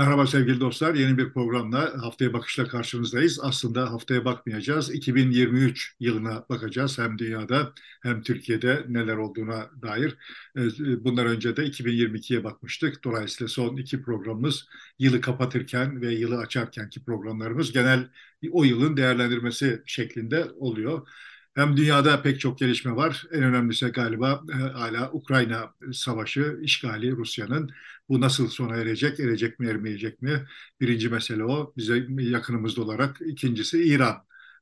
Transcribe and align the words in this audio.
Merhaba 0.00 0.26
sevgili 0.26 0.60
dostlar. 0.60 0.94
Yeni 0.94 1.18
bir 1.18 1.32
programla 1.32 2.02
Haftaya 2.02 2.32
Bakış'la 2.32 2.68
karşınızdayız. 2.68 3.40
Aslında 3.42 3.92
haftaya 3.92 4.24
bakmayacağız. 4.24 4.94
2023 4.94 5.96
yılına 6.00 6.44
bakacağız. 6.48 6.98
Hem 6.98 7.18
dünyada 7.18 7.72
hem 8.02 8.22
Türkiye'de 8.22 8.84
neler 8.88 9.16
olduğuna 9.16 9.70
dair. 9.82 10.16
Ee, 10.56 11.04
bundan 11.04 11.26
önce 11.26 11.56
de 11.56 11.66
2022'ye 11.66 12.44
bakmıştık. 12.44 13.04
Dolayısıyla 13.04 13.48
son 13.48 13.76
iki 13.76 14.02
programımız 14.02 14.66
yılı 14.98 15.20
kapatırken 15.20 16.00
ve 16.00 16.14
yılı 16.14 16.38
açarkenki 16.38 17.04
programlarımız 17.04 17.72
genel 17.72 18.08
o 18.50 18.64
yılın 18.64 18.96
değerlendirmesi 18.96 19.82
şeklinde 19.86 20.44
oluyor. 20.58 21.08
Hem 21.54 21.76
dünyada 21.76 22.22
pek 22.22 22.40
çok 22.40 22.58
gelişme 22.58 22.96
var. 22.96 23.24
En 23.32 23.42
önemlisi 23.42 23.86
galiba 23.86 24.42
e, 24.52 24.56
hala 24.56 25.10
Ukrayna 25.12 25.74
savaşı, 25.92 26.58
işgali 26.62 27.12
Rusya'nın. 27.16 27.70
Bu 28.08 28.20
nasıl 28.20 28.48
sona 28.48 28.76
erecek, 28.76 29.20
erecek 29.20 29.58
mi, 29.60 29.68
ermeyecek 29.68 30.22
mi? 30.22 30.46
Birinci 30.80 31.08
mesele 31.08 31.44
o. 31.44 31.72
Bize 31.76 32.06
yakınımızda 32.18 32.82
olarak. 32.82 33.16
İkincisi 33.20 33.82
İran. 33.84 34.16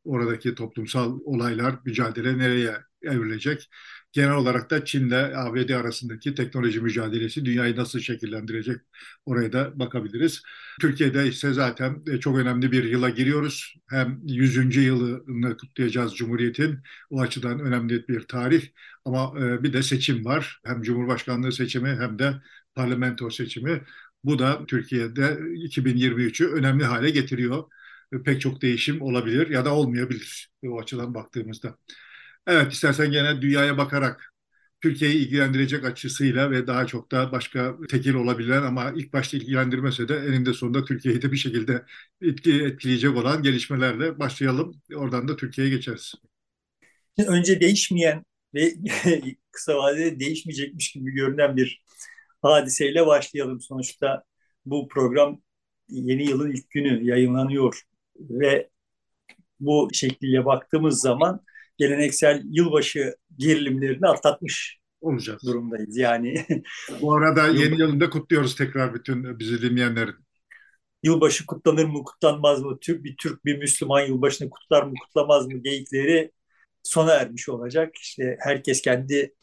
Oradaki 0.04 0.54
toplumsal 0.54 1.18
olaylar, 1.24 1.74
mücadele 1.84 2.38
nereye 2.38 2.76
evrilecek? 3.02 3.70
Genel 4.12 4.34
olarak 4.34 4.70
da 4.70 4.84
Çin'le 4.84 5.10
ABD 5.34 5.70
arasındaki 5.70 6.34
teknoloji 6.34 6.80
mücadelesi 6.80 7.44
dünyayı 7.44 7.76
nasıl 7.76 8.00
şekillendirecek 8.00 8.80
oraya 9.26 9.52
da 9.52 9.78
bakabiliriz. 9.78 10.42
Türkiye'de 10.80 11.28
ise 11.28 11.52
zaten 11.52 12.02
e, 12.12 12.20
çok 12.20 12.38
önemli 12.38 12.72
bir 12.72 12.84
yıla 12.84 13.10
giriyoruz. 13.10 13.74
Hem 13.90 14.20
100. 14.26 14.80
yılını 14.82 15.56
kutlayacağız 15.56 16.14
Cumhuriyet'in. 16.16 16.78
O 17.10 17.20
açıdan 17.20 17.60
önemli 17.60 18.08
bir 18.08 18.20
tarih. 18.20 18.62
Ama 19.04 19.32
e, 19.40 19.62
bir 19.62 19.72
de 19.72 19.82
seçim 19.82 20.24
var. 20.24 20.60
Hem 20.64 20.82
Cumhurbaşkanlığı 20.82 21.52
seçimi 21.52 21.88
hem 21.88 22.18
de 22.18 22.34
parlamento 22.74 23.30
seçimi. 23.30 23.82
Bu 24.24 24.38
da 24.38 24.66
Türkiye'de 24.66 25.38
2023'ü 25.54 26.46
önemli 26.46 26.84
hale 26.84 27.10
getiriyor. 27.10 27.64
E, 28.12 28.22
pek 28.22 28.40
çok 28.40 28.62
değişim 28.62 29.02
olabilir 29.02 29.50
ya 29.50 29.64
da 29.64 29.74
olmayabilir 29.74 30.50
o 30.66 30.80
açıdan 30.80 31.14
baktığımızda. 31.14 31.76
Evet, 32.48 32.72
istersen 32.72 33.10
gene 33.12 33.42
dünyaya 33.42 33.78
bakarak 33.78 34.34
Türkiye'yi 34.80 35.16
ilgilendirecek 35.16 35.84
açısıyla 35.84 36.50
ve 36.50 36.66
daha 36.66 36.86
çok 36.86 37.12
da 37.12 37.32
başka 37.32 37.76
tekil 37.88 38.14
olabilen 38.14 38.62
ama 38.62 38.92
ilk 38.96 39.12
başta 39.12 39.36
ilgilendirmese 39.36 40.08
de 40.08 40.16
eninde 40.16 40.52
sonunda 40.52 40.84
Türkiye'yi 40.84 41.22
de 41.22 41.32
bir 41.32 41.36
şekilde 41.36 41.84
etki, 42.22 42.64
etkileyecek 42.64 43.16
olan 43.16 43.42
gelişmelerle 43.42 44.18
başlayalım. 44.18 44.82
Oradan 44.94 45.28
da 45.28 45.36
Türkiye'ye 45.36 45.74
geçeriz. 45.74 46.14
Önce 47.26 47.60
değişmeyen 47.60 48.24
ve 48.54 48.74
kısa 49.52 49.76
vadede 49.76 50.20
değişmeyecekmiş 50.20 50.92
gibi 50.92 51.10
görünen 51.10 51.56
bir 51.56 51.82
hadiseyle 52.42 53.06
başlayalım. 53.06 53.60
Sonuçta 53.60 54.24
bu 54.66 54.88
program 54.88 55.42
yeni 55.88 56.28
yılın 56.28 56.50
ilk 56.50 56.70
günü 56.70 57.04
yayınlanıyor 57.04 57.82
ve 58.16 58.70
bu 59.60 59.88
şekliyle 59.92 60.44
baktığımız 60.44 61.00
zaman 61.00 61.44
geleneksel 61.78 62.42
yılbaşı 62.50 63.16
gerilimlerini 63.36 64.06
atlatmış 64.06 64.78
olacağız 65.00 65.42
durumdayız. 65.46 65.96
Yani 65.96 66.46
bu 67.00 67.14
arada 67.14 67.46
yeni 67.46 67.80
yılında 67.80 68.10
kutluyoruz 68.10 68.56
tekrar 68.56 68.94
bütün 68.94 69.38
bizi 69.38 69.62
dinleyenlerin. 69.62 70.14
Yılbaşı 71.02 71.46
kutlanır 71.46 71.84
mı, 71.84 72.04
kutlanmaz 72.04 72.62
mı? 72.62 72.78
Türk 72.80 73.04
bir 73.04 73.16
Türk 73.16 73.44
bir 73.44 73.58
Müslüman 73.58 74.00
yılbaşını 74.00 74.50
kutlar 74.50 74.82
mı, 74.82 74.94
kutlamaz 75.04 75.46
mı 75.46 75.58
geyikleri 75.58 76.32
sona 76.82 77.12
ermiş 77.12 77.48
olacak. 77.48 77.96
İşte 77.96 78.36
herkes 78.40 78.82
kendi 78.82 79.34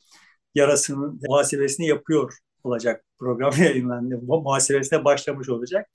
yarasının 0.56 1.20
muhasebesini 1.28 1.88
yapıyor 1.88 2.34
olacak 2.64 3.06
program 3.20 3.54
yayınlandı. 3.60 4.22
Muhasebesine 4.22 5.06
başlamış 5.06 5.50
olacak. 5.50 5.90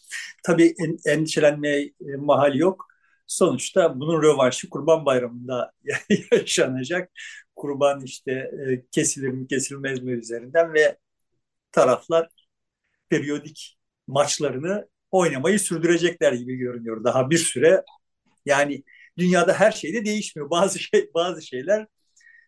Tabii 0.45 0.75
endişelenmeye 1.07 1.93
mahal 2.19 2.55
yok. 2.55 2.90
Sonuçta 3.31 4.01
bunun 4.01 4.23
rövanşı 4.23 4.71
Kurban 4.71 5.07
Bayramı'nda 5.07 5.73
yaşanacak. 6.33 7.11
Kurban 7.57 8.03
işte 8.05 8.33
e, 8.33 8.85
kesilir 8.91 9.29
mi 9.29 9.47
kesilmez 9.47 10.03
mi 10.03 10.13
üzerinden 10.13 10.75
ve 10.75 10.99
taraflar 11.73 12.29
periyodik 13.11 13.79
maçlarını 14.07 14.89
oynamayı 15.11 15.61
sürdürecekler 15.61 16.33
gibi 16.33 16.57
görünüyor. 16.57 17.05
Daha 17.05 17.31
bir 17.31 17.39
süre 17.39 17.85
yani 18.47 18.85
dünyada 19.19 19.55
her 19.55 19.73
şey 19.73 19.95
de 19.95 20.05
değişmiyor. 20.05 20.51
Bazı 20.51 20.79
şey 20.79 21.11
bazı 21.15 21.43
şeyler 21.43 21.87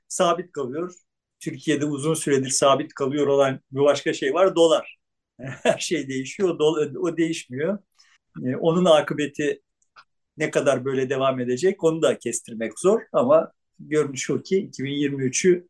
sabit 0.09 0.53
kalıyor. 0.53 0.95
Türkiye'de 1.41 1.85
uzun 1.85 2.15
süredir 2.15 2.51
sabit 2.51 2.95
kalıyor 2.95 3.27
olan 3.27 3.61
bir 3.73 3.81
başka 3.81 4.13
şey 4.13 4.35
var 4.35 4.57
dolar. 4.57 4.99
Her 5.41 5.79
şey 5.79 6.09
değişiyor, 6.09 6.57
o, 6.61 6.65
o 7.01 7.17
değişmiyor. 7.17 7.79
E, 8.47 8.57
onun 8.57 8.85
akıbeti 8.85 9.63
ne 10.37 10.51
kadar 10.51 10.85
böyle 10.85 11.11
devam 11.11 11.41
edecek 11.41 11.85
onu 11.85 12.03
da 12.03 12.19
kestirmek 12.19 12.79
zor 12.79 13.01
ama 13.13 13.53
görünüş 13.79 14.31
o 14.31 14.43
ki 14.43 14.71
2023'ü 14.73 15.67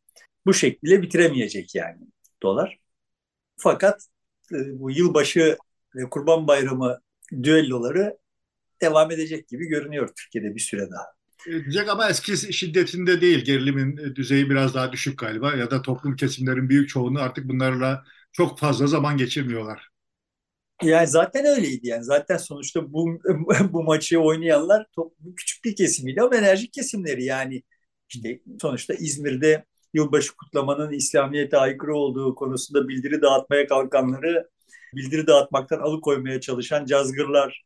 bu 0.47 0.55
şekilde 0.55 1.03
bitiremeyecek 1.03 1.75
yani 1.75 1.99
dolar. 2.43 2.79
Fakat 3.57 4.07
e, 4.53 4.81
bu 4.81 4.91
yılbaşı 4.91 5.57
ve 5.97 6.11
Kurban 6.11 6.47
Bayramı 6.47 7.01
düelloları 7.43 8.19
devam 8.83 9.11
edecek 9.11 9.49
gibi 9.49 9.67
görünüyor 9.67 10.11
Türkiye'de 10.17 10.55
bir 10.55 10.61
süre 10.61 10.91
daha. 10.91 11.07
Edecek 11.47 11.89
ama 11.89 12.09
eski 12.11 12.53
şiddetinde 12.53 13.21
değil. 13.21 13.45
Gerilimin 13.45 14.15
düzeyi 14.15 14.51
biraz 14.51 14.75
daha 14.75 14.93
düşük 14.93 15.19
galiba 15.19 15.55
ya 15.55 15.71
da 15.71 15.83
toplum 15.83 16.17
kesimlerin 16.17 16.69
büyük 16.69 16.89
çoğunu 16.89 17.21
artık 17.21 17.49
bunlarla 17.49 18.05
çok 18.33 18.59
fazla 18.59 18.87
zaman 18.87 19.17
geçirmiyorlar. 19.17 19.92
Yani 20.83 21.07
zaten 21.07 21.45
öyleydi 21.45 21.89
yani. 21.89 22.05
Zaten 22.05 22.37
sonuçta 22.37 22.93
bu 22.93 23.19
bu 23.73 23.83
maçı 23.83 24.21
oynayanlar 24.21 24.87
toplum 24.93 25.35
küçük 25.35 25.65
bir 25.65 25.77
kesimiydi 25.77 26.23
ama 26.23 26.37
enerjik 26.37 26.73
kesimleri 26.73 27.25
yani 27.25 27.63
işte 28.09 28.41
sonuçta 28.61 28.95
İzmir'de 28.95 29.65
yılbaşı 29.95 30.37
kutlamanın 30.37 30.93
İslamiyet'e 30.93 31.57
aykırı 31.57 31.97
olduğu 31.97 32.35
konusunda 32.35 32.89
bildiri 32.89 33.23
dağıtmaya 33.23 33.67
kalkanları 33.67 34.51
bildiri 34.95 35.27
dağıtmaktan 35.27 35.81
alıkoymaya 35.81 36.41
çalışan 36.41 36.87
cazgırlar 36.87 37.65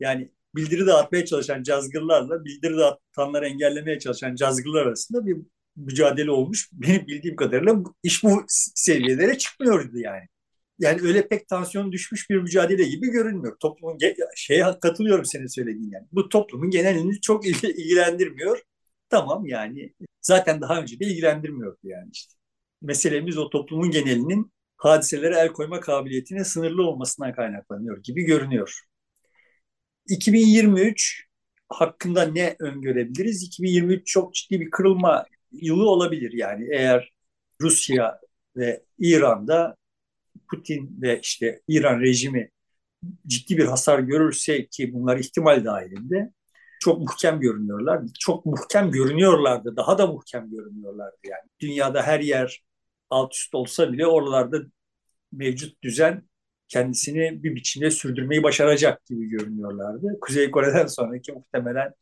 yani 0.00 0.30
bildiri 0.54 0.86
dağıtmaya 0.86 1.24
çalışan 1.24 1.62
cazgırlarla 1.62 2.44
bildiri 2.44 2.76
dağıtanları 2.76 3.46
engellemeye 3.46 3.98
çalışan 3.98 4.34
cazgırlar 4.34 4.86
arasında 4.86 5.26
bir 5.26 5.36
mücadele 5.76 6.30
olmuş. 6.30 6.68
Benim 6.72 7.06
bildiğim 7.06 7.36
kadarıyla 7.36 7.76
iş 8.02 8.24
bu 8.24 8.44
seviyelere 8.48 9.38
çıkmıyordu 9.38 9.98
yani 9.98 10.28
yani 10.78 11.02
öyle 11.02 11.28
pek 11.28 11.48
tansiyon 11.48 11.92
düşmüş 11.92 12.30
bir 12.30 12.36
mücadele 12.36 12.84
gibi 12.84 13.10
görünmüyor. 13.10 13.56
Toplumun 13.60 13.98
şeye 14.36 14.64
katılıyorum 14.80 15.24
senin 15.24 15.46
söylediğin 15.46 15.90
yani. 15.90 16.06
Bu 16.12 16.28
toplumun 16.28 16.70
genelini 16.70 17.20
çok 17.20 17.46
ilgilendirmiyor. 17.46 18.62
Tamam 19.08 19.46
yani 19.46 19.94
zaten 20.22 20.60
daha 20.60 20.80
önce 20.80 21.00
de 21.00 21.04
ilgilendirmiyordu 21.06 21.78
yani 21.82 22.10
işte. 22.12 22.34
Meselemiz 22.82 23.38
o 23.38 23.50
toplumun 23.50 23.90
genelinin 23.90 24.52
hadiselere 24.76 25.38
el 25.38 25.48
koyma 25.48 25.80
kabiliyetine 25.80 26.44
sınırlı 26.44 26.82
olmasından 26.88 27.34
kaynaklanıyor 27.34 28.02
gibi 28.02 28.22
görünüyor. 28.22 28.80
2023 30.08 31.26
hakkında 31.68 32.22
ne 32.22 32.56
öngörebiliriz? 32.58 33.42
2023 33.42 34.06
çok 34.06 34.34
ciddi 34.34 34.60
bir 34.60 34.70
kırılma 34.70 35.26
yılı 35.52 35.90
olabilir 35.90 36.32
yani 36.32 36.68
eğer 36.72 37.12
Rusya 37.60 38.20
ve 38.56 38.82
İran'da 38.98 39.76
Putin 40.50 40.98
ve 41.02 41.20
işte 41.20 41.60
İran 41.68 42.00
rejimi 42.00 42.50
ciddi 43.26 43.58
bir 43.58 43.64
hasar 43.64 43.98
görürse 43.98 44.66
ki 44.66 44.92
bunlar 44.94 45.18
ihtimal 45.18 45.64
dahilinde 45.64 46.32
çok 46.80 47.00
muhkem 47.00 47.40
görünüyorlar. 47.40 48.02
Çok 48.20 48.46
muhkem 48.46 48.90
görünüyorlardı. 48.90 49.76
Daha 49.76 49.98
da 49.98 50.06
muhkem 50.06 50.50
görünüyorlardı 50.50 51.16
yani. 51.24 51.50
Dünyada 51.60 52.02
her 52.02 52.20
yer 52.20 52.62
alt 53.10 53.34
üst 53.34 53.54
olsa 53.54 53.92
bile 53.92 54.06
oralarda 54.06 54.58
mevcut 55.32 55.82
düzen 55.82 56.22
kendisini 56.68 57.42
bir 57.42 57.54
biçimde 57.54 57.90
sürdürmeyi 57.90 58.42
başaracak 58.42 59.06
gibi 59.06 59.28
görünüyorlardı. 59.28 60.18
Kuzey 60.20 60.50
Kore'den 60.50 60.86
sonraki 60.86 61.32
muhtemelen 61.32 61.92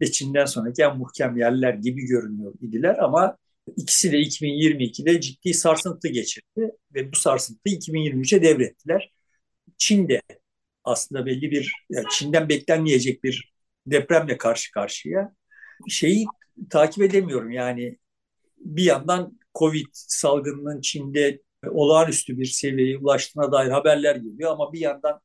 ve 0.00 0.10
Çin'den 0.10 0.44
sonraki 0.44 0.82
en 0.82 0.98
muhkem 0.98 1.36
yerler 1.36 1.74
gibi 1.74 2.06
görünüyor 2.06 2.54
idiler 2.60 2.96
ama 2.98 3.36
İkisi 3.76 4.12
de 4.12 4.18
2022'de 4.18 5.20
ciddi 5.20 5.54
sarsıntı 5.54 6.08
geçirdi 6.08 6.72
ve 6.94 7.12
bu 7.12 7.16
sarsıntıyı 7.16 7.76
2023'e 7.76 8.42
devrettiler. 8.42 9.12
Çin 9.78 10.08
de 10.08 10.22
aslında 10.84 11.26
belli 11.26 11.50
bir 11.50 11.72
yani 11.90 12.06
Çin'den 12.10 12.48
beklenmeyecek 12.48 13.24
bir 13.24 13.52
depremle 13.86 14.38
karşı 14.38 14.72
karşıya. 14.72 15.34
Şeyi 15.88 16.26
takip 16.70 17.04
edemiyorum 17.04 17.50
yani 17.50 17.98
bir 18.58 18.84
yandan 18.84 19.40
Covid 19.54 19.86
salgınının 19.92 20.80
Çin'de 20.80 21.42
olağanüstü 21.68 22.38
bir 22.38 22.44
seviyeye 22.46 22.98
ulaştığına 22.98 23.52
dair 23.52 23.70
haberler 23.70 24.16
geliyor 24.16 24.52
ama 24.52 24.72
bir 24.72 24.80
yandan 24.80 25.20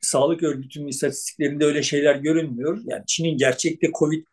Sağlık 0.00 0.42
Örgütü'nün 0.42 0.88
istatistiklerinde 0.88 1.64
öyle 1.64 1.82
şeyler 1.82 2.16
görünmüyor. 2.16 2.80
Yani 2.84 3.04
Çin'in 3.06 3.36
gerçekte 3.36 3.90
Covid 3.98 4.26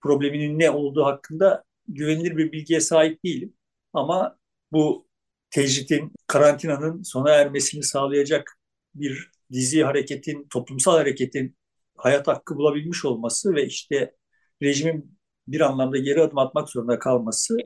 probleminin 0.00 0.58
ne 0.58 0.70
olduğu 0.70 1.04
hakkında 1.04 1.64
güvenilir 1.88 2.36
bir 2.36 2.52
bilgiye 2.52 2.80
sahip 2.80 3.24
değilim. 3.24 3.54
Ama 3.92 4.38
bu 4.72 5.08
tecritin, 5.50 6.12
karantinanın 6.26 7.02
sona 7.02 7.30
ermesini 7.30 7.82
sağlayacak 7.82 8.58
bir 8.94 9.30
dizi 9.52 9.82
hareketin, 9.84 10.46
toplumsal 10.50 10.92
hareketin 10.96 11.56
hayat 11.96 12.28
hakkı 12.28 12.56
bulabilmiş 12.56 13.04
olması 13.04 13.54
ve 13.54 13.66
işte 13.66 14.14
rejimin 14.62 15.18
bir 15.48 15.60
anlamda 15.60 15.98
geri 15.98 16.22
adım 16.22 16.38
atmak 16.38 16.70
zorunda 16.70 16.98
kalması 16.98 17.56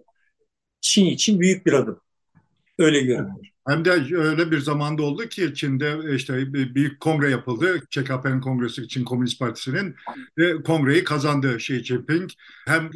Çin 0.81 1.07
için 1.07 1.41
büyük 1.41 1.67
bir 1.67 1.73
adım. 1.73 2.01
Öyle 2.81 3.01
görünüyor. 3.01 3.47
Hem 3.69 3.85
de 3.85 3.91
öyle 4.17 4.51
bir 4.51 4.59
zamanda 4.59 5.03
oldu 5.03 5.29
ki 5.29 5.55
Çin'de 5.55 6.15
işte 6.17 6.53
büyük 6.53 7.01
kongre 7.01 7.31
yapıldı. 7.31 7.81
ÇKP'nin 7.91 8.41
kongresi 8.41 8.89
Çin 8.89 9.05
Komünist 9.05 9.39
Partisi'nin 9.39 9.95
ve 10.39 10.63
kongreyi 10.63 11.05
kazandı 11.05 11.57
Xi 11.57 11.85
Jinping. 11.85 12.31
Hem 12.67 12.91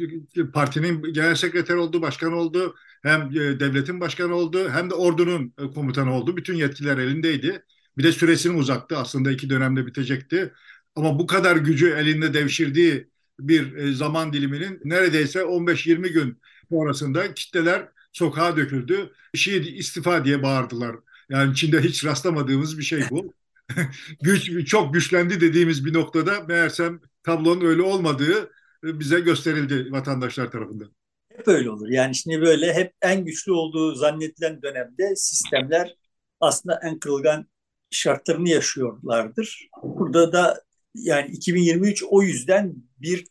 partinin 0.53 1.13
genel 1.13 1.35
sekreteri 1.35 1.77
oldu, 1.77 2.01
başkan 2.01 2.33
oldu, 2.33 2.75
hem 3.03 3.21
e, 3.21 3.59
devletin 3.59 3.99
başkanı 3.99 4.35
oldu, 4.35 4.69
hem 4.69 4.89
de 4.89 4.93
ordunun 4.93 5.53
e, 5.59 5.73
komutanı 5.73 6.13
oldu. 6.13 6.37
Bütün 6.37 6.55
yetkiler 6.55 6.97
elindeydi. 6.97 7.63
Bir 7.97 8.03
de 8.03 8.11
süresini 8.11 8.57
uzattı. 8.57 8.97
Aslında 8.97 9.31
iki 9.31 9.49
dönemde 9.49 9.85
bitecekti. 9.85 10.53
Ama 10.95 11.19
bu 11.19 11.27
kadar 11.27 11.55
gücü 11.55 11.89
elinde 11.89 12.33
devşirdiği 12.33 13.07
bir 13.39 13.75
e, 13.75 13.93
zaman 13.93 14.33
diliminin 14.33 14.81
neredeyse 14.83 15.39
15-20 15.39 16.07
gün 16.07 16.39
sonrasında 16.69 17.33
kitleler 17.33 17.94
sokağa 18.15 18.57
döküldü. 18.57 19.13
Şey 19.33 19.79
istifa 19.79 20.25
diye 20.25 20.43
bağırdılar. 20.43 20.95
Yani 21.29 21.55
Çin'de 21.55 21.81
hiç 21.81 22.05
rastlamadığımız 22.05 22.77
bir 22.77 22.83
şey 22.83 23.01
bu. 23.09 23.33
Güç 24.21 24.67
çok 24.67 24.93
güçlendi 24.93 25.41
dediğimiz 25.41 25.85
bir 25.85 25.93
noktada 25.93 26.39
meğersem 26.41 27.01
tablonun 27.23 27.65
öyle 27.65 27.81
olmadığı 27.81 28.51
e, 28.83 28.99
bize 28.99 29.19
gösterildi 29.19 29.91
vatandaşlar 29.91 30.51
tarafından. 30.51 30.91
Hep 31.37 31.47
öyle 31.47 31.69
olur. 31.69 31.89
Yani 31.89 32.15
şimdi 32.15 32.41
böyle 32.41 32.73
hep 32.73 32.93
en 33.01 33.25
güçlü 33.25 33.51
olduğu 33.51 33.95
zannedilen 33.95 34.61
dönemde 34.61 35.15
sistemler 35.15 35.95
aslında 36.39 36.79
en 36.83 36.99
kırılgan 36.99 37.47
şartlarını 37.91 38.49
yaşıyorlardır. 38.49 39.69
Burada 39.83 40.33
da 40.33 40.63
yani 40.95 41.31
2023 41.31 42.03
o 42.09 42.21
yüzden 42.21 42.75
bir 42.97 43.25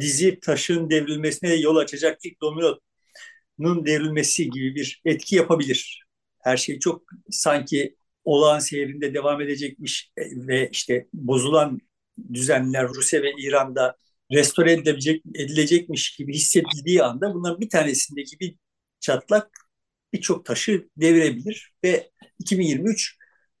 dizi 0.00 0.40
taşın 0.40 0.90
devrilmesine 0.90 1.54
yol 1.54 1.76
açacak 1.76 2.18
ilk 2.24 2.40
dominonun 2.40 2.80
devrilmesi 3.58 4.50
gibi 4.50 4.74
bir 4.74 5.02
etki 5.04 5.36
yapabilir. 5.36 6.04
Her 6.40 6.56
şey 6.56 6.78
çok 6.78 7.02
sanki 7.30 7.96
olağan 8.24 8.58
seyrinde 8.58 9.14
devam 9.14 9.40
edecekmiş 9.40 10.12
ve 10.18 10.68
işte 10.72 11.08
bozulan 11.14 11.78
düzenler 12.32 12.88
Rusya 12.88 13.22
ve 13.22 13.32
İran'da 13.38 13.96
restore 14.32 14.72
edilecek, 14.72 15.22
edilecekmiş 15.34 16.16
gibi 16.16 16.34
hissedildiği 16.34 17.02
anda 17.02 17.34
bunların 17.34 17.60
bir 17.60 17.68
tanesindeki 17.70 18.40
bir 18.40 18.56
çatlak 19.00 19.50
birçok 20.12 20.44
taşı 20.44 20.88
devirebilir 20.96 21.72
ve 21.84 22.10
2023 22.38 23.16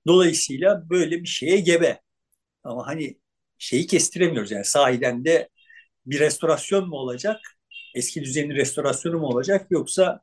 dolayısıyla 0.06 0.90
böyle 0.90 1.22
bir 1.22 1.28
şeye 1.28 1.60
gebe. 1.60 2.00
Ama 2.64 2.86
hani 2.86 3.18
şeyi 3.58 3.86
kestiremiyoruz 3.86 4.50
yani 4.50 4.64
sahiden 4.64 5.24
de 5.24 5.48
bir 6.06 6.20
restorasyon 6.20 6.88
mu 6.88 6.96
olacak? 6.96 7.40
Eski 7.94 8.22
düzenin 8.22 8.54
restorasyonu 8.54 9.18
mu 9.18 9.26
olacak 9.26 9.66
yoksa 9.70 10.20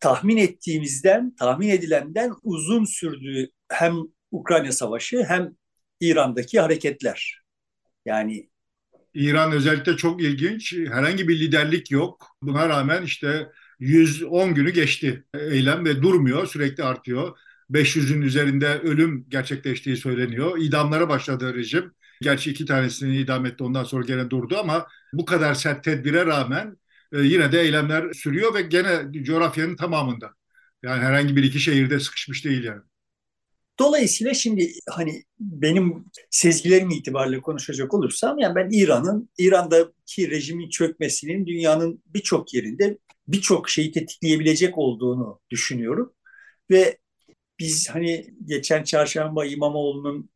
tahmin 0.00 0.36
ettiğimizden, 0.36 1.36
tahmin 1.36 1.68
edilenden 1.68 2.32
uzun 2.42 2.84
sürdüğü 2.84 3.50
hem 3.68 3.96
Ukrayna 4.30 4.72
Savaşı 4.72 5.24
hem 5.28 5.56
İran'daki 6.00 6.60
hareketler. 6.60 7.42
Yani 8.06 8.48
İran 9.14 9.52
özellikle 9.52 9.96
çok 9.96 10.22
ilginç. 10.22 10.72
Herhangi 10.72 11.28
bir 11.28 11.40
liderlik 11.40 11.90
yok. 11.90 12.26
Buna 12.42 12.68
rağmen 12.68 13.02
işte 13.02 13.48
110 13.78 14.54
günü 14.54 14.70
geçti 14.70 15.24
eylem 15.34 15.84
ve 15.84 16.02
durmuyor, 16.02 16.46
sürekli 16.46 16.84
artıyor. 16.84 17.38
500'ün 17.70 18.22
üzerinde 18.22 18.66
ölüm 18.66 19.26
gerçekleştiği 19.28 19.96
söyleniyor. 19.96 20.58
İdamlara 20.58 21.08
başladı 21.08 21.54
rejim. 21.54 21.92
Gerçi 22.20 22.50
iki 22.50 22.66
tanesini 22.66 23.16
idam 23.16 23.46
etti 23.46 23.64
ondan 23.64 23.84
sonra 23.84 24.04
gene 24.06 24.30
durdu 24.30 24.56
ama 24.58 24.86
bu 25.12 25.24
kadar 25.24 25.54
sert 25.54 25.84
tedbire 25.84 26.26
rağmen 26.26 26.76
e, 27.12 27.18
yine 27.20 27.52
de 27.52 27.60
eylemler 27.60 28.12
sürüyor 28.12 28.54
ve 28.54 28.62
gene 28.62 29.22
coğrafyanın 29.22 29.76
tamamında. 29.76 30.34
Yani 30.82 31.02
herhangi 31.02 31.36
bir 31.36 31.42
iki 31.42 31.60
şehirde 31.60 32.00
sıkışmış 32.00 32.44
değil 32.44 32.64
yani. 32.64 32.82
Dolayısıyla 33.78 34.34
şimdi 34.34 34.72
hani 34.90 35.24
benim 35.40 36.04
sezgilerim 36.30 36.90
itibariyle 36.90 37.40
konuşacak 37.40 37.94
olursam 37.94 38.38
yani 38.38 38.54
ben 38.54 38.68
İran'ın 38.72 39.30
İran'daki 39.38 40.30
rejimin 40.30 40.68
çökmesinin 40.68 41.46
dünyanın 41.46 42.02
birçok 42.06 42.54
yerinde 42.54 42.98
birçok 43.28 43.68
şeyi 43.70 43.92
tetikleyebilecek 43.92 44.78
olduğunu 44.78 45.40
düşünüyorum. 45.50 46.12
Ve 46.70 46.98
biz 47.58 47.90
hani 47.90 48.34
geçen 48.44 48.84
çarşamba 48.84 49.46
İmamoğlu'nun 49.46 50.30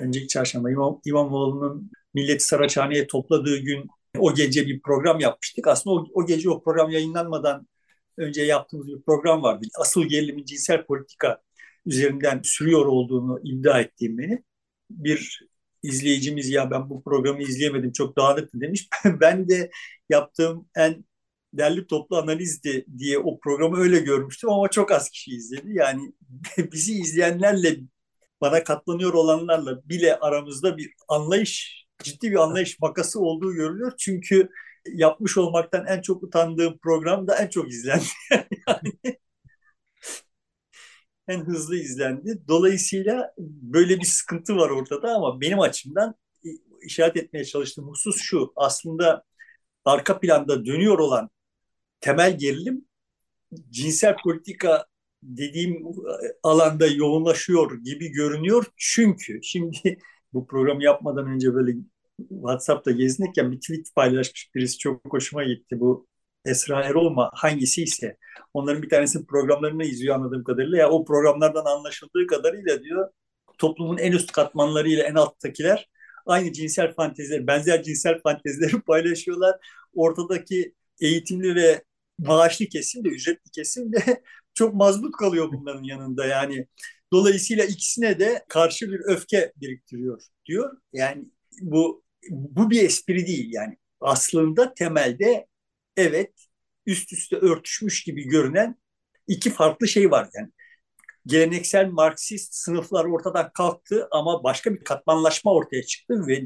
önceki 0.00 0.28
çarşamba 0.28 0.70
İmam, 0.70 1.00
İmamoğlu'nun 1.04 1.90
Milleti 2.14 2.44
Saraçhane'ye 2.44 3.06
topladığı 3.06 3.58
gün 3.58 3.88
o 4.20 4.34
gece 4.34 4.66
bir 4.66 4.82
program 4.82 5.20
yapmıştık. 5.20 5.66
Aslında 5.66 5.96
o, 5.96 6.06
o 6.12 6.26
gece 6.26 6.50
o 6.50 6.62
program 6.62 6.90
yayınlanmadan 6.90 7.68
önce 8.18 8.42
yaptığımız 8.42 8.88
bir 8.88 9.02
program 9.02 9.42
vardı. 9.42 9.66
Asıl 9.80 10.04
gerilimin 10.04 10.44
cinsel 10.44 10.86
politika 10.86 11.42
üzerinden 11.86 12.40
sürüyor 12.44 12.86
olduğunu 12.86 13.40
iddia 13.44 13.80
ettiğim 13.80 14.18
benim. 14.18 14.44
Bir 14.90 15.40
izleyicimiz 15.82 16.50
ya 16.50 16.70
ben 16.70 16.90
bu 16.90 17.02
programı 17.04 17.42
izleyemedim 17.42 17.92
çok 17.92 18.16
dağınıktı 18.16 18.60
demiş. 18.60 18.88
ben 19.04 19.48
de 19.48 19.70
yaptığım 20.10 20.68
en 20.76 21.04
derli 21.52 21.86
toplu 21.86 22.16
analizdi 22.16 22.86
diye 22.98 23.18
o 23.18 23.40
programı 23.40 23.78
öyle 23.78 23.98
görmüştüm 23.98 24.50
ama 24.50 24.68
çok 24.70 24.92
az 24.92 25.10
kişi 25.10 25.30
izledi. 25.30 25.68
Yani 25.72 26.12
bizi 26.72 26.92
izleyenlerle 26.92 27.76
bana 28.40 28.64
katlanıyor 28.64 29.14
olanlarla 29.14 29.88
bile 29.88 30.18
aramızda 30.18 30.76
bir 30.76 30.92
anlayış, 31.08 31.86
ciddi 32.02 32.30
bir 32.30 32.36
anlayış 32.36 32.80
makası 32.80 33.20
olduğu 33.20 33.54
görülüyor. 33.54 33.92
Çünkü 33.98 34.48
yapmış 34.92 35.38
olmaktan 35.38 35.86
en 35.86 36.00
çok 36.00 36.22
utandığım 36.22 36.78
program 36.78 37.28
da 37.28 37.36
en 37.36 37.48
çok 37.48 37.70
izlendi. 37.70 38.04
en 41.28 41.40
hızlı 41.40 41.76
izlendi. 41.76 42.42
Dolayısıyla 42.48 43.34
böyle 43.38 43.98
bir 43.98 44.06
sıkıntı 44.06 44.56
var 44.56 44.70
ortada 44.70 45.14
ama 45.14 45.40
benim 45.40 45.60
açımdan 45.60 46.14
işaret 46.82 47.16
etmeye 47.16 47.44
çalıştığım 47.44 47.88
husus 47.88 48.16
şu. 48.22 48.52
Aslında 48.56 49.24
arka 49.84 50.20
planda 50.20 50.66
dönüyor 50.66 50.98
olan 50.98 51.30
temel 52.00 52.38
gerilim 52.38 52.84
cinsel 53.70 54.16
politika 54.24 54.86
dediğim 55.22 55.84
alanda 56.42 56.86
yoğunlaşıyor 56.86 57.78
gibi 57.84 58.08
görünüyor. 58.08 58.64
Çünkü 58.76 59.40
şimdi 59.42 59.98
bu 60.32 60.46
programı 60.46 60.82
yapmadan 60.84 61.26
önce 61.26 61.54
böyle 61.54 61.74
WhatsApp'ta 62.18 62.90
gezinirken 62.90 63.52
bir 63.52 63.60
tweet 63.60 63.94
paylaşmış 63.94 64.50
birisi 64.54 64.78
çok 64.78 65.12
hoşuma 65.12 65.44
gitti. 65.44 65.80
Bu 65.80 66.06
Esra 66.44 66.82
Erol 66.84 67.10
mu 67.10 67.30
hangisi 67.34 67.82
ise 67.82 68.16
onların 68.54 68.82
bir 68.82 68.88
tanesinin 68.88 69.26
programlarını 69.26 69.84
izliyor 69.84 70.14
anladığım 70.16 70.44
kadarıyla. 70.44 70.78
Ya 70.78 70.90
o 70.90 71.04
programlardan 71.04 71.64
anlaşıldığı 71.64 72.26
kadarıyla 72.26 72.82
diyor 72.82 73.10
toplumun 73.58 73.98
en 73.98 74.12
üst 74.12 74.32
katmanlarıyla 74.32 75.04
en 75.04 75.14
alttakiler 75.14 75.88
aynı 76.26 76.52
cinsel 76.52 76.94
fanteziler, 76.94 77.46
benzer 77.46 77.82
cinsel 77.82 78.20
fantezileri 78.22 78.80
paylaşıyorlar. 78.86 79.56
Ortadaki 79.94 80.74
eğitimli 81.00 81.54
ve 81.54 81.82
maaşlı 82.18 82.66
kesim 82.66 83.04
de, 83.04 83.08
ücretli 83.08 83.50
kesim 83.50 83.92
de 83.92 84.22
çok 84.54 84.74
mazbut 84.74 85.16
kalıyor 85.16 85.52
bunların 85.52 85.82
yanında 85.82 86.26
yani. 86.26 86.66
Dolayısıyla 87.12 87.64
ikisine 87.64 88.18
de 88.18 88.44
karşı 88.48 88.92
bir 88.92 89.00
öfke 89.04 89.52
biriktiriyor 89.56 90.22
diyor. 90.46 90.76
Yani 90.92 91.24
bu 91.62 92.04
bu 92.30 92.70
bir 92.70 92.82
espri 92.84 93.26
değil 93.26 93.48
yani. 93.52 93.76
Aslında 94.00 94.74
temelde 94.74 95.46
evet 95.96 96.32
üst 96.86 97.12
üste 97.12 97.36
örtüşmüş 97.36 98.04
gibi 98.04 98.22
görünen 98.28 98.76
iki 99.26 99.50
farklı 99.50 99.88
şey 99.88 100.10
var 100.10 100.28
yani. 100.34 100.50
Geleneksel 101.26 101.88
Marksist 101.88 102.54
sınıflar 102.54 103.04
ortadan 103.04 103.50
kalktı 103.54 104.08
ama 104.10 104.44
başka 104.44 104.74
bir 104.74 104.84
katmanlaşma 104.84 105.54
ortaya 105.54 105.82
çıktı 105.82 106.26
ve 106.26 106.44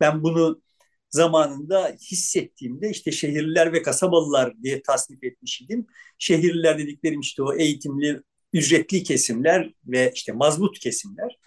ben 0.00 0.22
bunu 0.22 0.62
zamanında 1.10 1.96
hissettiğimde 2.10 2.90
işte 2.90 3.12
şehirliler 3.12 3.72
ve 3.72 3.82
kasabalılar 3.82 4.62
diye 4.62 4.82
tasnif 4.82 5.24
etmiş 5.24 5.60
idim. 5.60 5.86
Şehirliler 6.18 6.78
dediklerim 6.78 7.20
işte 7.20 7.42
o 7.42 7.54
eğitimli, 7.54 8.22
ücretli 8.52 9.02
kesimler 9.02 9.72
ve 9.86 10.12
işte 10.14 10.32
mazbut 10.32 10.78
kesimler. 10.78 11.38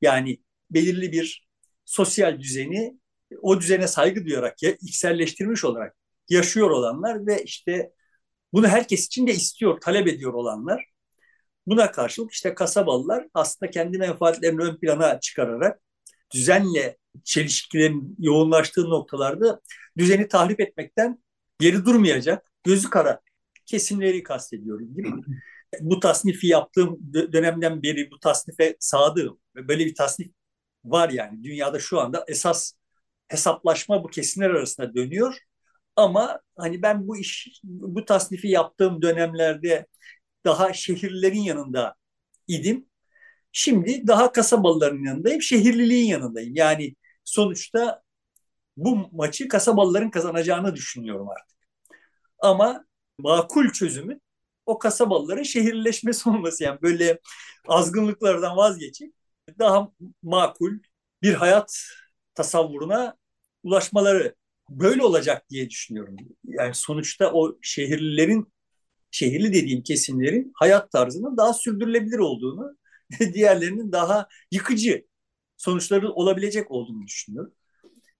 Yani 0.00 0.38
belirli 0.70 1.12
bir 1.12 1.48
sosyal 1.84 2.40
düzeni 2.40 2.98
o 3.42 3.60
düzene 3.60 3.86
saygı 3.88 4.26
duyarak, 4.26 4.62
ya, 4.62 4.70
içselleştirmiş 4.70 5.64
olarak 5.64 5.96
yaşıyor 6.28 6.70
olanlar 6.70 7.26
ve 7.26 7.42
işte 7.42 7.92
bunu 8.52 8.68
herkes 8.68 9.06
için 9.06 9.26
de 9.26 9.32
istiyor, 9.32 9.80
talep 9.80 10.08
ediyor 10.08 10.32
olanlar. 10.34 10.84
Buna 11.66 11.92
karşılık 11.92 12.32
işte 12.32 12.54
kasabalılar 12.54 13.26
aslında 13.34 13.70
kendi 13.70 13.98
menfaatlerini 13.98 14.62
ön 14.62 14.76
plana 14.80 15.20
çıkararak 15.20 15.80
düzenle 16.34 16.96
çelişkilerin 17.24 18.16
yoğunlaştığı 18.18 18.90
noktalarda 18.90 19.60
düzeni 19.98 20.28
tahrip 20.28 20.60
etmekten 20.60 21.22
geri 21.60 21.84
durmayacak, 21.84 22.52
gözü 22.64 22.90
kara 22.90 23.20
kesimleri 23.66 24.22
kastediyorum 24.22 24.96
değil 24.96 25.08
mi? 25.08 25.22
Bu 25.80 26.00
tasnifi 26.00 26.46
yaptığım 26.46 26.98
dönemden 27.14 27.82
beri 27.82 28.10
bu 28.10 28.18
tasnife 28.20 28.76
sadığım 28.80 29.40
ve 29.56 29.68
böyle 29.68 29.86
bir 29.86 29.94
tasnif 29.94 30.30
var 30.84 31.10
yani. 31.10 31.44
Dünyada 31.44 31.78
şu 31.80 32.00
anda 32.00 32.24
esas 32.28 32.72
hesaplaşma 33.28 34.04
bu 34.04 34.08
kesimler 34.08 34.50
arasında 34.50 34.94
dönüyor. 34.94 35.38
Ama 35.96 36.40
hani 36.58 36.82
ben 36.82 37.08
bu 37.08 37.18
iş, 37.18 37.60
bu 37.64 38.04
tasnifi 38.04 38.48
yaptığım 38.48 39.02
dönemlerde 39.02 39.86
daha 40.44 40.72
şehirlerin 40.72 41.40
yanında 41.40 41.94
idim. 42.48 42.86
Şimdi 43.52 44.06
daha 44.06 44.32
kasabalıların 44.32 45.04
yanındayım, 45.04 45.42
şehirliliğin 45.42 46.06
yanındayım. 46.06 46.56
Yani 46.56 46.94
sonuçta 47.24 48.02
bu 48.76 49.08
maçı 49.12 49.48
kasabalıların 49.48 50.10
kazanacağını 50.10 50.76
düşünüyorum 50.76 51.28
artık. 51.28 51.58
Ama 52.38 52.84
makul 53.18 53.70
çözümün 53.72 54.22
o 54.68 54.78
kasabalıların 54.78 55.42
şehirleşmesi 55.42 56.28
olması 56.30 56.64
yani 56.64 56.82
böyle 56.82 57.18
azgınlıklardan 57.68 58.56
vazgeçip 58.56 59.14
daha 59.58 59.92
makul 60.22 60.78
bir 61.22 61.34
hayat 61.34 61.78
tasavvuruna 62.34 63.16
ulaşmaları 63.62 64.34
böyle 64.70 65.02
olacak 65.02 65.50
diye 65.50 65.70
düşünüyorum. 65.70 66.16
Yani 66.44 66.74
sonuçta 66.74 67.32
o 67.32 67.58
şehirlilerin 67.62 68.52
şehirli 69.10 69.52
dediğim 69.52 69.82
kesimlerin 69.82 70.52
hayat 70.54 70.92
tarzının 70.92 71.36
daha 71.36 71.54
sürdürülebilir 71.54 72.18
olduğunu, 72.18 72.76
diğerlerinin 73.34 73.92
daha 73.92 74.28
yıkıcı 74.52 75.06
sonuçları 75.56 76.12
olabilecek 76.12 76.70
olduğunu 76.70 77.06
düşünüyorum. 77.06 77.52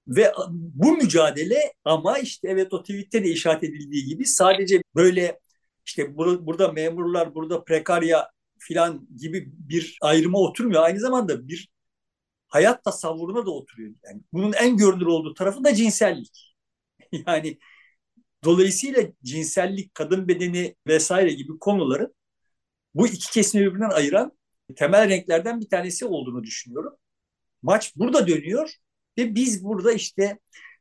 Ve 0.09 0.33
bu 0.51 0.93
mücadele 0.97 1.73
ama 1.85 2.19
işte 2.19 2.49
evet 2.49 2.73
o 2.73 2.83
tweette 2.83 3.25
de 3.25 3.29
işaret 3.29 3.65
edildiği 3.65 4.05
gibi 4.05 4.27
sadece 4.27 4.83
böyle 4.95 5.41
işte 5.89 6.17
bur 6.17 6.47
burada 6.47 6.73
memurlar, 6.73 7.35
burada 7.35 7.65
prekarya 7.65 8.31
filan 8.59 9.09
gibi 9.17 9.53
bir 9.53 9.99
ayrıma 10.01 10.39
oturmuyor. 10.39 10.83
Aynı 10.83 11.01
zamanda 11.01 11.49
bir 11.49 11.69
hayat 12.49 12.85
tasavvuruna 12.85 13.47
da 13.47 13.51
oturuyor. 13.51 13.95
Yani 14.05 14.23
bunun 14.33 14.53
en 14.53 14.77
görünür 14.77 15.07
olduğu 15.07 15.35
tarafı 15.35 15.65
da 15.65 15.75
cinsellik. 15.75 16.55
yani 17.27 17.59
dolayısıyla 18.45 19.03
cinsellik, 19.25 19.95
kadın 19.95 20.29
bedeni 20.29 20.77
vesaire 20.87 21.33
gibi 21.33 21.59
konuların 21.59 22.15
bu 22.95 23.09
iki 23.09 23.31
kesimi 23.33 23.65
birbirinden 23.67 23.91
ayıran 23.91 24.33
temel 24.77 25.09
renklerden 25.09 25.61
bir 25.61 25.69
tanesi 25.69 26.05
olduğunu 26.07 26.45
düşünüyorum. 26.45 26.93
Maç 27.63 27.97
burada 27.97 28.29
dönüyor 28.29 28.75
ve 29.19 29.35
biz 29.35 29.65
burada 29.65 29.93
işte 29.93 30.39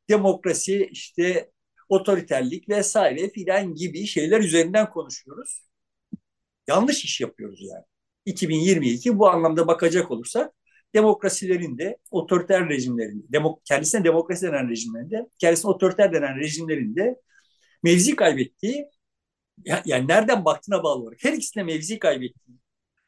demokrasi, 0.10 0.90
işte 0.92 1.52
otoriterlik 1.90 2.70
vesaire 2.70 3.30
filan 3.30 3.76
gibi 3.76 4.06
şeyler 4.06 4.40
üzerinden 4.40 4.90
konuşuyoruz. 4.90 5.62
Yanlış 6.68 7.06
iş 7.06 7.22
yapıyoruz 7.22 7.60
yani. 7.62 7.84
2022 8.26 9.20
bu 9.20 9.30
anlamda 9.30 9.68
bakacak 9.68 10.12
olursak 10.12 10.54
demokrasilerin 10.96 11.78
de 11.78 11.98
otoriter 12.12 12.70
rejimlerin, 12.70 13.28
demok 13.34 13.66
kendisine 13.66 14.04
demokrasi 14.04 14.48
denen 14.48 14.70
rejimlerinde, 14.70 15.30
kendisine 15.40 15.72
otoriter 15.72 16.14
denen 16.14 16.40
rejimlerinde 16.40 17.22
mevzi 17.84 18.16
kaybettiği 18.16 18.90
yani 19.86 20.08
nereden 20.08 20.46
baktığına 20.46 20.84
bağlı 20.84 21.04
olarak 21.04 21.24
her 21.24 21.34
ikisine 21.34 21.64
mevzi 21.64 22.00
kaybettiği 22.00 22.58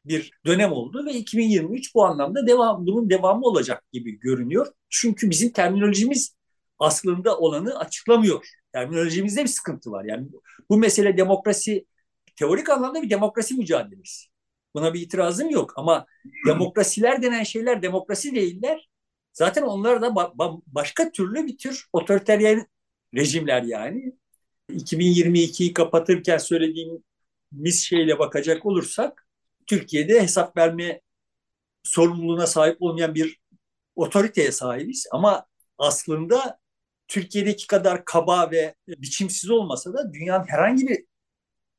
bir 0.04 0.32
dönem 0.46 0.72
oldu 0.72 1.06
ve 1.06 1.12
2023 1.12 1.94
bu 1.94 2.04
anlamda 2.04 2.46
devam 2.46 2.86
bunun 2.86 3.10
devamı 3.10 3.46
olacak 3.46 3.84
gibi 3.92 4.18
görünüyor. 4.18 4.66
Çünkü 4.88 5.30
bizim 5.30 5.52
terminolojimiz 5.52 6.36
aslında 6.80 7.38
olanı 7.38 7.78
açıklamıyor. 7.78 8.48
Terminolojimizde 8.72 9.42
bir 9.42 9.48
sıkıntı 9.48 9.90
var. 9.92 10.04
Yani 10.04 10.28
bu, 10.70 10.78
mesele 10.78 11.16
demokrasi 11.16 11.86
teorik 12.36 12.70
anlamda 12.70 13.02
bir 13.02 13.10
demokrasi 13.10 13.54
mücadelesi. 13.54 14.26
Buna 14.74 14.94
bir 14.94 15.00
itirazım 15.00 15.50
yok 15.50 15.72
ama 15.76 16.06
demokrasiler 16.46 17.22
denen 17.22 17.42
şeyler 17.42 17.82
demokrasi 17.82 18.34
değiller. 18.34 18.88
Zaten 19.32 19.62
onlar 19.62 20.02
da 20.02 20.06
ba- 20.06 20.36
ba- 20.36 20.62
başka 20.66 21.10
türlü 21.12 21.46
bir 21.46 21.58
tür 21.58 21.86
otoriteryen 21.92 22.66
rejimler 23.14 23.62
yani. 23.62 24.12
2022'yi 24.72 25.74
kapatırken 25.74 26.38
söylediğimiz 26.38 27.82
şeyle 27.82 28.18
bakacak 28.18 28.66
olursak 28.66 29.26
Türkiye'de 29.66 30.22
hesap 30.22 30.56
verme 30.56 31.00
sorumluluğuna 31.84 32.46
sahip 32.46 32.76
olmayan 32.82 33.14
bir 33.14 33.40
otoriteye 33.96 34.52
sahibiz 34.52 35.06
ama 35.12 35.46
aslında 35.78 36.59
Türkiye'deki 37.10 37.66
kadar 37.66 38.04
kaba 38.04 38.50
ve 38.50 38.74
biçimsiz 38.88 39.50
olmasa 39.50 39.94
da 39.94 40.12
dünyanın 40.12 40.44
herhangi 40.48 40.88
bir 40.88 41.04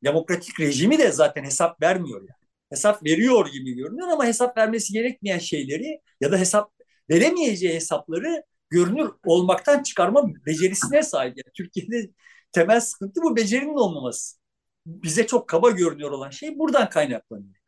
demokratik 0.03 0.59
rejimi 0.59 0.99
de 0.99 1.11
zaten 1.11 1.43
hesap 1.43 1.81
vermiyor 1.81 2.21
yani. 2.21 2.49
Hesap 2.69 3.05
veriyor 3.05 3.47
gibi 3.51 3.73
görünüyor 3.73 4.07
ama 4.07 4.25
hesap 4.25 4.57
vermesi 4.57 4.93
gerekmeyen 4.93 5.39
şeyleri 5.39 6.01
ya 6.21 6.31
da 6.31 6.37
hesap 6.37 6.73
veremeyeceği 7.09 7.75
hesapları 7.75 8.43
görünür 8.69 9.11
olmaktan 9.25 9.83
çıkarma 9.83 10.23
becerisine 10.45 11.03
sahip. 11.03 11.37
Yani 11.37 11.53
Türkiye'de 11.53 12.11
temel 12.51 12.81
sıkıntı 12.81 13.21
bu 13.21 13.35
becerinin 13.35 13.75
olmaması. 13.75 14.37
Bize 14.85 15.27
çok 15.27 15.49
kaba 15.49 15.69
görünüyor 15.69 16.11
olan 16.11 16.29
şey 16.29 16.59
buradan 16.59 16.89
kaynaklanıyor. 16.89 17.60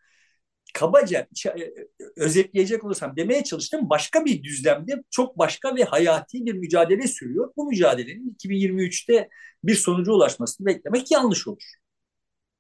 Kabaca 0.73 1.27
e, 1.45 1.73
özetleyecek 2.15 2.83
olursam 2.83 3.15
demeye 3.15 3.43
çalıştım 3.43 3.89
başka 3.89 4.25
bir 4.25 4.43
düzlemde 4.43 5.03
çok 5.09 5.37
başka 5.37 5.75
ve 5.75 5.83
hayati 5.83 6.45
bir 6.45 6.53
mücadele 6.53 7.07
sürüyor. 7.07 7.51
Bu 7.57 7.69
mücadelenin 7.69 8.29
2023'te 8.29 9.29
bir 9.63 9.75
sonuca 9.75 10.11
ulaşmasını 10.11 10.67
beklemek 10.67 11.11
yanlış 11.11 11.47
olur. 11.47 11.63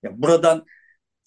Yani 0.03 0.21
buradan 0.21 0.65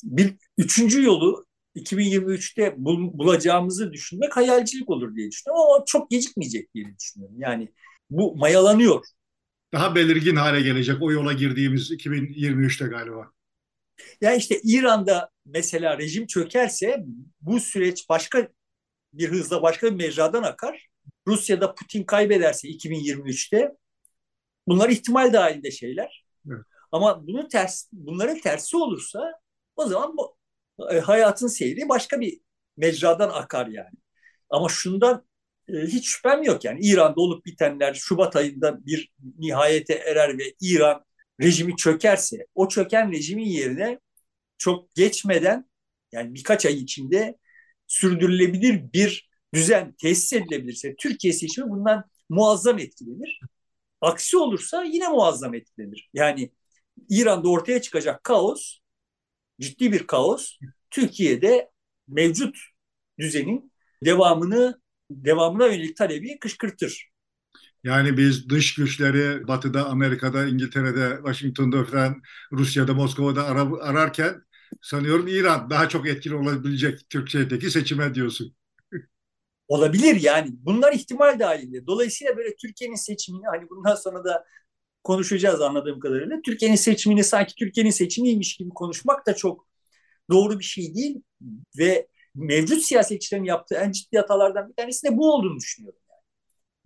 bir 0.05 0.35
üçüncü 0.59 1.05
yolu 1.05 1.47
2023'te 1.75 2.75
bul, 2.76 3.19
bulacağımızı 3.19 3.93
düşünmek 3.93 4.37
hayalcilik 4.37 4.90
olur 4.90 5.16
diye 5.16 5.31
düşünüyorum 5.31 5.66
ama 5.71 5.85
çok 5.85 6.11
gecikmeyecek 6.11 6.75
diye 6.75 6.87
düşünüyorum. 6.99 7.37
Yani 7.40 7.73
bu 8.11 8.37
mayalanıyor 8.37 9.05
daha 9.73 9.95
belirgin 9.95 10.37
hale 10.37 10.61
gelecek 10.61 11.02
o 11.02 11.12
yola 11.12 11.33
girdiğimiz 11.33 11.90
2023'te 11.90 12.87
galiba. 12.87 13.33
Ya 14.21 14.35
işte 14.35 14.61
İran'da 14.65 15.31
mesela 15.47 15.99
rejim 15.99 16.26
çökerse 16.26 17.05
bu 17.41 17.61
süreç 17.61 18.09
başka 18.09 18.49
bir 19.12 19.31
hızla 19.31 19.62
başka 19.62 19.87
bir 19.87 19.97
mecradan 19.97 20.43
akar. 20.43 20.87
Rusya'da 21.26 21.75
Putin 21.75 22.05
kaybederse 22.05 22.69
2023'te 22.69 23.73
bunlar 24.69 24.88
ihtimal 24.88 25.33
dahilinde 25.33 25.71
şeyler. 25.71 26.26
Evet. 26.50 26.65
Ama 26.93 27.26
bunun 27.26 27.49
ters 27.49 27.88
bunların 27.93 28.41
tersi 28.41 28.76
olursa 28.76 29.33
o 29.76 29.87
zaman 29.87 30.17
bu 30.17 30.37
e, 30.93 31.00
hayatın 31.00 31.47
seyri 31.47 31.88
başka 31.88 32.21
bir 32.21 32.41
mecradan 32.76 33.29
akar 33.31 33.67
yani. 33.67 33.97
Ama 34.50 34.69
şundan 34.69 35.26
e, 35.69 35.73
hiç 35.73 36.09
şüphem 36.09 36.43
yok 36.43 36.65
yani 36.65 36.81
İran'da 36.83 37.21
olup 37.21 37.47
bitenler 37.47 37.95
Şubat 37.95 38.37
ayında 38.37 38.87
bir 38.87 39.12
nihayete 39.38 39.95
erer 39.95 40.38
ve 40.38 40.55
İran 40.61 41.06
rejimi 41.40 41.76
çökerse 41.76 42.47
o 42.55 42.69
çöken 42.69 43.12
rejimin 43.12 43.45
yerine 43.45 43.99
çok 44.59 44.95
geçmeden 44.95 45.71
yani 46.12 46.35
birkaç 46.35 46.66
ay 46.66 46.75
içinde 46.75 47.38
sürdürülebilir 47.87 48.93
bir 48.93 49.28
düzen 49.55 49.93
tesis 49.93 50.33
edilebilirse 50.33 50.95
Türkiye 50.97 51.33
seçimi 51.33 51.71
bundan 51.71 52.05
muazzam 52.28 52.78
etkilenir. 52.78 53.40
Aksi 54.00 54.37
olursa 54.37 54.85
yine 54.85 55.09
muazzam 55.09 55.55
etkilenir. 55.55 56.11
Yani 56.14 56.52
İran'da 57.09 57.49
ortaya 57.50 57.83
çıkacak 57.83 58.25
kaos, 58.25 58.78
ciddi 59.61 59.93
bir 59.93 60.07
kaos, 60.07 60.59
Türkiye'de 60.90 61.71
mevcut 62.09 62.57
düzenin 63.19 63.73
devamını 64.05 64.81
devamına 65.11 65.66
yönelik 65.66 65.97
talebi 65.97 66.38
kışkırtır. 66.38 67.11
Yani 67.87 68.16
biz 68.16 68.49
dış 68.49 68.75
güçleri 68.75 69.49
Batı'da, 69.49 69.87
Amerika'da, 69.87 70.47
İngiltere'de, 70.47 71.16
Washington'da 71.16 71.85
falan, 71.85 72.23
Rusya'da, 72.52 72.95
Moskova'da 72.95 73.45
ara, 73.45 73.61
ararken 73.83 74.43
sanıyorum 74.83 75.28
İran 75.28 75.71
daha 75.71 75.88
çok 75.88 76.09
etkili 76.09 76.35
olabilecek 76.35 77.11
Türkiye'deki 77.11 77.71
seçime 77.71 78.14
diyorsun. 78.14 78.55
Olabilir 79.69 80.21
yani. 80.21 80.49
Bunlar 80.52 80.93
ihtimal 80.93 81.38
dahilinde. 81.38 81.87
Dolayısıyla 81.87 82.37
böyle 82.37 82.57
Türkiye'nin 82.57 82.97
seçimini 82.97 83.47
hani 83.47 83.71
bundan 83.71 83.95
sonra 83.95 84.25
da 84.25 84.45
konuşacağız 85.05 85.61
anladığım 85.61 86.00
kadarıyla. 86.00 86.37
Türkiye'nin 86.45 86.76
seçimini 86.76 87.25
sanki 87.25 87.55
Türkiye'nin 87.55 87.90
seçimiymiş 87.90 88.57
gibi 88.57 88.71
konuşmak 88.71 89.26
da 89.26 89.37
çok 89.37 89.66
doğru 90.31 90.59
bir 90.59 90.64
şey 90.64 90.95
değil 90.95 91.23
ve 91.78 92.09
mevcut 92.35 92.83
siyasetçilerin 92.83 93.45
yaptığı 93.45 93.75
en 93.75 93.93
ciddi 93.93 94.19
hatalardan 94.19 94.69
bir 94.69 94.75
tanesi 94.75 95.07
de 95.07 95.16
bu 95.16 95.35
olduğunu 95.35 95.57
düşünüyorum. 95.57 96.00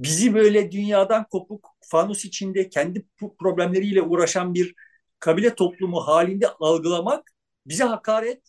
Bizi 0.01 0.35
böyle 0.35 0.73
dünyadan 0.73 1.27
kopuk, 1.31 1.77
fanus 1.81 2.25
içinde 2.25 2.69
kendi 2.69 3.05
problemleriyle 3.39 4.03
uğraşan 4.03 4.55
bir 4.55 4.75
kabile 5.19 5.55
toplumu 5.55 6.01
halinde 6.01 6.49
algılamak 6.49 7.31
bize 7.67 7.85
hakaret, 7.85 8.43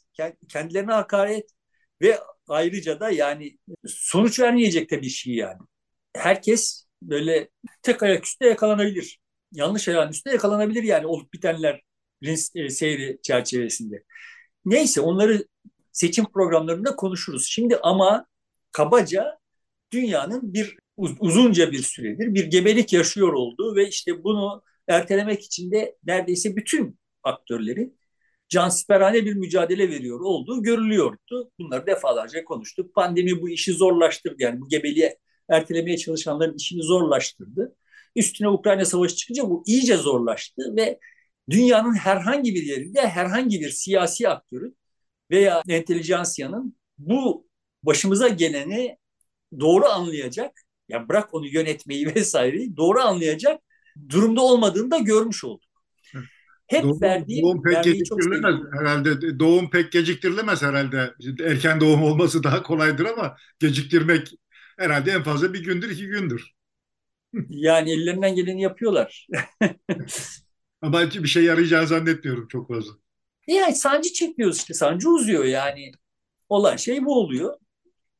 kendilerine 0.49 0.91
hakaret 0.91 1.49
ve 2.01 2.19
ayrıca 2.47 2.99
da 2.99 3.09
yani 3.11 3.57
sonuç 3.87 4.39
vermeyecek 4.39 4.91
de 4.91 5.01
bir 5.01 5.09
şey 5.09 5.33
yani. 5.33 5.59
Herkes 6.15 6.85
böyle 7.01 7.49
tek 7.81 8.03
ayak 8.03 8.25
üstte 8.25 8.47
yakalanabilir. 8.47 9.19
Yanlış 9.51 9.87
ayağın 9.87 10.09
üstte 10.09 10.31
yakalanabilir 10.31 10.83
yani 10.83 11.07
olup 11.07 11.33
bitenler 11.33 11.81
e, 12.55 12.69
seyri 12.69 13.19
çerçevesinde. 13.23 14.03
Neyse 14.65 15.01
onları 15.01 15.45
seçim 15.91 16.25
programlarında 16.25 16.95
konuşuruz. 16.95 17.45
Şimdi 17.49 17.77
ama 17.77 18.25
kabaca 18.71 19.39
dünyanın 19.91 20.53
bir 20.53 20.77
uzunca 21.19 21.71
bir 21.71 21.83
süredir 21.83 22.33
bir 22.33 22.45
gebelik 22.45 22.93
yaşıyor 22.93 23.33
olduğu 23.33 23.75
ve 23.75 23.87
işte 23.87 24.23
bunu 24.23 24.63
ertelemek 24.87 25.43
için 25.43 25.71
de 25.71 25.95
neredeyse 26.05 26.55
bütün 26.55 26.99
aktörlerin 27.23 27.99
cansiperhane 28.49 29.25
bir 29.25 29.33
mücadele 29.33 29.89
veriyor 29.89 30.19
olduğu 30.19 30.63
görülüyordu. 30.63 31.51
Bunları 31.59 31.87
defalarca 31.87 32.43
konuştuk. 32.43 32.95
Pandemi 32.95 33.41
bu 33.41 33.49
işi 33.49 33.73
zorlaştırdı. 33.73 34.35
Yani 34.39 34.61
bu 34.61 34.67
gebeliğe 34.67 35.17
ertelemeye 35.49 35.97
çalışanların 35.97 36.57
işini 36.57 36.83
zorlaştırdı. 36.83 37.75
Üstüne 38.15 38.49
Ukrayna 38.49 38.85
Savaşı 38.85 39.15
çıkınca 39.15 39.43
bu 39.49 39.63
iyice 39.67 39.97
zorlaştı 39.97 40.75
ve 40.75 40.99
dünyanın 41.49 41.93
herhangi 41.93 42.55
bir 42.55 42.63
yerinde 42.63 43.07
herhangi 43.07 43.61
bir 43.61 43.69
siyasi 43.69 44.29
aktörün 44.29 44.77
veya 45.31 45.61
entelijansiyanın 45.69 46.77
bu 46.97 47.47
başımıza 47.83 48.27
geleni 48.27 48.97
doğru 49.59 49.85
anlayacak, 49.85 50.61
ya 50.91 51.09
bırak 51.09 51.33
onu 51.33 51.47
yönetmeyi 51.47 52.07
vesaireyi 52.15 52.77
doğru 52.77 52.99
anlayacak 52.99 53.61
durumda 54.09 54.41
olmadığını 54.41 54.91
da 54.91 54.97
görmüş 54.97 55.43
olduk. 55.43 55.71
Hep 56.67 56.83
doğum, 56.83 57.01
verdiği, 57.01 57.41
doğum 57.41 57.63
pek 57.63 57.83
geciktirilemez 57.83 58.55
herhalde. 58.79 59.39
Doğum 59.39 59.69
pek 59.69 59.91
geciktirilemez 59.91 60.61
herhalde. 60.61 61.13
Erken 61.43 61.81
doğum 61.81 62.03
olması 62.03 62.43
daha 62.43 62.63
kolaydır 62.63 63.05
ama 63.05 63.35
geciktirmek 63.59 64.33
herhalde 64.77 65.11
en 65.11 65.23
fazla 65.23 65.53
bir 65.53 65.63
gündür, 65.63 65.89
iki 65.89 66.07
gündür. 66.07 66.51
Yani 67.49 67.91
ellerinden 67.91 68.35
geleni 68.35 68.61
yapıyorlar. 68.61 69.27
ama 70.81 71.01
bir 71.01 71.27
şey 71.27 71.43
yarayacağını 71.43 71.87
zannetmiyorum 71.87 72.47
çok 72.47 72.67
fazla. 72.67 72.93
Yani 73.47 73.75
sancı 73.75 74.13
çekiyoruz 74.13 74.57
işte. 74.57 74.73
Sancı 74.73 75.09
uzuyor 75.09 75.43
yani. 75.43 75.91
Olan 76.49 76.75
şey 76.75 77.05
bu 77.05 77.19
oluyor. 77.19 77.57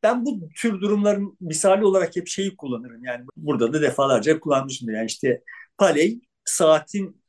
Ben 0.03 0.25
bu 0.25 0.49
tür 0.49 0.81
durumların 0.81 1.37
misali 1.39 1.85
olarak 1.85 2.15
hep 2.15 2.27
şeyi 2.27 2.55
kullanırım. 2.55 3.03
Yani 3.03 3.25
burada 3.37 3.73
da 3.73 3.81
defalarca 3.81 4.39
kullanmışım. 4.39 4.89
Yani 4.89 5.05
işte 5.05 5.43
Paley 5.77 6.21
saatin 6.45 7.23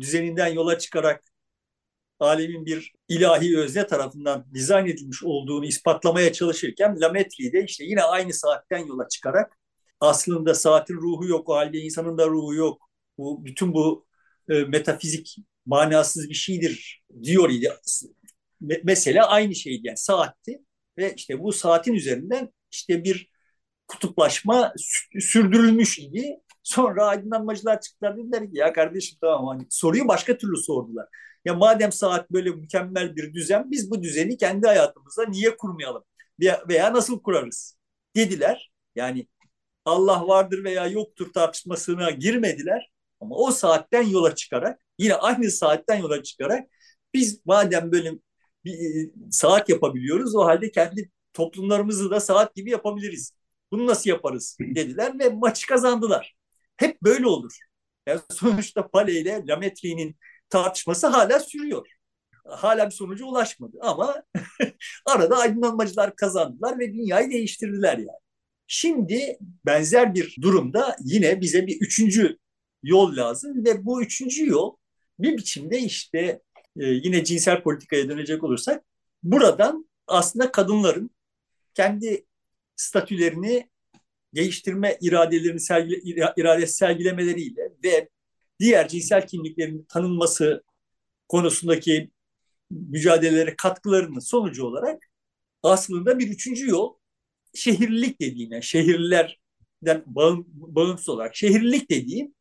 düzeninden 0.00 0.48
yola 0.48 0.78
çıkarak 0.78 1.24
alemin 2.20 2.66
bir 2.66 2.92
ilahi 3.08 3.58
özne 3.58 3.86
tarafından 3.86 4.46
dizayn 4.54 4.86
edilmiş 4.86 5.24
olduğunu 5.24 5.64
ispatlamaya 5.66 6.32
çalışırken 6.32 7.00
Lametri 7.00 7.52
de 7.52 7.64
işte 7.64 7.84
yine 7.84 8.02
aynı 8.02 8.32
saatten 8.32 8.86
yola 8.86 9.08
çıkarak 9.08 9.58
aslında 10.00 10.54
saatin 10.54 10.94
ruhu 10.94 11.26
yok, 11.26 11.48
o 11.48 11.54
halde 11.54 11.78
insanın 11.78 12.18
da 12.18 12.26
ruhu 12.28 12.54
yok. 12.54 12.82
Bu 13.18 13.44
bütün 13.44 13.74
bu 13.74 14.06
e, 14.48 14.54
metafizik 14.54 15.36
manasız 15.66 16.28
bir 16.28 16.34
şeydir 16.34 17.04
diyor 17.22 17.50
idi. 17.50 17.72
Mesela 18.84 19.28
aynı 19.28 19.54
şeydi 19.54 19.86
yani 19.86 19.96
saatti 19.96 20.62
ve 20.98 21.14
işte 21.14 21.40
bu 21.42 21.52
saatin 21.52 21.94
üzerinden 21.94 22.52
işte 22.70 23.04
bir 23.04 23.30
kutuplaşma 23.88 24.72
sürdürülmüş 25.20 25.98
idi. 25.98 26.36
Sonra 26.62 27.06
aydınlanmacılar 27.06 27.80
çıktılar 27.80 28.16
dediler 28.16 28.40
ki 28.40 28.50
ya 28.52 28.72
kardeşim 28.72 29.18
tamam 29.20 29.46
hani 29.46 29.66
soruyu 29.70 30.08
başka 30.08 30.38
türlü 30.38 30.56
sordular. 30.56 31.06
Ya 31.44 31.54
madem 31.54 31.92
saat 31.92 32.30
böyle 32.30 32.50
mükemmel 32.50 33.16
bir 33.16 33.34
düzen 33.34 33.70
biz 33.70 33.90
bu 33.90 34.02
düzeni 34.02 34.36
kendi 34.36 34.66
hayatımızda 34.66 35.26
niye 35.26 35.56
kurmayalım 35.56 36.04
veya 36.68 36.92
nasıl 36.92 37.22
kurarız 37.22 37.78
dediler. 38.16 38.72
Yani 38.96 39.28
Allah 39.84 40.28
vardır 40.28 40.64
veya 40.64 40.86
yoktur 40.86 41.32
tartışmasına 41.32 42.10
girmediler. 42.10 42.90
Ama 43.20 43.36
o 43.36 43.50
saatten 43.50 44.02
yola 44.02 44.34
çıkarak 44.34 44.80
yine 44.98 45.14
aynı 45.14 45.50
saatten 45.50 45.96
yola 45.96 46.22
çıkarak 46.22 46.68
biz 47.14 47.46
madem 47.46 47.92
böyle 47.92 48.12
bir 48.64 48.72
e, 48.72 49.10
saat 49.30 49.68
yapabiliyoruz 49.68 50.36
o 50.36 50.44
halde 50.44 50.70
kendi 50.70 51.10
toplumlarımızı 51.32 52.10
da 52.10 52.20
saat 52.20 52.54
gibi 52.54 52.70
yapabiliriz. 52.70 53.32
Bunu 53.72 53.86
nasıl 53.86 54.10
yaparız 54.10 54.56
dediler 54.60 55.18
ve 55.18 55.28
maçı 55.28 55.66
kazandılar. 55.66 56.36
Hep 56.76 57.02
böyle 57.02 57.26
olur. 57.26 57.58
Yani 58.06 58.20
sonuçta 58.30 58.88
Pale 58.88 59.20
ile 59.20 59.44
Lametri'nin 59.46 60.16
tartışması 60.50 61.06
hala 61.06 61.40
sürüyor. 61.40 61.88
Hala 62.48 62.86
bir 62.86 62.94
sonuca 62.94 63.24
ulaşmadı 63.24 63.78
ama 63.80 64.22
arada 65.06 65.36
aydınlanmacılar 65.38 66.16
kazandılar 66.16 66.78
ve 66.78 66.94
dünyayı 66.94 67.30
değiştirdiler 67.30 67.98
yani. 67.98 68.18
Şimdi 68.66 69.38
benzer 69.66 70.14
bir 70.14 70.36
durumda 70.40 70.96
yine 71.04 71.40
bize 71.40 71.66
bir 71.66 71.80
üçüncü 71.80 72.38
yol 72.82 73.16
lazım 73.16 73.64
ve 73.64 73.84
bu 73.84 74.02
üçüncü 74.02 74.46
yol 74.46 74.76
bir 75.18 75.36
biçimde 75.36 75.78
işte 75.78 76.42
e, 76.78 76.86
yine 76.86 77.24
cinsel 77.24 77.62
politikaya 77.62 78.08
dönecek 78.08 78.44
olursak 78.44 78.84
buradan 79.22 79.88
aslında 80.06 80.52
kadınların 80.52 81.10
kendi 81.74 82.26
statülerini 82.76 83.70
değiştirme 84.34 84.98
iradelerini 85.00 85.60
sergile, 85.60 86.32
iradesi 86.36 86.72
sergilemeleriyle 86.72 87.72
ve 87.84 88.08
diğer 88.60 88.88
cinsel 88.88 89.26
kimliklerin 89.26 89.86
tanınması 89.88 90.62
konusundaki 91.28 92.10
mücadelelere 92.70 93.56
katkılarının 93.56 94.18
sonucu 94.18 94.64
olarak 94.64 95.10
aslında 95.62 96.18
bir 96.18 96.28
üçüncü 96.28 96.70
yol 96.70 96.94
şehirlilik 97.54 98.20
dediğine, 98.20 98.62
şehirlilerden 98.62 100.02
bağım, 100.06 100.46
bağımsız 100.48 101.08
olarak 101.08 101.36
şehirlilik 101.36 101.90
dediğim 101.90 102.34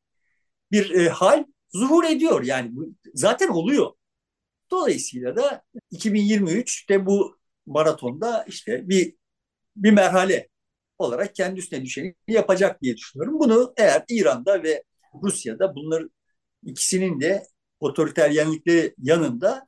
bir 0.72 0.92
e, 0.92 1.10
hal 1.10 1.46
zuhur 1.74 2.04
ediyor. 2.04 2.44
Yani 2.44 2.76
bu 2.76 2.94
zaten 3.14 3.48
oluyor. 3.48 3.92
Dolayısıyla 4.72 5.36
da 5.36 5.64
2023'te 5.92 7.06
bu 7.06 7.40
maratonda 7.66 8.46
işte 8.48 8.90
bir 8.90 9.16
bir 9.76 9.92
merhale 9.92 10.50
olarak 10.98 11.36
kendi 11.36 11.60
üstüne 11.60 11.82
düşeni 11.86 12.16
yapacak 12.28 12.82
diye 12.82 12.98
düşünüyorum. 12.98 13.40
Bunu 13.40 13.74
eğer 13.78 14.04
İran'da 14.10 14.64
ve 14.64 14.84
Rusya'da 15.24 15.76
bunların 15.76 16.12
ikisinin 16.64 17.22
de 17.22 17.44
otoriteryenlikleri 17.80 18.96
yanında 18.98 19.68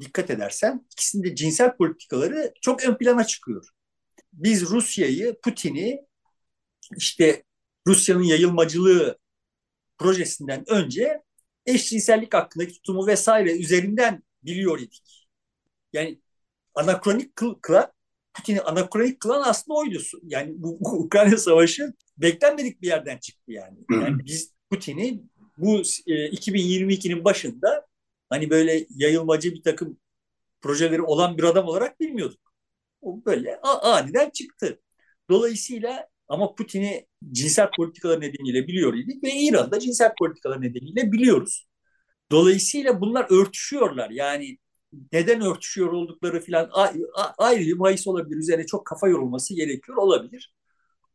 dikkat 0.00 0.30
edersen 0.30 0.86
ikisinin 0.92 1.24
de 1.24 1.34
cinsel 1.34 1.76
politikaları 1.76 2.52
çok 2.62 2.84
ön 2.84 2.98
plana 2.98 3.24
çıkıyor. 3.26 3.68
Biz 4.32 4.70
Rusya'yı, 4.70 5.36
Putin'i 5.44 6.06
işte 6.96 7.44
Rusya'nın 7.86 8.22
yayılmacılığı 8.22 9.18
projesinden 9.98 10.64
önce 10.68 11.22
eşcinsellik 11.66 12.34
hakkındaki 12.34 12.72
tutumu 12.72 13.06
vesaire 13.06 13.56
üzerinden 13.56 14.22
biliyor 14.42 14.78
idik. 14.78 15.28
Yani 15.92 16.20
anakronik 16.74 17.36
kılan, 17.62 17.92
Putin'i 18.34 18.60
anakronik 18.60 19.20
kılan 19.20 19.42
aslında 19.48 19.78
oydu. 19.78 19.98
Yani 20.22 20.52
bu, 20.56 20.78
bu 20.80 20.88
Ukrayna 20.88 21.36
Savaşı 21.36 21.92
beklenmedik 22.18 22.82
bir 22.82 22.86
yerden 22.86 23.18
çıktı 23.18 23.52
yani. 23.52 23.78
Yani 23.90 24.24
biz 24.24 24.52
Putin'i 24.70 25.22
bu 25.58 25.82
e, 26.06 26.30
2022'nin 26.30 27.24
başında 27.24 27.86
hani 28.28 28.50
böyle 28.50 28.86
yayılmacı 28.90 29.54
bir 29.54 29.62
takım 29.62 29.98
projeleri 30.60 31.02
olan 31.02 31.38
bir 31.38 31.42
adam 31.42 31.66
olarak 31.66 32.00
bilmiyorduk. 32.00 32.40
O 33.00 33.24
böyle 33.24 33.60
aniden 33.60 34.30
çıktı. 34.30 34.80
Dolayısıyla 35.30 36.08
ama 36.28 36.54
Putin'i 36.54 37.06
cinsel 37.32 37.70
politikalar 37.76 38.20
nedeniyle 38.20 38.68
biliyor 38.68 38.94
idik 38.94 39.24
ve 39.24 39.32
İran'da 39.32 39.78
cinsel 39.80 40.12
politikalar 40.18 40.62
nedeniyle 40.62 41.12
biliyoruz. 41.12 41.66
Dolayısıyla 42.30 43.00
bunlar 43.00 43.26
örtüşüyorlar. 43.30 44.10
Yani 44.10 44.58
neden 45.12 45.40
örtüşüyor 45.40 45.92
oldukları 45.92 46.40
falan 46.40 46.70
ayrı 47.38 47.60
bir 47.60 47.78
bahis 47.78 48.06
olabilir. 48.06 48.36
Üzerine 48.36 48.66
çok 48.66 48.86
kafa 48.86 49.08
yorulması 49.08 49.54
gerekiyor 49.54 49.98
olabilir. 49.98 50.54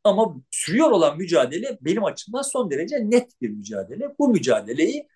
Ama 0.04 0.36
sürüyor 0.52 0.92
olan 0.92 1.18
mücadele 1.18 1.78
benim 1.82 2.04
açımdan 2.06 2.42
son 2.42 2.72
derece 2.72 2.96
net 3.10 3.42
bir 3.42 3.50
mücadele. 3.50 4.16
Bu 4.20 4.30
mücadeleyi 4.30 5.08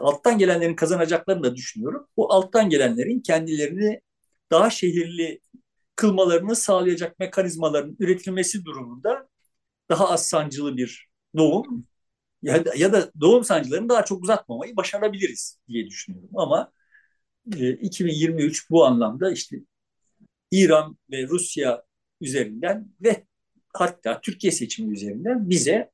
alttan 0.00 0.38
gelenlerin 0.38 0.76
kazanacaklarını 0.76 1.44
da 1.44 1.56
düşünüyorum. 1.56 2.08
Bu 2.16 2.32
alttan 2.32 2.70
gelenlerin 2.70 3.20
kendilerini 3.20 4.00
daha 4.50 4.70
şehirli 4.70 5.40
kılmalarını 5.96 6.56
sağlayacak 6.56 7.18
mekanizmaların 7.18 7.96
üretilmesi 8.00 8.64
durumunda 8.64 9.28
daha 9.90 10.10
az 10.10 10.28
sancılı 10.28 10.76
bir 10.76 11.08
doğum 11.36 11.86
ya 12.42 12.64
da, 12.64 12.74
ya 12.76 12.92
da 12.92 13.12
doğum 13.20 13.44
sancılarını 13.44 13.88
daha 13.88 14.04
çok 14.04 14.22
uzatmamayı 14.22 14.76
başarabiliriz 14.76 15.60
diye 15.68 15.86
düşünüyorum. 15.86 16.30
Ama 16.34 16.72
e, 17.56 17.70
2023 17.72 18.70
bu 18.70 18.84
anlamda 18.86 19.32
işte 19.32 19.56
İran 20.50 20.98
ve 21.10 21.28
Rusya 21.28 21.84
üzerinden 22.20 22.88
ve 23.02 23.26
hatta 23.74 24.20
Türkiye 24.20 24.52
seçimi 24.52 24.92
üzerinden 24.94 25.50
bize 25.50 25.90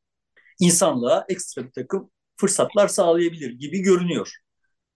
insanlığa 0.60 1.24
ekstra 1.28 1.64
bir 1.66 1.72
takım 1.72 2.10
fırsatlar 2.36 2.88
sağlayabilir 2.88 3.50
gibi 3.50 3.80
görünüyor. 3.80 4.36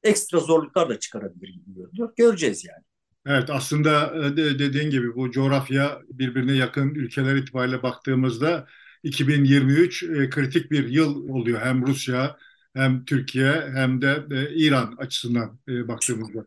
Ekstra 0.03 0.41
zorluklar 0.41 0.89
da 0.89 0.99
çıkarabilir 0.99 1.49
gibi 1.49 1.75
görünüyor. 1.75 2.13
Göreceğiz 2.17 2.65
yani. 2.65 2.85
Evet 3.27 3.51
aslında 3.51 4.15
e, 4.27 4.37
dediğin 4.37 4.91
gibi 4.91 5.15
bu 5.15 5.31
coğrafya 5.31 6.03
birbirine 6.11 6.53
yakın 6.53 6.95
ülkeler 6.95 7.37
itibariyle 7.37 7.83
baktığımızda 7.83 8.67
2023 9.03 10.03
e, 10.03 10.31
kritik 10.31 10.71
bir 10.71 10.89
yıl 10.89 11.29
oluyor 11.29 11.61
hem 11.61 11.87
Rusya 11.87 12.37
hem 12.75 13.05
Türkiye 13.05 13.71
hem 13.75 14.03
de 14.03 14.27
e, 14.31 14.55
İran 14.55 14.95
açısından 14.99 15.59
baktığımızda. 15.69 16.45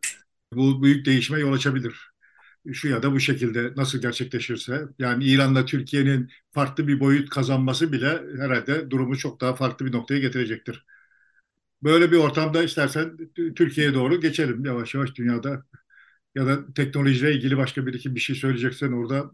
Bu 0.54 0.84
büyük 0.84 1.06
değişime 1.06 1.40
yol 1.40 1.54
açabilir. 1.54 1.96
şu 2.74 2.90
ya 2.90 3.04
da 3.04 3.14
bu 3.14 3.20
şekilde 3.20 3.74
nasıl 3.78 4.02
gerçekleşirse 4.02 4.82
yani 5.00 5.26
İran'la 5.26 5.66
Türkiye'nin 5.66 6.32
farklı 6.52 6.88
bir 6.88 7.00
boyut 7.00 7.30
kazanması 7.30 7.94
bile 7.94 8.22
herhalde 8.40 8.92
durumu 8.92 9.18
çok 9.18 9.42
daha 9.42 9.56
farklı 9.56 9.86
bir 9.86 9.94
noktaya 9.94 10.20
getirecektir. 10.20 10.86
Böyle 11.84 12.12
bir 12.12 12.18
ortamda 12.18 12.64
istersen 12.64 13.18
Türkiye'ye 13.56 13.94
doğru 13.94 14.22
geçelim 14.22 14.66
yavaş 14.66 14.96
yavaş 14.96 15.16
dünyada 15.16 15.66
ya 16.38 16.48
da 16.48 16.74
teknolojiyle 16.74 17.34
ilgili 17.34 17.58
başka 17.58 17.86
bir 17.88 17.94
iki 17.94 18.16
bir 18.16 18.20
şey 18.20 18.36
söyleyeceksen 18.36 18.92
orada. 18.92 19.32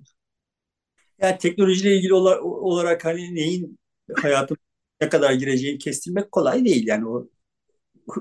Yani 1.19 1.37
teknolojiyle 1.37 1.95
ilgili 1.97 2.13
olarak 2.13 3.05
hani 3.05 3.35
neyin 3.35 3.79
hayatın 4.21 4.57
ne 5.01 5.09
kadar 5.09 5.33
gireceğini 5.33 5.77
kestirmek 5.77 6.31
kolay 6.31 6.65
değil. 6.65 6.87
Yani 6.87 7.07
o 7.07 7.29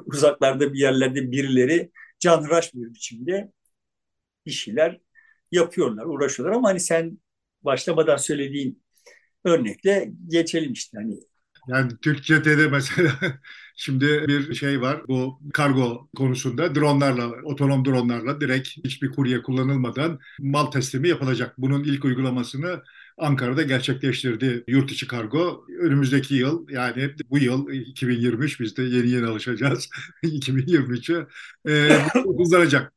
uzaklarda 0.07 0.73
bir 0.73 0.79
yerlerde 0.79 1.33
birileri 1.33 1.91
canhıraş 2.21 2.75
bir 2.75 2.95
biçimde 2.95 3.53
bir 4.47 4.51
şeyler 4.51 5.01
yapıyorlar, 5.53 6.05
uğraşıyorlar 6.07 6.57
ama 6.57 6.69
hani 6.69 6.81
sen 6.81 7.19
başlamadan 7.63 8.17
söylediğin 8.17 8.83
örnekle 9.45 10.13
geçelim 10.29 10.73
işte 10.73 10.99
hani 10.99 11.21
yani 11.69 11.93
Türkçe'de 12.03 12.69
mesela 12.69 13.13
şimdi 13.77 14.25
bir 14.29 14.55
şey 14.55 14.81
var 14.81 15.03
bu 15.09 15.41
kargo 15.55 16.09
konusunda 16.17 16.75
dronlarla, 16.75 17.29
otonom 17.45 17.85
dronlarla 17.85 18.41
direkt 18.41 18.69
hiçbir 18.69 19.11
kurye 19.11 19.43
kullanılmadan 19.43 20.19
mal 20.39 20.67
teslimi 20.67 21.09
yapılacak. 21.09 21.55
Bunun 21.59 21.85
ilk 21.85 22.05
uygulamasını 22.05 22.83
Ankara'da 23.19 23.63
gerçekleştirdi 23.63 24.65
yurt 24.69 24.93
içi 24.93 25.07
kargo. 25.07 25.67
Önümüzdeki 25.81 26.35
yıl 26.35 26.69
yani 26.69 27.11
bu 27.31 27.39
yıl 27.39 27.69
2023 27.71 28.61
biz 28.61 28.77
de 28.77 28.83
yeni 28.83 29.11
yeni 29.11 29.27
alışacağız 29.27 29.89
2023'e 30.23 31.27
e, 31.73 32.03
hızlanacak. 32.39 32.93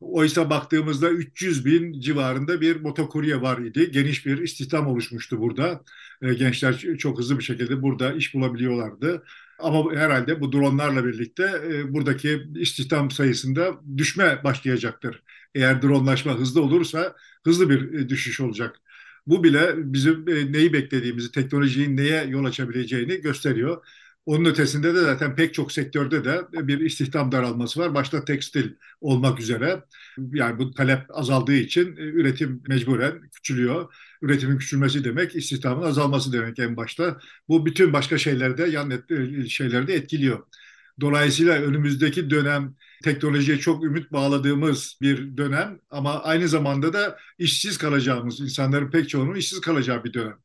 Oysa 0.00 0.50
baktığımızda 0.50 1.10
300 1.10 1.64
bin 1.64 2.00
civarında 2.00 2.60
bir 2.60 2.80
motokurye 2.80 3.40
var 3.40 3.58
idi. 3.58 3.90
Geniş 3.90 4.26
bir 4.26 4.38
istihdam 4.38 4.86
oluşmuştu 4.86 5.40
burada. 5.40 5.82
E, 6.22 6.34
gençler 6.34 6.86
çok 6.98 7.18
hızlı 7.18 7.38
bir 7.38 7.44
şekilde 7.44 7.82
burada 7.82 8.12
iş 8.12 8.34
bulabiliyorlardı. 8.34 9.22
Ama 9.62 9.92
herhalde 9.94 10.40
bu 10.40 10.52
dronlarla 10.52 11.04
birlikte 11.06 11.42
e, 11.66 11.92
buradaki 11.94 12.42
istihdam 12.56 13.10
sayısında 13.10 13.80
düşme 13.98 14.44
başlayacaktır. 14.44 15.22
Eğer 15.54 15.82
dronlaşma 15.82 16.32
hızlı 16.34 16.62
olursa 16.62 17.16
hızlı 17.44 17.70
bir 17.70 17.92
e, 17.94 18.08
düşüş 18.08 18.40
olacak. 18.40 18.76
Bu 19.26 19.44
bile 19.44 19.72
bizim 19.92 20.26
neyi 20.52 20.72
beklediğimizi, 20.72 21.32
teknolojinin 21.32 21.96
neye 21.96 22.24
yol 22.24 22.44
açabileceğini 22.44 23.20
gösteriyor. 23.20 23.86
Onun 24.26 24.44
ötesinde 24.44 24.94
de 24.94 25.00
zaten 25.00 25.36
pek 25.36 25.54
çok 25.54 25.72
sektörde 25.72 26.24
de 26.24 26.42
bir 26.52 26.80
istihdam 26.80 27.32
daralması 27.32 27.80
var. 27.80 27.94
Başta 27.94 28.24
tekstil 28.24 28.74
olmak 29.00 29.40
üzere. 29.40 29.84
Yani 30.32 30.58
bu 30.58 30.74
talep 30.74 31.00
azaldığı 31.08 31.54
için 31.54 31.96
e, 31.96 32.00
üretim 32.00 32.62
mecburen 32.68 33.30
küçülüyor. 33.30 33.94
Üretimin 34.22 34.58
küçülmesi 34.58 35.04
demek 35.04 35.36
istihdamın 35.36 35.82
azalması 35.82 36.32
demek 36.32 36.58
en 36.58 36.76
başta. 36.76 37.18
Bu 37.48 37.66
bütün 37.66 37.92
başka 37.92 38.18
şeylerde 38.18 38.62
yan 38.66 38.90
e, 38.90 39.48
şeylerde 39.48 39.94
etkiliyor. 39.94 40.46
Dolayısıyla 41.00 41.54
önümüzdeki 41.54 42.30
dönem 42.30 42.74
teknolojiye 43.04 43.58
çok 43.58 43.84
ümit 43.84 44.12
bağladığımız 44.12 44.98
bir 45.02 45.36
dönem 45.36 45.78
ama 45.90 46.22
aynı 46.22 46.48
zamanda 46.48 46.92
da 46.92 47.18
işsiz 47.38 47.78
kalacağımız, 47.78 48.40
insanların 48.40 48.90
pek 48.90 49.08
çoğunun 49.08 49.34
işsiz 49.34 49.60
kalacağı 49.60 50.04
bir 50.04 50.12
dönem. 50.12 50.36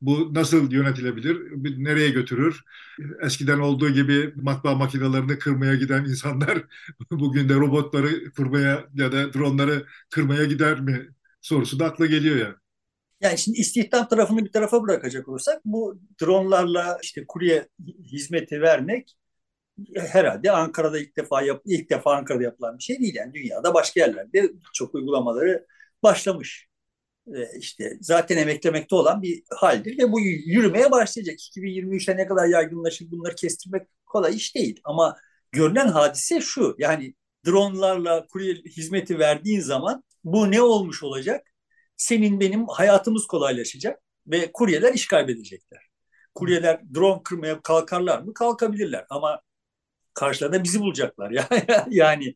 Bu 0.00 0.34
nasıl 0.34 0.72
yönetilebilir? 0.72 1.36
Nereye 1.84 2.10
götürür? 2.10 2.64
Eskiden 3.22 3.58
olduğu 3.58 3.90
gibi 3.90 4.32
matbaa 4.36 4.74
makinelerini 4.74 5.38
kırmaya 5.38 5.74
giden 5.74 6.04
insanlar 6.04 6.64
bugün 7.10 7.48
de 7.48 7.54
robotları 7.54 8.32
kırmaya 8.32 8.84
ya 8.94 9.12
da 9.12 9.32
dronları 9.34 9.86
kırmaya 10.10 10.44
gider 10.44 10.80
mi 10.80 11.08
sorusu 11.40 11.78
da 11.78 11.84
akla 11.86 12.06
geliyor 12.06 12.36
yani. 12.36 12.54
Yani 13.20 13.38
şimdi 13.38 13.58
istihdam 13.58 14.08
tarafını 14.08 14.44
bir 14.44 14.52
tarafa 14.52 14.82
bırakacak 14.82 15.28
olursak 15.28 15.60
bu 15.64 16.00
dronlarla 16.22 16.98
işte 17.02 17.24
kurye 17.28 17.68
hizmeti 18.12 18.60
vermek 18.60 19.16
herhalde 19.96 20.52
Ankara'da 20.52 20.98
ilk 20.98 21.16
defa 21.16 21.42
yap, 21.42 21.62
ilk 21.66 21.90
defa 21.90 22.16
Ankara'da 22.16 22.42
yapılan 22.42 22.78
bir 22.78 22.82
şey 22.82 22.98
değil 23.00 23.14
yani 23.14 23.34
dünyada 23.34 23.74
başka 23.74 24.00
yerlerde 24.00 24.52
çok 24.74 24.94
uygulamaları 24.94 25.66
başlamış 26.02 26.69
işte 27.58 27.98
zaten 28.00 28.36
emeklemekte 28.36 28.94
olan 28.94 29.22
bir 29.22 29.42
haldir 29.50 29.98
ve 29.98 30.12
bu 30.12 30.20
yürümeye 30.20 30.90
başlayacak. 30.90 31.34
2023'te 31.34 32.16
ne 32.16 32.26
kadar 32.26 32.46
yaygınlaşır 32.46 33.10
bunları 33.10 33.34
kestirmek 33.34 33.86
kolay 34.06 34.36
iş 34.36 34.54
değil. 34.54 34.80
Ama 34.84 35.16
görünen 35.52 35.88
hadise 35.88 36.40
şu 36.40 36.76
yani 36.78 37.14
dronlarla 37.46 38.26
kurye 38.26 38.54
hizmeti 38.54 39.18
verdiğin 39.18 39.60
zaman 39.60 40.04
bu 40.24 40.50
ne 40.50 40.62
olmuş 40.62 41.02
olacak? 41.02 41.46
Senin 41.96 42.40
benim 42.40 42.66
hayatımız 42.68 43.26
kolaylaşacak 43.26 44.00
ve 44.26 44.52
kuryeler 44.52 44.94
iş 44.94 45.06
kaybedecekler. 45.06 45.80
Kuryeler 46.34 46.80
drone 46.94 47.22
kırmaya 47.24 47.62
kalkarlar 47.62 48.20
mı? 48.22 48.34
Kalkabilirler 48.34 49.06
ama 49.10 49.40
karşılarında 50.14 50.64
bizi 50.64 50.80
bulacaklar. 50.80 51.32
yani 51.90 52.34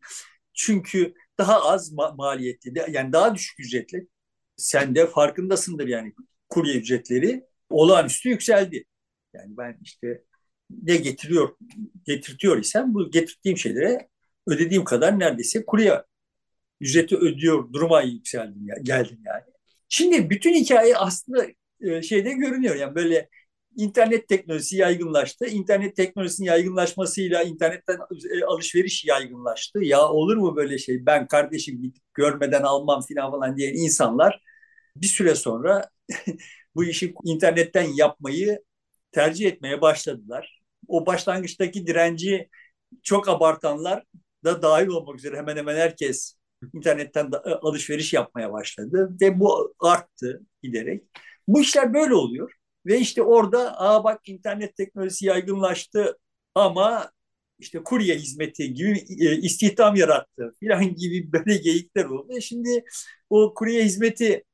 çünkü 0.54 1.14
daha 1.38 1.62
az 1.64 1.92
ma- 1.92 2.16
maliyetli 2.16 2.84
yani 2.90 3.12
daha 3.12 3.34
düşük 3.34 3.60
ücretli 3.60 4.08
sen 4.56 4.94
de 4.94 5.06
farkındasındır 5.06 5.88
yani 5.88 6.12
kurye 6.48 6.74
ücretleri 6.74 7.44
olağanüstü 7.70 8.28
yükseldi. 8.28 8.84
Yani 9.34 9.56
ben 9.56 9.78
işte 9.82 10.24
ne 10.82 10.96
getiriyor, 10.96 11.56
getirtiyor 12.04 12.58
isem 12.58 12.94
bu 12.94 13.10
getirdiğim 13.10 13.58
şeylere 13.58 14.08
ödediğim 14.46 14.84
kadar 14.84 15.18
neredeyse 15.18 15.64
kurye 15.66 16.02
ücreti 16.80 17.16
ödüyor 17.16 17.72
duruma 17.72 18.02
yükseldim 18.02 18.66
ya, 18.66 18.76
geldim 18.82 19.18
yani. 19.26 19.42
Şimdi 19.88 20.30
bütün 20.30 20.54
hikaye 20.54 20.96
aslında 20.96 21.46
e, 21.80 22.02
şeyde 22.02 22.32
görünüyor 22.32 22.76
yani 22.76 22.94
böyle 22.94 23.28
internet 23.76 24.28
teknolojisi 24.28 24.76
yaygınlaştı. 24.76 25.46
İnternet 25.46 25.96
teknolojisinin 25.96 26.46
yaygınlaşmasıyla 26.48 27.42
internetten 27.42 27.98
e, 28.40 28.44
alışveriş 28.44 29.04
yaygınlaştı. 29.04 29.84
Ya 29.84 30.08
olur 30.08 30.36
mu 30.36 30.56
böyle 30.56 30.78
şey? 30.78 31.06
Ben 31.06 31.26
kardeşim 31.26 31.92
görmeden 32.14 32.62
almam 32.62 33.02
falan 33.14 33.30
falan 33.30 33.56
diyen 33.56 33.74
insanlar 33.74 34.40
bir 34.96 35.06
süre 35.06 35.34
sonra 35.34 35.90
bu 36.74 36.84
işi 36.84 37.14
internetten 37.24 37.88
yapmayı 37.96 38.62
tercih 39.12 39.46
etmeye 39.46 39.80
başladılar. 39.80 40.60
O 40.88 41.06
başlangıçtaki 41.06 41.86
direnci 41.86 42.48
çok 43.02 43.28
abartanlar 43.28 44.04
da 44.44 44.62
dahil 44.62 44.86
olmak 44.86 45.18
üzere 45.18 45.36
hemen 45.36 45.56
hemen 45.56 45.76
herkes 45.76 46.36
internetten 46.74 47.30
e, 47.46 47.50
alışveriş 47.50 48.12
yapmaya 48.12 48.52
başladı 48.52 49.16
ve 49.20 49.40
bu 49.40 49.74
arttı 49.80 50.42
giderek. 50.62 51.04
Bu 51.48 51.60
işler 51.60 51.94
böyle 51.94 52.14
oluyor. 52.14 52.52
Ve 52.86 52.98
işte 53.00 53.22
orada 53.22 53.80
aa 53.80 54.04
bak 54.04 54.28
internet 54.28 54.76
teknolojisi 54.76 55.26
yaygınlaştı 55.26 56.18
ama 56.54 57.10
işte 57.58 57.82
kurye 57.84 58.14
hizmeti 58.14 58.74
gibi 58.74 59.04
e, 59.20 59.36
istihdam 59.36 59.96
yarattı 59.96 60.54
filan 60.60 60.94
gibi 60.96 61.32
böyle 61.32 61.56
geyikler 61.56 62.04
oldu. 62.04 62.32
E 62.36 62.40
şimdi 62.40 62.84
o 63.30 63.54
kurye 63.54 63.84
hizmeti 63.84 64.44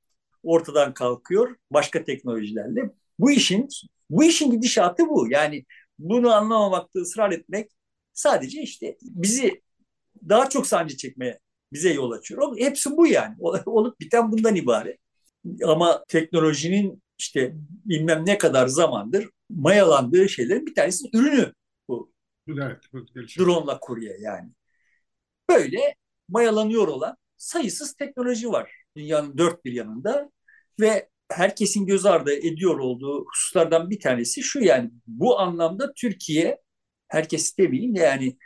ortadan 0.42 0.94
kalkıyor 0.94 1.56
başka 1.70 2.04
teknolojilerle. 2.04 2.90
Bu 3.18 3.30
işin 3.30 3.68
bu 4.10 4.24
işin 4.24 4.50
gidişatı 4.50 5.08
bu. 5.08 5.30
Yani 5.30 5.64
bunu 5.98 6.32
anlamamakta 6.34 7.00
ısrar 7.00 7.32
etmek 7.32 7.70
sadece 8.12 8.62
işte 8.62 8.96
bizi 9.02 9.62
daha 10.28 10.48
çok 10.48 10.66
sancı 10.66 10.96
çekmeye 10.96 11.38
bize 11.72 11.92
yol 11.92 12.10
açıyor. 12.10 12.58
Hepsi 12.58 12.96
bu 12.96 13.06
yani. 13.06 13.36
Olup 13.66 14.00
biten 14.00 14.32
bundan 14.32 14.56
ibaret. 14.56 14.98
Ama 15.64 16.04
teknolojinin 16.08 17.02
işte 17.20 17.52
bilmem 17.84 18.26
ne 18.26 18.38
kadar 18.38 18.66
zamandır 18.66 19.28
mayalandığı 19.50 20.28
şeylerin 20.28 20.66
bir 20.66 20.74
tanesi 20.74 21.08
ürünü 21.14 21.52
bu. 21.88 22.12
Evet, 22.48 22.78
Drone'la 23.38 23.80
kurye 23.80 24.16
yani. 24.20 24.50
Böyle 25.50 25.94
mayalanıyor 26.28 26.88
olan 26.88 27.16
sayısız 27.36 27.92
teknoloji 27.92 28.48
var 28.48 28.72
dünyanın 28.96 29.38
dört 29.38 29.64
bir 29.64 29.72
yanında 29.72 30.30
ve 30.80 31.08
herkesin 31.28 31.86
göz 31.86 32.06
ardı 32.06 32.32
ediyor 32.32 32.78
olduğu 32.78 33.24
hususlardan 33.24 33.90
bir 33.90 34.00
tanesi 34.00 34.42
şu 34.42 34.60
yani 34.60 34.90
bu 35.06 35.40
anlamda 35.40 35.92
Türkiye 35.94 36.58
herkes 37.08 37.58
demeyeyim 37.58 37.94
yani 37.94 38.36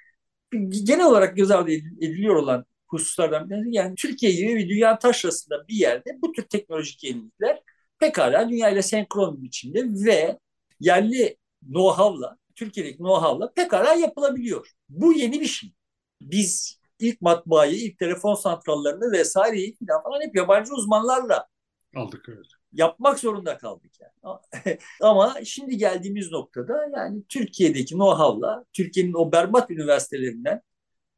genel 0.85 1.07
olarak 1.07 1.37
göz 1.37 1.51
ardı 1.51 1.71
ediliyor 1.73 2.37
olan 2.37 2.65
hususlardan 2.87 3.45
bir 3.45 3.55
tanesi 3.55 3.69
yani 3.73 3.95
Türkiye 3.95 4.33
gibi 4.33 4.57
bir 4.57 4.69
dünya 4.69 4.99
taşrasında 4.99 5.69
bir 5.69 5.75
yerde 5.75 6.19
bu 6.23 6.33
tür 6.33 6.43
teknolojik 6.43 7.05
yenilikler 7.05 7.61
pekala 7.99 8.49
dünya 8.49 8.71
ile 8.71 8.83
senkron 8.83 9.43
biçimde 9.43 9.85
ve 10.07 10.39
yerli 10.81 11.37
know-how'la, 11.63 12.37
Türkiye'deki 12.55 12.99
know-how'la 12.99 13.53
pekala 13.55 13.93
yapılabiliyor. 13.93 14.71
Bu 14.89 15.13
yeni 15.13 15.41
bir 15.41 15.47
şey. 15.47 15.73
Biz 16.21 16.81
ilk 16.99 17.21
matbaayı, 17.21 17.77
ilk 17.77 17.99
telefon 17.99 18.35
santrallerini 18.35 19.13
vesaireyi 19.13 19.77
falan 20.05 20.21
hep 20.21 20.37
yabancı 20.37 20.75
uzmanlarla 20.75 21.49
aldık. 21.97 22.27
Evet. 22.29 22.47
Yapmak 22.73 23.19
zorunda 23.19 23.59
kaldık 23.59 23.93
yani. 24.01 24.39
Ama 25.01 25.35
şimdi 25.45 25.77
geldiğimiz 25.77 26.33
noktada 26.33 26.91
yani 26.97 27.23
Türkiye'deki 27.29 27.95
know-how'la, 27.95 28.65
Türkiye'nin 28.73 29.15
o 29.15 29.33
berbat 29.33 29.71
üniversitelerinden, 29.71 30.63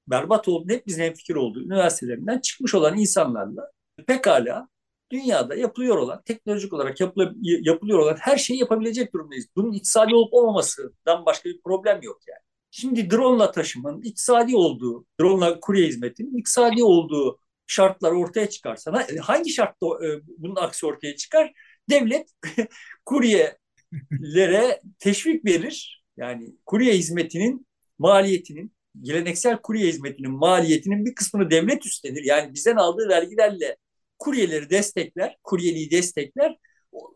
berbat 0.08 0.48
olduğunu 0.48 0.72
hep 0.72 0.86
bizim 0.86 1.04
hemfikir 1.04 1.34
olduğu 1.34 1.62
üniversitelerinden 1.62 2.38
çıkmış 2.38 2.74
olan 2.74 2.98
insanlarla 2.98 3.70
pekala 4.06 4.68
dünyada 5.12 5.54
yapılıyor 5.54 5.96
olan, 5.96 6.22
teknolojik 6.24 6.72
olarak 6.72 7.00
yapılıyor 7.40 7.98
olan 7.98 8.16
her 8.20 8.36
şeyi 8.36 8.60
yapabilecek 8.60 9.14
durumdayız. 9.14 9.46
Bunun 9.56 9.72
iktisadi 9.72 10.14
olup 10.14 10.34
olmamasından 10.34 11.26
başka 11.26 11.48
bir 11.48 11.60
problem 11.62 12.02
yok 12.02 12.20
yani. 12.28 12.40
Şimdi 12.70 13.10
drone 13.10 13.50
taşımanın 13.50 14.02
iktisadi 14.02 14.56
olduğu, 14.56 15.06
drone 15.20 15.60
kurye 15.60 15.86
hizmetinin 15.86 16.38
iktisadi 16.38 16.84
olduğu 16.84 17.38
şartlar 17.66 18.12
ortaya 18.12 18.48
çıkarsa 18.48 19.06
hangi 19.20 19.50
şartta 19.50 19.86
e, 19.86 20.20
bunun 20.38 20.56
aksi 20.56 20.86
ortaya 20.86 21.16
çıkar? 21.16 21.52
Devlet 21.90 22.30
kuryelere 23.04 24.80
teşvik 24.98 25.44
verir. 25.44 26.04
Yani 26.16 26.54
kurye 26.66 26.92
hizmetinin 26.92 27.66
maliyetinin 27.98 28.76
geleneksel 29.02 29.56
kurye 29.62 29.86
hizmetinin 29.86 30.30
maliyetinin 30.32 31.04
bir 31.04 31.14
kısmını 31.14 31.50
devlet 31.50 31.86
üstlenir. 31.86 32.22
Yani 32.24 32.54
bizden 32.54 32.76
aldığı 32.76 33.08
vergilerle 33.08 33.76
kuryeleri 34.18 34.70
destekler, 34.70 35.36
kuryeliği 35.42 35.90
destekler. 35.90 36.56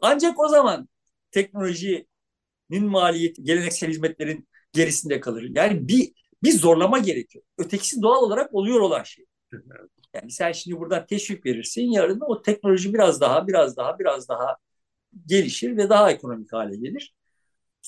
Ancak 0.00 0.40
o 0.40 0.48
zaman 0.48 0.88
teknolojinin 1.30 2.06
maliyeti, 2.70 3.42
geleneksel 3.42 3.90
hizmetlerin 3.90 4.48
gerisinde 4.72 5.20
kalır. 5.20 5.50
Yani 5.54 5.88
bir 5.88 6.12
bir 6.42 6.52
zorlama 6.52 6.98
gerekiyor. 6.98 7.44
Ötekisi 7.58 8.02
doğal 8.02 8.22
olarak 8.22 8.54
oluyor 8.54 8.80
olan 8.80 9.02
şey. 9.02 9.24
Yani 10.14 10.30
sen 10.30 10.52
şimdi 10.52 10.78
buradan 10.78 11.06
teşvik 11.06 11.46
verirsin, 11.46 11.82
yarın 11.82 12.20
o 12.20 12.42
teknoloji 12.42 12.94
biraz 12.94 13.20
daha, 13.20 13.46
biraz 13.48 13.76
daha, 13.76 13.98
biraz 13.98 14.28
daha 14.28 14.56
gelişir 15.26 15.76
ve 15.76 15.88
daha 15.88 16.10
ekonomik 16.10 16.52
hale 16.52 16.76
gelir. 16.76 17.14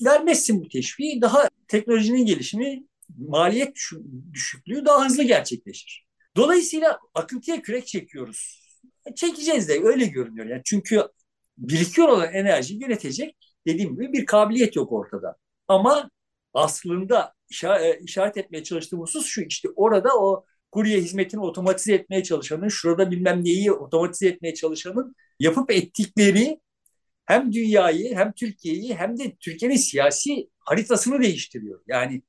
Vermezsin 0.04 0.64
bu 0.64 0.68
teşviği, 0.68 1.22
daha 1.22 1.48
teknolojinin 1.68 2.26
gelişimi, 2.26 2.84
maliyet 3.18 3.76
düşüklüğü 4.32 4.84
daha 4.84 5.06
hızlı 5.06 5.22
gerçekleşir. 5.22 6.06
Dolayısıyla 6.36 6.98
akıntıya 7.14 7.62
kürek 7.62 7.86
çekiyoruz. 7.86 8.61
Çekeceğiz 9.16 9.68
de 9.68 9.80
öyle 9.84 10.06
görünüyor. 10.06 10.46
Yani 10.46 10.62
çünkü 10.64 11.02
birikiyor 11.58 12.08
olan 12.08 12.32
enerji 12.34 12.74
yönetecek 12.74 13.36
dediğim 13.66 13.94
gibi 13.94 14.12
bir 14.12 14.26
kabiliyet 14.26 14.76
yok 14.76 14.92
ortada. 14.92 15.36
Ama 15.68 16.10
aslında 16.54 17.34
e, 17.64 17.98
işaret 18.00 18.36
etmeye 18.36 18.62
çalıştığım 18.64 19.00
husus 19.00 19.26
şu 19.26 19.42
işte 19.42 19.68
orada 19.76 20.10
o 20.18 20.44
kurye 20.72 20.98
hizmetini 20.98 21.40
otomatize 21.40 21.94
etmeye 21.94 22.22
çalışanın, 22.22 22.68
şurada 22.68 23.10
bilmem 23.10 23.44
neyi 23.44 23.72
otomatize 23.72 24.28
etmeye 24.28 24.54
çalışanın 24.54 25.14
yapıp 25.38 25.70
ettikleri 25.70 26.60
hem 27.24 27.52
dünyayı 27.52 28.14
hem 28.16 28.32
Türkiye'yi 28.32 28.94
hem 28.94 29.18
de 29.18 29.36
Türkiye'nin 29.40 29.76
siyasi 29.76 30.50
haritasını 30.58 31.22
değiştiriyor. 31.22 31.82
Yani 31.86 32.22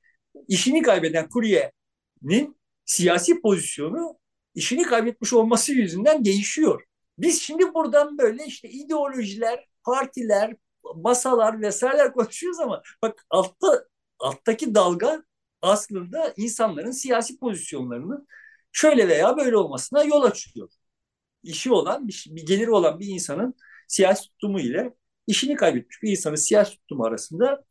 işini 0.47 0.81
kaybeden 0.81 1.29
kuryenin 1.29 2.57
siyasi 2.85 3.41
pozisyonu 3.41 4.17
işini 4.55 4.83
kaybetmiş 4.83 5.33
olması 5.33 5.73
yüzünden 5.73 6.25
değişiyor. 6.25 6.83
Biz 7.17 7.41
şimdi 7.41 7.73
buradan 7.73 8.17
böyle 8.17 8.45
işte 8.45 8.69
ideolojiler, 8.69 9.67
partiler, 9.85 10.55
masalar 10.95 11.61
vesaireler 11.61 12.13
konuşuyoruz 12.13 12.59
ama 12.59 12.81
bak 13.01 13.25
altta 13.29 13.85
alttaki 14.19 14.75
dalga 14.75 15.23
aslında 15.61 16.33
insanların 16.37 16.91
siyasi 16.91 17.39
pozisyonlarının 17.39 18.27
şöyle 18.71 19.07
veya 19.07 19.37
böyle 19.37 19.57
olmasına 19.57 20.03
yol 20.03 20.23
açıyor. 20.23 20.69
İşi 21.43 21.71
olan, 21.71 22.07
bir, 22.07 22.25
bir 22.29 22.45
geliri 22.45 22.71
olan 22.71 22.99
bir 22.99 23.07
insanın 23.07 23.55
siyasi 23.87 24.23
tutumu 24.29 24.59
ile 24.59 24.93
işini 25.27 25.55
kaybetmiş 25.55 26.03
bir 26.03 26.11
insanın 26.11 26.35
siyasi 26.35 26.77
tutumu 26.77 27.05
arasında 27.05 27.65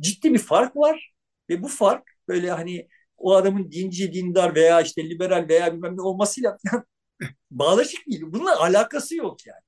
ciddi 0.00 0.34
bir 0.34 0.38
fark 0.38 0.76
var 0.76 1.14
ve 1.50 1.62
bu 1.62 1.68
fark 1.68 2.10
böyle 2.28 2.50
hani 2.50 2.88
o 3.16 3.34
adamın 3.34 3.70
dinci, 3.70 4.12
dindar 4.12 4.54
veya 4.54 4.80
işte 4.80 5.10
liberal 5.10 5.46
veya 5.48 5.74
bilmem 5.74 5.96
ne 5.96 6.02
olmasıyla 6.02 6.56
bağlaşık 7.50 8.06
değil. 8.06 8.22
Bununla 8.26 8.60
alakası 8.60 9.16
yok 9.16 9.46
yani. 9.46 9.60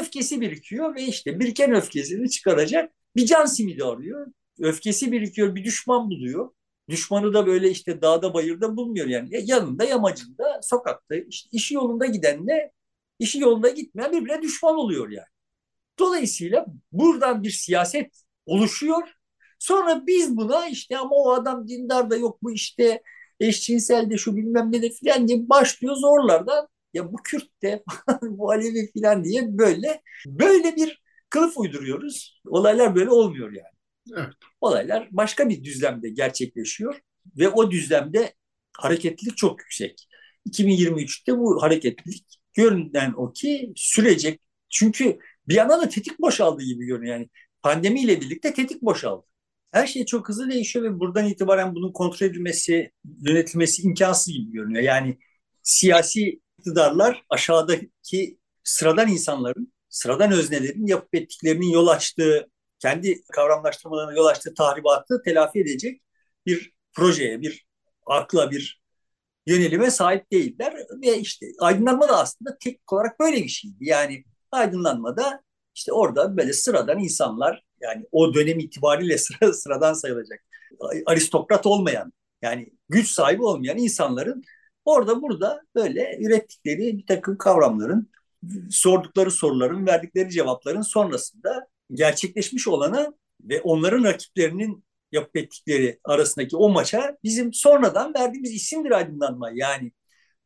Öfkesi 0.00 0.40
birikiyor 0.40 0.94
ve 0.94 1.02
işte 1.02 1.40
biriken 1.40 1.72
öfkesini 1.72 2.30
çıkaracak 2.30 2.92
bir 3.16 3.26
can 3.26 3.44
simidi 3.44 3.84
arıyor. 3.84 4.26
Öfkesi 4.60 5.12
birikiyor, 5.12 5.54
bir 5.54 5.64
düşman 5.64 6.10
buluyor. 6.10 6.50
Düşmanı 6.88 7.34
da 7.34 7.46
böyle 7.46 7.70
işte 7.70 8.02
dağda 8.02 8.34
bayırda 8.34 8.76
bulmuyor 8.76 9.06
yani. 9.06 9.28
Yanında, 9.50 9.84
yamacında, 9.84 10.60
sokakta, 10.62 11.14
işte 11.16 11.48
işi 11.52 11.74
yolunda 11.74 12.06
gidenle 12.06 12.72
işi 13.18 13.38
yolunda 13.38 13.68
gitmeyen 13.68 14.12
birbirine 14.12 14.42
düşman 14.42 14.76
oluyor 14.76 15.10
yani. 15.10 15.26
Dolayısıyla 15.98 16.66
buradan 16.92 17.42
bir 17.42 17.50
siyaset 17.50 18.22
oluşuyor. 18.46 19.15
Sonra 19.58 20.06
biz 20.06 20.36
buna 20.36 20.68
işte 20.68 20.98
ama 20.98 21.16
o 21.16 21.32
adam 21.32 21.68
dindar 21.68 22.10
da 22.10 22.16
yok 22.16 22.42
bu 22.42 22.52
işte 22.52 23.02
eşcinsel 23.40 24.10
de 24.10 24.16
şu 24.16 24.36
bilmem 24.36 24.72
ne 24.72 24.82
de 24.82 24.90
filan 24.90 25.28
diye 25.28 25.48
başlıyor 25.48 25.96
zorlardan. 25.96 26.68
Ya 26.94 27.12
bu 27.12 27.16
Kürt 27.16 27.62
de 27.62 27.84
bu 28.22 28.50
Alevi 28.50 28.92
filan 28.92 29.24
diye 29.24 29.58
böyle 29.58 30.02
böyle 30.26 30.76
bir 30.76 31.02
kılıf 31.30 31.58
uyduruyoruz. 31.58 32.40
Olaylar 32.46 32.94
böyle 32.94 33.10
olmuyor 33.10 33.52
yani. 33.52 33.76
Evet. 34.16 34.34
Olaylar 34.60 35.08
başka 35.10 35.48
bir 35.48 35.64
düzlemde 35.64 36.08
gerçekleşiyor 36.08 37.00
ve 37.38 37.48
o 37.48 37.70
düzlemde 37.70 38.34
hareketlilik 38.72 39.36
çok 39.36 39.60
yüksek. 39.60 40.08
2023'te 40.46 41.38
bu 41.38 41.62
hareketlilik 41.62 42.38
görünen 42.54 43.12
o 43.16 43.32
ki 43.32 43.72
sürecek. 43.76 44.40
Çünkü 44.68 45.18
bir 45.48 45.54
yandan 45.54 45.80
da 45.80 45.88
tetik 45.88 46.20
boşaldı 46.20 46.62
gibi 46.62 46.86
görünüyor. 46.86 47.16
Yani 47.16 47.28
pandemiyle 47.62 48.20
birlikte 48.20 48.54
tetik 48.54 48.82
boşaldı. 48.82 49.26
Her 49.72 49.86
şey 49.86 50.04
çok 50.04 50.28
hızlı 50.28 50.50
değişiyor 50.50 50.84
ve 50.84 51.00
buradan 51.00 51.26
itibaren 51.26 51.74
bunun 51.74 51.92
kontrol 51.92 52.26
edilmesi, 52.26 52.92
yönetilmesi 53.20 53.82
imkansız 53.82 54.32
gibi 54.32 54.52
görünüyor. 54.52 54.82
Yani 54.82 55.18
siyasi 55.62 56.40
iktidarlar 56.58 57.24
aşağıdaki 57.30 58.38
sıradan 58.64 59.08
insanların, 59.08 59.72
sıradan 59.88 60.32
öznelerin 60.32 60.86
yapıp 60.86 61.14
ettiklerinin 61.14 61.70
yol 61.70 61.86
açtığı 61.86 62.50
kendi 62.78 63.22
kavramlaştırmalarına 63.32 64.12
yol 64.12 64.26
açtığı 64.26 64.54
tahribatı 64.54 65.22
telafi 65.24 65.60
edecek 65.60 66.02
bir 66.46 66.72
projeye, 66.92 67.40
bir 67.40 67.66
akla, 68.06 68.50
bir 68.50 68.82
yönelime 69.46 69.90
sahip 69.90 70.32
değiller. 70.32 70.74
Ve 71.02 71.18
işte 71.18 71.46
aydınlanma 71.60 72.08
da 72.08 72.18
aslında 72.18 72.56
tek 72.60 72.92
olarak 72.92 73.20
böyle 73.20 73.36
bir 73.36 73.48
şeydi. 73.48 73.76
Yani 73.80 74.24
aydınlanmada 74.52 75.42
işte 75.74 75.92
orada 75.92 76.36
böyle 76.36 76.52
sıradan 76.52 76.98
insanlar 76.98 77.65
yani 77.80 78.06
o 78.12 78.34
dönem 78.34 78.58
itibariyle 78.58 79.18
sıra, 79.18 79.52
sıradan 79.52 79.92
sayılacak 79.92 80.44
aristokrat 81.06 81.66
olmayan 81.66 82.12
yani 82.42 82.68
güç 82.88 83.08
sahibi 83.10 83.42
olmayan 83.42 83.78
insanların 83.78 84.42
orada 84.84 85.22
burada 85.22 85.62
böyle 85.74 86.18
ürettikleri 86.20 86.98
bir 86.98 87.06
takım 87.06 87.38
kavramların 87.38 88.10
sordukları 88.70 89.30
soruların 89.30 89.86
verdikleri 89.86 90.30
cevapların 90.30 90.82
sonrasında 90.82 91.66
gerçekleşmiş 91.92 92.68
olana 92.68 93.12
ve 93.40 93.60
onların 93.60 94.04
rakiplerinin 94.04 94.84
yapıp 95.12 95.36
ettikleri 95.36 96.00
arasındaki 96.04 96.56
o 96.56 96.68
maça 96.68 97.16
bizim 97.24 97.52
sonradan 97.52 98.14
verdiğimiz 98.14 98.52
isimdir 98.52 98.90
aydınlanma. 98.90 99.50
Yani 99.54 99.92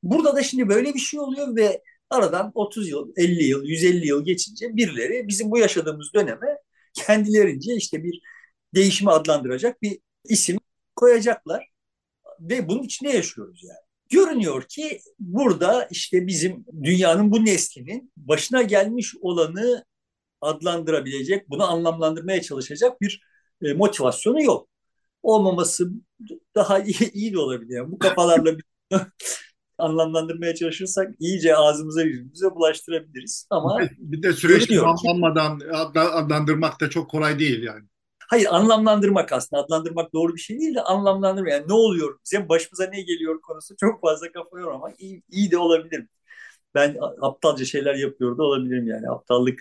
burada 0.03 0.37
da 0.37 0.43
şimdi 0.43 0.69
böyle 0.69 0.95
bir 0.95 0.99
şey 0.99 1.21
oluyor 1.21 1.57
ve 1.57 1.83
aradan 2.11 2.53
30 2.55 2.89
yıl, 2.89 3.13
50 3.17 3.45
yıl, 3.45 3.65
150 3.65 4.07
yıl 4.07 4.25
geçince 4.25 4.77
birileri 4.77 5.29
bizim 5.29 5.51
bu 5.51 5.59
yaşadığımız 5.59 6.15
döneme 6.15 6.59
kendilerince 7.07 7.75
işte 7.77 8.05
bir 8.05 8.21
değişimi 8.75 9.11
adlandıracak 9.11 9.83
bir 9.83 9.99
isim 10.25 10.59
koyacaklar 10.97 11.67
ve 12.41 12.69
bunun 12.69 12.83
içinde 12.83 13.11
yaşıyoruz 13.11 13.65
yani. 13.65 13.79
Görünüyor 14.09 14.63
ki 14.69 15.01
burada 15.19 15.89
işte 15.91 16.27
bizim 16.27 16.65
dünyanın 16.83 17.33
bu 17.33 17.45
neslinin 17.45 18.13
başına 18.17 18.63
gelmiş 18.63 19.15
olanı 19.21 19.85
adlandırabilecek, 20.41 21.51
bunu 21.51 21.71
anlamlandırmaya 21.71 22.43
çalışacak 22.43 23.01
bir 23.01 23.23
e, 23.63 23.73
motivasyonu 23.73 24.43
yok. 24.43 24.69
Olmaması 25.23 25.91
daha 26.55 26.79
iyi, 26.79 27.13
iyi 27.13 27.33
de 27.33 27.39
olabilir. 27.39 27.77
Yani 27.77 27.93
bu 27.93 27.99
kafalarla 27.99 28.57
anlamlandırmaya 29.81 30.55
çalışırsak 30.55 31.15
iyice 31.19 31.57
ağzımıza 31.57 32.03
yüzümüze 32.03 32.51
bulaştırabiliriz. 32.55 33.47
Ama 33.51 33.81
bir 33.99 34.23
de 34.23 34.33
süreç 34.33 34.67
tamamlanmadan 34.67 35.61
adlandırmak 35.95 36.81
da 36.81 36.91
çok 36.91 37.11
kolay 37.11 37.39
değil 37.39 37.63
yani. 37.63 37.85
Hayır 38.29 38.47
anlamlandırmak 38.51 39.33
aslında 39.33 39.63
adlandırmak 39.63 40.13
doğru 40.13 40.35
bir 40.35 40.41
şey 40.41 40.61
değil 40.61 40.75
de 40.75 40.83
anlamlandırmak 40.83 41.53
yani 41.53 41.69
ne 41.69 41.73
oluyor 41.73 42.19
bizim 42.25 42.49
başımıza 42.49 42.87
ne 42.87 43.01
geliyor 43.03 43.41
konusu 43.41 43.75
çok 43.81 44.01
fazla 44.01 44.33
kafa 44.33 44.61
yormamak 44.61 45.01
iyi, 45.01 45.23
iyi 45.31 45.51
de 45.51 45.59
olabilir. 45.59 46.07
Ben 46.75 46.97
aptalca 47.21 47.65
şeyler 47.65 47.95
yapıyor 47.95 48.39
da 48.39 48.43
olabilirim 48.43 48.87
yani 48.87 49.11
aptallık 49.11 49.61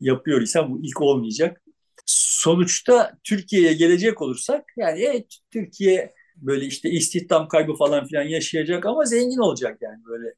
yapıyor 0.00 0.40
isem 0.40 0.70
bu 0.70 0.80
ilk 0.82 1.00
olmayacak. 1.00 1.62
Sonuçta 2.06 3.18
Türkiye'ye 3.24 3.72
gelecek 3.72 4.22
olursak 4.22 4.64
yani 4.76 5.00
evet 5.00 5.26
Türkiye 5.52 6.14
böyle 6.36 6.66
işte 6.66 6.90
istihdam 6.90 7.48
kaybı 7.48 7.74
falan 7.74 8.06
filan 8.06 8.22
yaşayacak 8.22 8.86
ama 8.86 9.04
zengin 9.04 9.38
olacak 9.38 9.78
yani 9.82 10.04
böyle. 10.04 10.34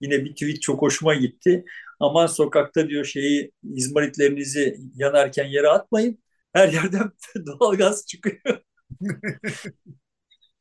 Yine 0.00 0.24
bir 0.24 0.32
tweet 0.32 0.62
çok 0.62 0.82
hoşuma 0.82 1.14
gitti. 1.14 1.64
Aman 2.00 2.26
sokakta 2.26 2.88
diyor 2.88 3.04
şeyi 3.04 3.52
izmaritlerinizi 3.74 4.78
yanarken 4.94 5.44
yere 5.44 5.68
atmayın. 5.68 6.18
Her 6.52 6.72
yerden 6.72 7.12
doğalgaz 7.46 8.06
çıkıyor. 8.06 8.62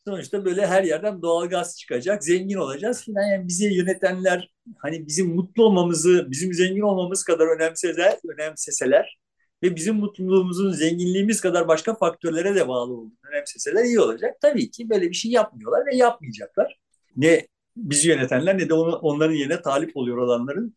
Sonuçta 0.08 0.46
böyle 0.46 0.68
her 0.68 0.84
yerden 0.84 1.22
doğal 1.22 1.50
gaz 1.50 1.78
çıkacak, 1.80 2.24
zengin 2.24 2.58
olacağız 2.58 3.04
filan. 3.04 3.24
Yani 3.32 3.48
bizi 3.48 3.74
yönetenler 3.74 4.52
hani 4.78 5.08
bizim 5.08 5.36
mutlu 5.36 5.64
olmamızı, 5.66 6.28
bizim 6.32 6.54
zengin 6.54 6.82
olmamız 6.82 7.24
kadar 7.24 7.48
önemseseler, 7.56 8.20
önemseseler 8.34 9.18
ve 9.64 9.76
bizim 9.76 9.96
mutluluğumuzun 9.96 10.72
zenginliğimiz 10.72 11.42
kadar 11.42 11.68
başka 11.68 11.96
faktörlere 11.96 12.56
de 12.56 12.68
bağlı 12.68 12.94
olduğunu 12.94 13.18
önemseseler 13.32 13.84
iyi 13.84 14.00
olacak. 14.00 14.38
Tabii 14.42 14.72
ki 14.72 14.90
böyle 14.90 15.10
bir 15.10 15.16
şey 15.16 15.32
yapmıyorlar 15.32 15.86
ve 15.86 15.96
yapmayacaklar. 15.96 16.80
Ne 17.16 17.48
bizi 17.78 18.10
yönetenler 18.10 18.58
ne 18.58 18.70
de 18.70 18.74
onların 18.74 19.34
yerine 19.36 19.62
talip 19.62 19.98
oluyor 19.98 20.18
olanların 20.18 20.76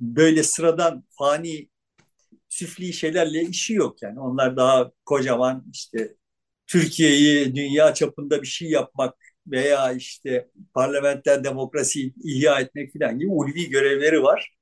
böyle 0.00 0.42
sıradan 0.42 1.04
fani 1.18 1.68
süfli 2.48 2.92
şeylerle 2.92 3.42
işi 3.42 3.74
yok 3.74 4.02
yani. 4.02 4.20
Onlar 4.20 4.56
daha 4.56 4.90
kocaman 5.04 5.64
işte 5.72 6.16
Türkiye'yi 6.66 7.56
dünya 7.56 7.94
çapında 7.94 8.42
bir 8.42 8.46
şey 8.46 8.70
yapmak 8.70 9.14
veya 9.46 9.92
işte 9.92 10.50
parlamenter 10.74 11.44
demokrasi 11.44 12.14
ihya 12.24 12.60
etmek 12.60 12.92
falan 12.92 13.18
gibi 13.18 13.30
ulvi 13.30 13.70
görevleri 13.70 14.22
var. 14.22 14.56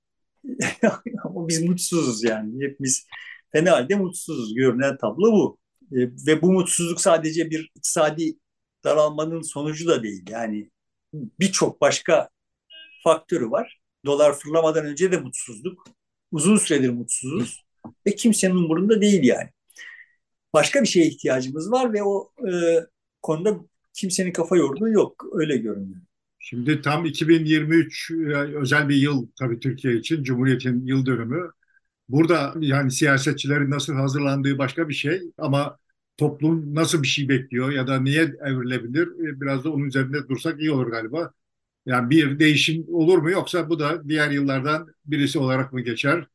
Ama 1.24 1.48
biz 1.48 1.62
mutsuzuz 1.62 2.24
yani. 2.24 2.64
Hepimiz 2.64 3.06
fena 3.52 3.72
halde 3.72 3.94
mutsuzuz. 3.94 4.54
Görünen 4.54 4.96
tablo 4.98 5.32
bu. 5.32 5.58
E, 5.92 5.98
ve 6.26 6.42
bu 6.42 6.52
mutsuzluk 6.52 7.00
sadece 7.00 7.50
bir 7.50 7.70
iktisadi 7.76 8.34
daralmanın 8.84 9.42
sonucu 9.42 9.88
da 9.88 10.02
değil. 10.02 10.24
Yani 10.30 10.70
birçok 11.12 11.80
başka 11.80 12.28
faktörü 13.04 13.50
var. 13.50 13.80
Dolar 14.06 14.38
fırlamadan 14.38 14.86
önce 14.86 15.12
de 15.12 15.18
mutsuzduk. 15.18 15.84
Uzun 16.32 16.56
süredir 16.56 16.90
mutsuzuz. 16.90 17.64
Ve 18.06 18.14
kimsenin 18.14 18.54
umurunda 18.54 19.00
değil 19.00 19.24
yani 19.24 19.50
başka 20.52 20.82
bir 20.82 20.88
şeye 20.88 21.06
ihtiyacımız 21.06 21.72
var 21.72 21.92
ve 21.92 22.02
o 22.02 22.30
e, 22.48 22.52
konuda 23.22 23.60
kimsenin 23.94 24.32
kafa 24.32 24.56
yorduğu 24.56 24.88
yok. 24.88 25.24
Öyle 25.32 25.56
görünüyor. 25.56 26.00
Şimdi 26.38 26.82
tam 26.82 27.04
2023 27.04 28.10
e, 28.10 28.14
özel 28.34 28.88
bir 28.88 28.96
yıl 28.96 29.26
tabii 29.38 29.60
Türkiye 29.60 29.96
için 29.96 30.22
Cumhuriyet'in 30.22 30.86
yıl 30.86 31.06
dönümü. 31.06 31.50
Burada 32.12 32.54
yani 32.60 32.90
siyasetçilerin 32.90 33.70
nasıl 33.70 33.94
hazırlandığı 33.94 34.58
başka 34.58 34.88
bir 34.88 34.94
şey 34.94 35.20
ama 35.38 35.78
toplum 36.16 36.74
nasıl 36.74 37.02
bir 37.02 37.08
şey 37.08 37.28
bekliyor 37.28 37.70
ya 37.72 37.86
da 37.86 38.00
niye 38.00 38.22
evrilebilir 38.22 39.06
e, 39.06 39.40
biraz 39.40 39.64
da 39.64 39.70
onun 39.72 39.84
üzerinde 39.84 40.28
dursak 40.28 40.60
iyi 40.60 40.70
olur 40.72 40.86
galiba. 40.90 41.32
Yani 41.86 42.10
bir 42.10 42.38
değişim 42.38 42.86
olur 42.94 43.18
mu 43.18 43.30
yoksa 43.30 43.68
bu 43.70 43.78
da 43.78 44.08
diğer 44.08 44.30
yıllardan 44.30 44.94
birisi 45.04 45.38
olarak 45.38 45.72
mı 45.72 45.80
geçer? 45.80 46.26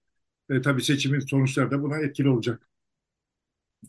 E, 0.50 0.62
tabii 0.62 0.84
seçimin 0.84 1.20
sonuçları 1.20 1.72
da 1.72 1.84
buna 1.84 1.98
etkili 2.00 2.30
olacak. 2.30 2.70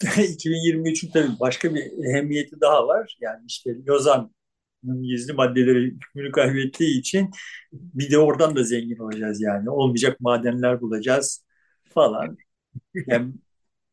2023'ün 0.16 1.11
tabii 1.11 1.40
başka 1.40 1.75
bir 1.75 1.83
ehemmiyeti 2.05 2.61
daha 2.61 2.87
var. 2.88 3.16
Yani 3.20 3.44
işte 3.49 3.70
Lozan'ın 3.88 5.03
gizli 5.03 5.33
maddeleri 5.33 5.85
hükmünü 5.85 6.33
kaybettiği 6.33 7.01
için 7.01 7.31
bir 7.72 8.11
de 8.11 8.18
oradan 8.18 8.57
da 8.57 8.62
zengin 8.64 8.99
olacağız 8.99 9.40
yani. 9.40 9.70
Olmayacak 9.70 10.20
madenler 10.20 10.81
bulacağız 10.81 11.45
falan. 11.96 12.37
Yani 13.06 13.32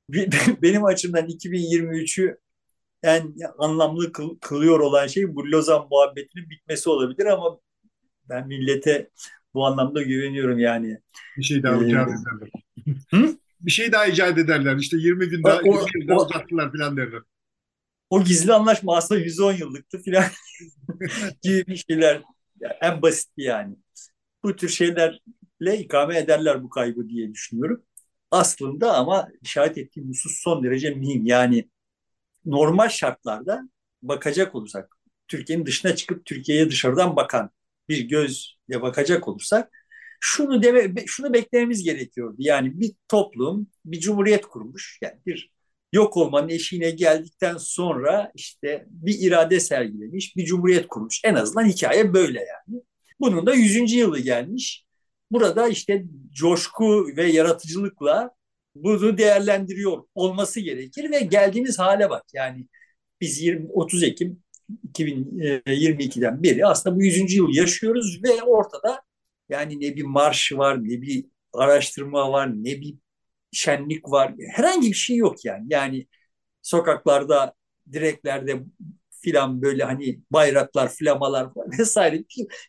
benim 0.62 0.86
açımdan 0.86 1.26
2023'ü 1.28 2.38
en 3.04 3.36
anlamlı 3.58 4.12
kıl, 4.12 4.40
kılıyor 4.40 4.80
olan 4.80 5.08
şey 5.08 5.36
bu 5.36 5.52
Lozan 5.52 5.88
muhabbetinin 5.92 6.50
bitmesi 6.50 6.90
olabilir 6.90 7.26
ama 7.26 7.60
ben 8.30 8.48
millete 8.48 9.10
bu 9.54 9.66
anlamda 9.66 10.02
güveniyorum 10.02 10.60
yani. 10.60 10.98
Bir 11.38 11.44
şey 11.44 11.64
daha 11.64 11.76
ee, 11.76 13.36
bir 13.62 13.72
şey 13.72 13.92
daha 13.92 14.06
icat 14.06 14.38
ederler. 14.38 14.78
İşte 14.78 14.98
20 14.98 15.30
gün 15.30 15.44
daha, 15.44 15.60
o, 15.60 15.88
20 15.88 16.08
gün 16.08 16.16
uzattılar 16.16 16.72
falan 16.72 16.98
derler. 16.98 17.22
O 18.10 18.24
gizli 18.24 18.54
anlaşma 18.54 18.98
aslında 18.98 19.22
110 19.22 19.54
yıllıktı 19.54 20.04
falan 20.04 20.26
gibi 21.42 21.68
bir 21.68 21.76
şeyler. 21.90 22.22
Yani 22.60 22.74
en 22.82 23.02
basit 23.02 23.32
yani. 23.38 23.76
Bu 24.44 24.56
tür 24.56 24.70
şeylerle 24.70 25.78
ikame 25.80 26.18
ederler 26.18 26.64
bu 26.64 26.70
kaybı 26.70 27.10
diye 27.10 27.34
düşünüyorum. 27.34 27.84
Aslında 28.34 28.94
ama 28.96 29.30
işaret 29.42 29.78
ettiğim 29.78 30.10
husus 30.10 30.40
son 30.42 30.64
derece 30.64 30.90
mühim. 30.90 31.26
Yani 31.26 31.70
normal 32.46 32.90
şartlarda 32.90 33.70
bakacak 34.02 34.56
olursak, 34.56 34.98
Türkiye'nin 35.28 35.66
dışına 35.66 35.96
çıkıp 35.96 36.26
Türkiye'ye 36.26 36.70
dışarıdan 36.70 37.16
bakan 37.16 37.50
bir 37.90 38.00
gözle 38.02 38.82
bakacak 38.82 39.28
olursak 39.28 39.72
şunu 40.20 40.64
deme, 40.64 40.94
şunu 41.06 41.34
beklememiz 41.34 41.84
gerekiyordu. 41.84 42.36
Yani 42.40 42.80
bir 42.80 42.92
toplum 43.08 43.68
bir 43.86 44.00
cumhuriyet 44.00 44.46
kurmuş. 44.46 45.00
Yani 45.02 45.16
bir 45.26 45.52
yok 45.94 46.18
olmanın 46.18 46.50
eşiğine 46.50 46.92
geldikten 46.92 47.58
sonra 47.58 48.32
işte 48.36 48.86
bir 48.90 49.20
irade 49.20 49.60
sergilemiş, 49.60 50.36
bir 50.36 50.46
cumhuriyet 50.46 50.88
kurmuş. 50.88 51.22
En 51.24 51.36
azından 51.36 51.66
hikaye 51.66 52.14
böyle 52.14 52.40
yani. 52.40 52.82
Bunun 53.20 53.46
da 53.46 53.54
100. 53.54 53.94
yılı 53.96 54.20
gelmiş. 54.20 54.83
Burada 55.34 55.68
işte 55.68 56.06
coşku 56.34 57.08
ve 57.18 57.32
yaratıcılıkla 57.32 58.32
bunu 58.76 59.18
değerlendiriyor 59.18 60.04
olması 60.16 60.60
gerekir 60.60 61.12
ve 61.12 61.20
geldiğimiz 61.20 61.80
hale 61.80 62.10
bak. 62.10 62.24
Yani 62.34 62.68
biz 63.22 63.42
20, 63.42 63.70
30 63.72 64.04
Ekim 64.04 64.44
2022'den 64.88 66.44
beri 66.44 66.66
aslında 66.66 66.96
bu 66.96 67.04
100. 67.04 67.36
yıl 67.36 67.50
yaşıyoruz 67.54 68.24
ve 68.24 68.44
ortada 68.44 69.02
yani 69.50 69.80
ne 69.80 69.96
bir 69.96 70.04
marş 70.04 70.54
var, 70.54 70.84
ne 70.84 71.02
bir 71.02 71.26
araştırma 71.54 72.32
var, 72.32 72.52
ne 72.54 72.82
bir 72.82 72.96
şenlik 73.52 74.10
var. 74.12 74.34
Herhangi 74.56 74.88
bir 74.88 74.94
şey 74.94 75.18
yok 75.18 75.46
yani. 75.46 75.68
Yani 75.70 76.08
sokaklarda, 76.62 77.54
direklerde 77.92 78.64
filan 79.22 79.62
böyle 79.62 79.84
hani 79.84 80.20
bayraklar, 80.32 80.90
flamalar 80.90 81.50
vesaire 81.80 82.24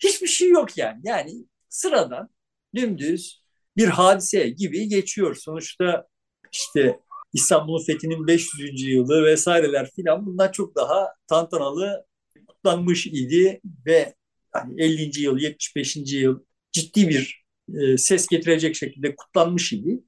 hiçbir 0.05 0.27
şey 0.29 0.49
yok 0.49 0.79
yani. 0.79 1.01
Yani 1.05 1.33
sıradan 1.69 2.34
dümdüz 2.75 3.45
bir 3.77 3.89
hadise 3.89 4.49
gibi 4.49 4.89
geçiyor. 4.89 5.35
Sonuçta 5.35 6.09
işte 6.53 7.01
İstanbul'un 7.33 7.85
fethinin 7.85 8.27
500. 8.27 8.83
yılı 8.83 9.25
vesaireler 9.25 9.91
filan 9.97 10.27
bundan 10.27 10.53
çok 10.53 10.77
daha 10.77 11.15
tantanalı 11.27 12.07
kutlanmış 12.49 13.07
idi 13.07 13.61
ve 13.87 14.15
hani 14.53 14.83
50. 14.83 15.21
yıl, 15.23 15.39
75. 15.39 15.97
yıl 15.97 16.41
ciddi 16.73 17.09
bir 17.09 17.45
e, 17.75 17.99
ses 17.99 18.27
getirecek 18.27 18.77
şekilde 18.77 19.17
kutlanmış 19.17 19.73
idi. 19.73 20.05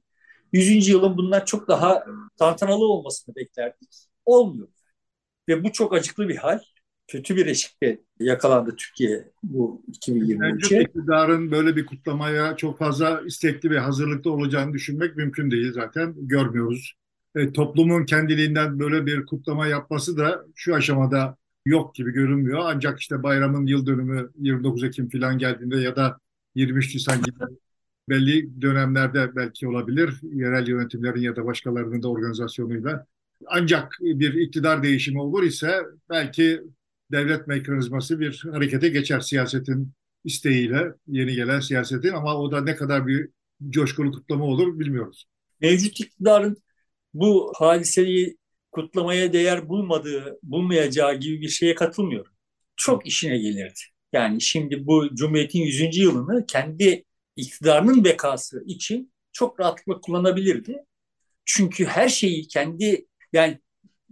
100. 0.53 0.87
yılın 0.87 1.17
bundan 1.17 1.45
çok 1.45 1.67
daha 1.67 2.05
tantanalı 2.37 2.85
olmasını 2.85 3.35
beklerdik. 3.35 3.89
Olmuyor. 4.25 4.67
Ve 5.49 5.63
bu 5.63 5.71
çok 5.71 5.93
acıklı 5.93 6.29
bir 6.29 6.35
hal. 6.35 6.59
Kötü 7.07 7.35
bir 7.35 7.45
eşikte 7.45 7.99
yakalandı 8.19 8.75
Türkiye 8.75 9.31
bu 9.43 9.81
2023'e. 9.91 10.37
Mevcut 10.37 10.71
iktidarın 10.71 11.51
böyle 11.51 11.75
bir 11.75 11.85
kutlamaya 11.85 12.55
çok 12.55 12.77
fazla 12.77 13.21
istekli 13.25 13.69
ve 13.69 13.79
hazırlıklı 13.79 14.31
olacağını 14.31 14.73
düşünmek 14.73 15.15
mümkün 15.15 15.51
değil 15.51 15.71
zaten. 15.73 16.13
Görmüyoruz. 16.17 16.93
E, 17.35 17.53
toplumun 17.53 18.05
kendiliğinden 18.05 18.79
böyle 18.79 19.05
bir 19.05 19.25
kutlama 19.25 19.67
yapması 19.67 20.17
da 20.17 20.45
şu 20.55 20.75
aşamada 20.75 21.37
yok 21.65 21.95
gibi 21.95 22.11
görünmüyor. 22.11 22.59
Ancak 22.63 22.99
işte 22.99 23.23
bayramın 23.23 23.65
yıl 23.65 23.85
dönümü 23.85 24.29
29 24.39 24.83
Ekim 24.83 25.09
falan 25.09 25.37
geldiğinde 25.37 25.77
ya 25.77 25.95
da 25.95 26.19
23 26.55 26.95
Nisan 26.95 27.21
gibi 27.21 27.39
belli 28.09 28.61
dönemlerde 28.61 29.35
belki 29.35 29.67
olabilir. 29.67 30.13
Yerel 30.23 30.67
yönetimlerin 30.67 31.21
ya 31.21 31.35
da 31.35 31.45
başkalarının 31.45 32.03
da 32.03 32.09
organizasyonuyla. 32.09 33.05
Ancak 33.47 33.97
bir 34.01 34.33
iktidar 34.33 34.83
değişimi 34.83 35.21
olur 35.21 35.43
ise 35.43 35.83
belki 36.09 36.61
devlet 37.11 37.47
mekanizması 37.47 38.19
bir 38.19 38.43
harekete 38.51 38.89
geçer 38.89 39.19
siyasetin 39.19 39.91
isteğiyle, 40.23 40.93
yeni 41.07 41.35
gelen 41.35 41.59
siyasetin 41.59 42.13
ama 42.13 42.37
o 42.37 42.51
da 42.51 42.61
ne 42.61 42.75
kadar 42.75 43.07
bir 43.07 43.29
coşkulu 43.69 44.11
kutlama 44.11 44.45
olur 44.45 44.79
bilmiyoruz. 44.79 45.25
Mevcut 45.61 45.99
iktidarın 45.99 46.57
bu 47.13 47.53
hadiseyi 47.55 48.37
kutlamaya 48.71 49.33
değer 49.33 49.69
bulmadığı, 49.69 50.39
bulmayacağı 50.43 51.15
gibi 51.15 51.41
bir 51.41 51.49
şeye 51.49 51.75
katılmıyorum. 51.75 52.31
Çok 52.75 53.07
işine 53.07 53.37
gelirdi. 53.37 53.79
Yani 54.13 54.41
şimdi 54.41 54.87
bu 54.87 55.15
Cumhuriyet'in 55.15 55.59
100. 55.59 55.97
yılını 55.97 56.45
kendi 56.45 57.03
iktidarının 57.35 58.03
bekası 58.03 58.63
için 58.65 59.13
çok 59.31 59.59
rahatlıkla 59.59 60.01
kullanabilirdi. 60.01 60.77
Çünkü 61.45 61.85
her 61.85 62.09
şeyi 62.09 62.47
kendi 62.47 63.07
yani 63.33 63.59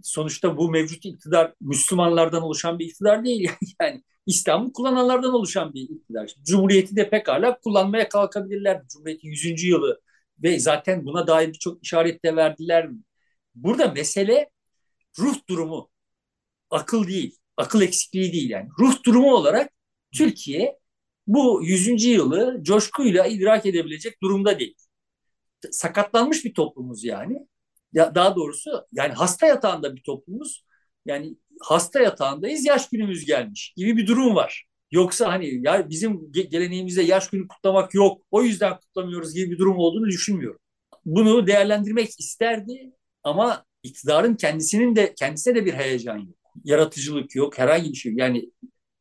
sonuçta 0.02 0.56
bu 0.56 0.70
mevcut 0.70 1.04
iktidar 1.04 1.54
Müslümanlardan 1.60 2.42
oluşan 2.42 2.78
bir 2.78 2.86
iktidar 2.86 3.24
değil. 3.24 3.50
Yani 3.80 4.02
İslam'ı 4.26 4.72
kullananlardan 4.72 5.34
oluşan 5.34 5.74
bir 5.74 5.82
iktidar. 5.82 6.34
Cumhuriyeti 6.42 6.96
de 6.96 7.10
pekala 7.10 7.58
kullanmaya 7.60 8.08
kalkabilirler. 8.08 8.82
Cumhuriyet'in 8.92 9.28
100. 9.28 9.64
yılı 9.64 10.00
ve 10.42 10.58
zaten 10.60 11.06
buna 11.06 11.26
dair 11.26 11.48
birçok 11.48 11.84
işaret 11.84 12.24
de 12.24 12.36
verdiler. 12.36 12.90
Burada 13.54 13.88
mesele 13.88 14.50
ruh 15.18 15.36
durumu, 15.48 15.90
akıl 16.70 17.06
değil, 17.08 17.36
akıl 17.56 17.82
eksikliği 17.82 18.32
değil 18.32 18.50
yani. 18.50 18.68
Ruh 18.78 19.02
durumu 19.06 19.34
olarak 19.34 19.72
Türkiye 20.14 20.78
bu 21.26 21.60
100. 21.64 22.04
yılı 22.04 22.58
coşkuyla 22.62 23.26
idrak 23.26 23.66
edebilecek 23.66 24.22
durumda 24.22 24.58
değil. 24.58 24.74
Sakatlanmış 25.70 26.44
bir 26.44 26.54
toplumuz 26.54 27.04
yani. 27.04 27.46
Ya 27.96 28.16
daha 28.16 28.36
doğrusu 28.36 28.86
yani 28.92 29.14
hasta 29.14 29.46
yatağında 29.46 29.96
bir 29.96 30.02
toplumuz. 30.02 30.64
Yani 31.06 31.36
hasta 31.62 32.00
yatağındayız, 32.00 32.66
yaş 32.66 32.88
günümüz 32.90 33.26
gelmiş 33.26 33.74
gibi 33.76 33.96
bir 33.96 34.06
durum 34.06 34.36
var. 34.36 34.66
Yoksa 34.92 35.32
hani 35.32 35.66
ya 35.66 35.90
bizim 35.90 36.32
geleneğimizde 36.32 37.02
yaş 37.02 37.30
günü 37.30 37.48
kutlamak 37.48 37.94
yok, 37.94 38.22
o 38.30 38.42
yüzden 38.42 38.78
kutlamıyoruz 38.80 39.34
gibi 39.34 39.50
bir 39.50 39.58
durum 39.58 39.78
olduğunu 39.78 40.06
düşünmüyorum. 40.06 40.60
Bunu 41.04 41.46
değerlendirmek 41.46 42.10
isterdi 42.20 42.92
ama 43.24 43.64
iktidarın 43.82 44.34
kendisinin 44.36 44.96
de 44.96 45.14
kendisine 45.14 45.54
de 45.54 45.66
bir 45.66 45.74
heyecan 45.74 46.18
yok. 46.18 46.36
Yaratıcılık 46.64 47.36
yok, 47.36 47.58
herhangi 47.58 47.90
bir 47.90 47.96
şey. 47.96 48.14
Yani 48.16 48.50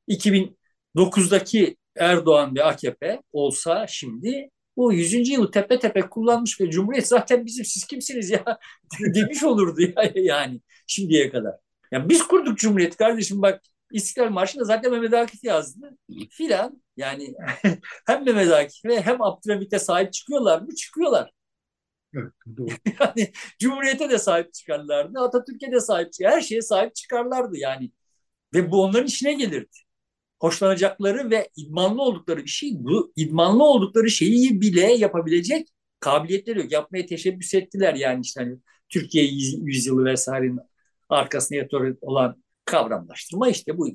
2009'daki 0.08 1.78
Erdoğan 1.98 2.56
ve 2.56 2.64
AKP 2.64 3.22
olsa 3.34 3.88
şimdi 3.88 4.50
bu 4.78 4.94
100. 4.94 5.30
yılı 5.30 5.52
tepe 5.52 5.80
tepe 5.80 6.02
kullanmış 6.02 6.62
ve 6.62 6.70
Cumhuriyet 6.70 7.08
zaten 7.08 7.46
bizim 7.46 7.66
siz 7.66 7.86
kimsiniz 7.86 8.30
ya 8.30 8.60
demiş 9.16 9.44
olurdu 9.44 9.82
ya, 9.82 10.12
yani 10.16 10.62
şimdiye 10.88 11.30
kadar. 11.30 11.56
Ya 11.92 12.10
biz 12.10 12.28
kurduk 12.28 12.58
Cumhuriyet 12.58 12.98
kardeşim 12.98 13.42
bak 13.42 13.62
İstiklal 13.92 14.30
Marşı'nda 14.30 14.64
zaten 14.64 14.92
Mehmet 14.92 15.14
Akif 15.14 15.44
yazdı 15.44 15.98
filan. 16.30 16.82
Yani 16.98 17.34
hem 18.08 18.26
Mehmet 18.26 18.52
Akif'e 18.52 19.02
hem 19.02 19.22
Abdülhamit'e 19.22 19.80
sahip 19.80 20.14
çıkıyorlar 20.14 20.62
mı? 20.62 20.76
Çıkıyorlar. 20.76 21.32
Evet, 22.16 22.34
doğru. 22.58 22.70
yani 23.00 23.32
Cumhuriyet'e 23.60 24.10
de 24.10 24.18
sahip 24.18 24.54
çıkarlardı, 24.54 25.20
Atatürk'e 25.20 25.72
de 25.72 25.80
sahip 25.80 26.14
çıkarlardı, 26.14 26.38
her 26.38 26.42
şeye 26.42 26.62
sahip 26.62 26.96
çıkarlardı 26.96 27.58
yani. 27.58 27.92
Ve 28.54 28.72
bu 28.72 28.84
onların 28.84 29.08
işine 29.08 29.34
gelirdi. 29.34 29.78
Hoşlanacakları 30.40 31.30
ve 31.30 31.50
idmanlı 31.56 32.02
oldukları 32.02 32.44
bir 32.44 32.50
şey, 32.50 32.72
bu 32.74 33.14
idmanlı 33.16 33.64
oldukları 33.64 34.10
şeyi 34.10 34.62
bile 34.62 34.94
yapabilecek 34.94 35.68
kabiliyetleri 36.00 36.60
yok. 36.60 36.72
Yapmaya 36.72 37.06
teşebbüs 37.06 37.54
ettiler 37.54 37.94
yani 37.96 38.22
işte 38.22 38.42
hani 38.42 38.58
Türkiye 38.90 39.26
yüzyılı 39.64 40.06
vesairenin 40.06 40.60
arkasında 41.10 41.58
yatıyor 41.60 41.98
olan 42.02 42.44
kavramlaştırma 42.66 43.50
işte 43.50 43.78
bu 43.78 43.88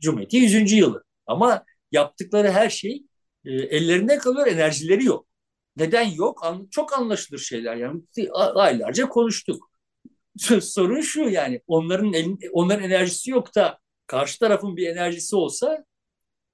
Cumhuriyet'in 0.00 0.38
100. 0.40 0.76
yılı. 0.76 1.04
Ama 1.26 1.64
yaptıkları 1.92 2.50
her 2.50 2.70
şey 2.70 3.04
e, 3.44 3.52
ellerinde 3.52 4.18
kalıyor, 4.18 4.46
enerjileri 4.46 5.04
yok. 5.04 5.26
Neden 5.76 6.02
yok? 6.10 6.44
An, 6.44 6.68
çok 6.70 6.92
anlaşılır 6.98 7.38
şeyler. 7.38 7.76
Yani 7.76 8.02
aylarca 8.34 9.08
konuştuk. 9.08 9.70
Sorun 10.60 11.00
şu 11.00 11.20
yani 11.20 11.60
onların 11.66 12.12
elin, 12.12 12.38
onların 12.52 12.84
enerjisi 12.84 13.30
yok 13.30 13.54
da 13.54 13.78
karşı 14.06 14.38
tarafın 14.38 14.76
bir 14.76 14.88
enerjisi 14.88 15.36
olsa 15.36 15.84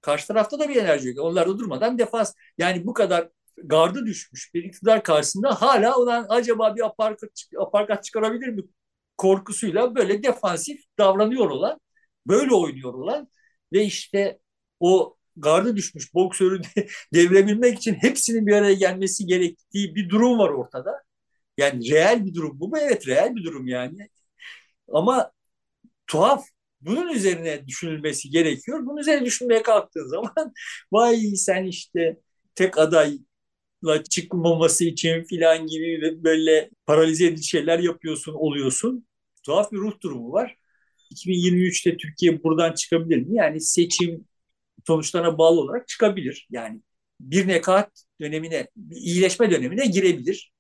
karşı 0.01 0.27
tarafta 0.29 0.59
da 0.61 0.69
bir 0.69 0.77
enerji 0.77 1.09
yok. 1.09 1.19
Onlar 1.21 1.49
da 1.49 1.59
durmadan 1.59 1.99
defans 1.99 2.35
yani 2.59 2.87
bu 2.87 2.95
kadar 2.95 3.29
gardı 3.65 4.07
düşmüş 4.07 4.55
bir 4.55 4.65
iktidar 4.65 5.03
karşısında 5.03 5.63
hala 5.63 5.97
olan 5.99 6.27
acaba 6.29 6.77
bir 6.77 6.87
aparkat, 6.87 7.31
aparkat 7.59 8.05
çıkarabilir 8.05 8.49
mi 8.49 8.63
korkusuyla 9.17 9.95
böyle 9.95 10.23
defansif 10.23 10.81
davranıyor 10.99 11.51
olan, 11.51 11.81
böyle 12.27 12.55
oynuyor 12.55 12.95
olan 12.95 13.29
ve 13.73 13.85
işte 13.85 14.41
o 14.81 15.17
gardı 15.37 15.77
düşmüş 15.77 16.15
boksörü 16.15 16.61
devirebilmek 17.15 17.79
için 17.79 17.95
hepsinin 17.95 18.47
bir 18.47 18.53
araya 18.53 18.75
gelmesi 18.75 19.27
gerektiği 19.27 19.95
bir 19.95 20.09
durum 20.09 20.39
var 20.39 20.49
ortada. 20.51 21.03
Yani 21.59 21.91
reel 21.91 22.25
bir 22.27 22.35
durum 22.35 22.61
bu 22.61 22.69
mu? 22.69 22.79
Evet 22.79 23.09
reel 23.09 23.37
bir 23.37 23.45
durum 23.45 23.69
yani. 23.69 24.09
Ama 24.93 25.33
tuhaf. 26.07 26.47
Bunun 26.83 27.09
üzerine 27.13 27.67
düşünülmesi 27.67 28.31
gerekiyor. 28.31 28.87
Bunun 28.87 28.97
üzerine 28.97 29.25
düşünmeye 29.25 29.63
kalktığın 29.63 30.09
zaman 30.09 30.33
vay 30.93 31.17
sen 31.37 31.65
işte 31.65 32.21
tek 32.55 32.79
adayla 32.79 34.05
çıkmaması 34.11 34.85
için 34.85 35.25
filan 35.25 35.67
gibi 35.67 36.19
böyle 36.25 36.71
paralize 36.87 37.27
edici 37.27 37.49
şeyler 37.49 37.79
yapıyorsun, 37.79 38.35
oluyorsun. 38.35 39.07
Tuhaf 39.43 39.73
bir 39.73 39.79
ruh 39.79 40.01
durumu 40.01 40.33
var. 40.33 40.57
2023'te 41.11 41.97
Türkiye 41.97 42.43
buradan 42.43 42.73
çıkabilir 42.73 43.17
mi? 43.17 43.37
Yani 43.37 43.61
seçim 43.61 44.25
sonuçlarına 44.87 45.39
bağlı 45.39 45.61
olarak 45.61 45.89
çıkabilir. 45.89 46.49
Yani 46.51 46.83
bir 47.21 47.49
nekat 47.49 48.05
dönemine, 48.21 48.69
bir 48.77 48.97
iyileşme 48.97 49.51
dönemine 49.51 49.87
girebilir. 49.87 50.53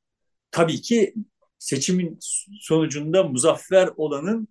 Tabii 0.50 0.80
ki 0.80 1.14
seçimin 1.58 2.18
sonucunda 2.60 3.22
muzaffer 3.24 3.90
olanın 3.96 4.48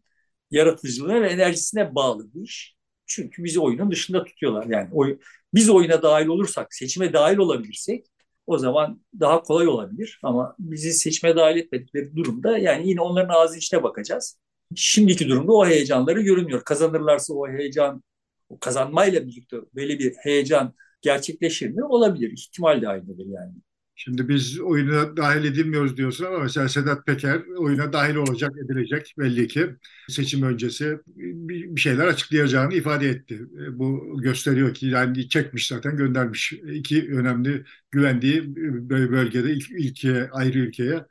yaratıcılığına 0.51 1.21
ve 1.21 1.29
enerjisine 1.29 1.95
bağlı 1.95 2.33
bir 2.33 2.41
iş. 2.41 2.75
Çünkü 3.05 3.43
bizi 3.43 3.59
oyunun 3.59 3.91
dışında 3.91 4.23
tutuyorlar. 4.23 4.65
Yani 4.65 4.89
oy, 4.93 5.19
biz 5.53 5.69
oyuna 5.69 6.01
dahil 6.01 6.27
olursak, 6.27 6.73
seçime 6.73 7.13
dahil 7.13 7.37
olabilirsek 7.37 8.05
o 8.47 8.57
zaman 8.57 9.01
daha 9.19 9.43
kolay 9.43 9.67
olabilir. 9.67 10.19
Ama 10.23 10.55
bizi 10.59 10.93
seçime 10.93 11.35
dahil 11.35 11.57
etmedikleri 11.57 12.15
durumda 12.15 12.57
yani 12.57 12.89
yine 12.89 13.01
onların 13.01 13.33
ağzı 13.33 13.57
içine 13.57 13.83
bakacağız. 13.83 14.39
Şimdiki 14.75 15.29
durumda 15.29 15.53
o 15.53 15.65
heyecanları 15.65 16.21
görünüyor. 16.21 16.63
Kazanırlarsa 16.63 17.33
o 17.33 17.47
heyecan 17.47 18.03
o 18.49 18.59
kazanmayla 18.59 19.27
birlikte 19.27 19.57
böyle 19.75 19.99
bir 19.99 20.13
heyecan 20.15 20.73
gerçekleşir 21.01 21.69
mi? 21.69 21.83
Olabilir. 21.83 22.31
İhtimal 22.31 22.81
dahilindedir 22.81 23.25
yani. 23.25 23.53
Şimdi 23.95 24.29
biz 24.29 24.59
oyuna 24.59 25.17
dahil 25.17 25.45
edilmiyoruz 25.45 25.97
diyorsun 25.97 26.25
ama 26.25 26.39
mesela 26.39 26.69
Sedat 26.69 27.05
Peker 27.05 27.41
oyuna 27.57 27.93
dahil 27.93 28.15
olacak, 28.15 28.51
edilecek 28.65 29.13
belli 29.19 29.47
ki. 29.47 29.75
Seçim 30.09 30.43
öncesi 30.43 30.99
bir 31.07 31.81
şeyler 31.81 32.07
açıklayacağını 32.07 32.73
ifade 32.73 33.09
etti. 33.09 33.41
Bu 33.71 34.19
gösteriyor 34.21 34.73
ki 34.73 34.87
yani 34.87 35.29
çekmiş 35.29 35.67
zaten 35.67 35.97
göndermiş. 35.97 36.53
iki 36.53 37.11
önemli 37.11 37.63
güvendiği 37.91 38.55
bölgede 38.89 39.53
ilk 39.53 39.71
ülkeye, 39.71 40.29
ayrı 40.31 40.59
ülkeye. 40.59 41.05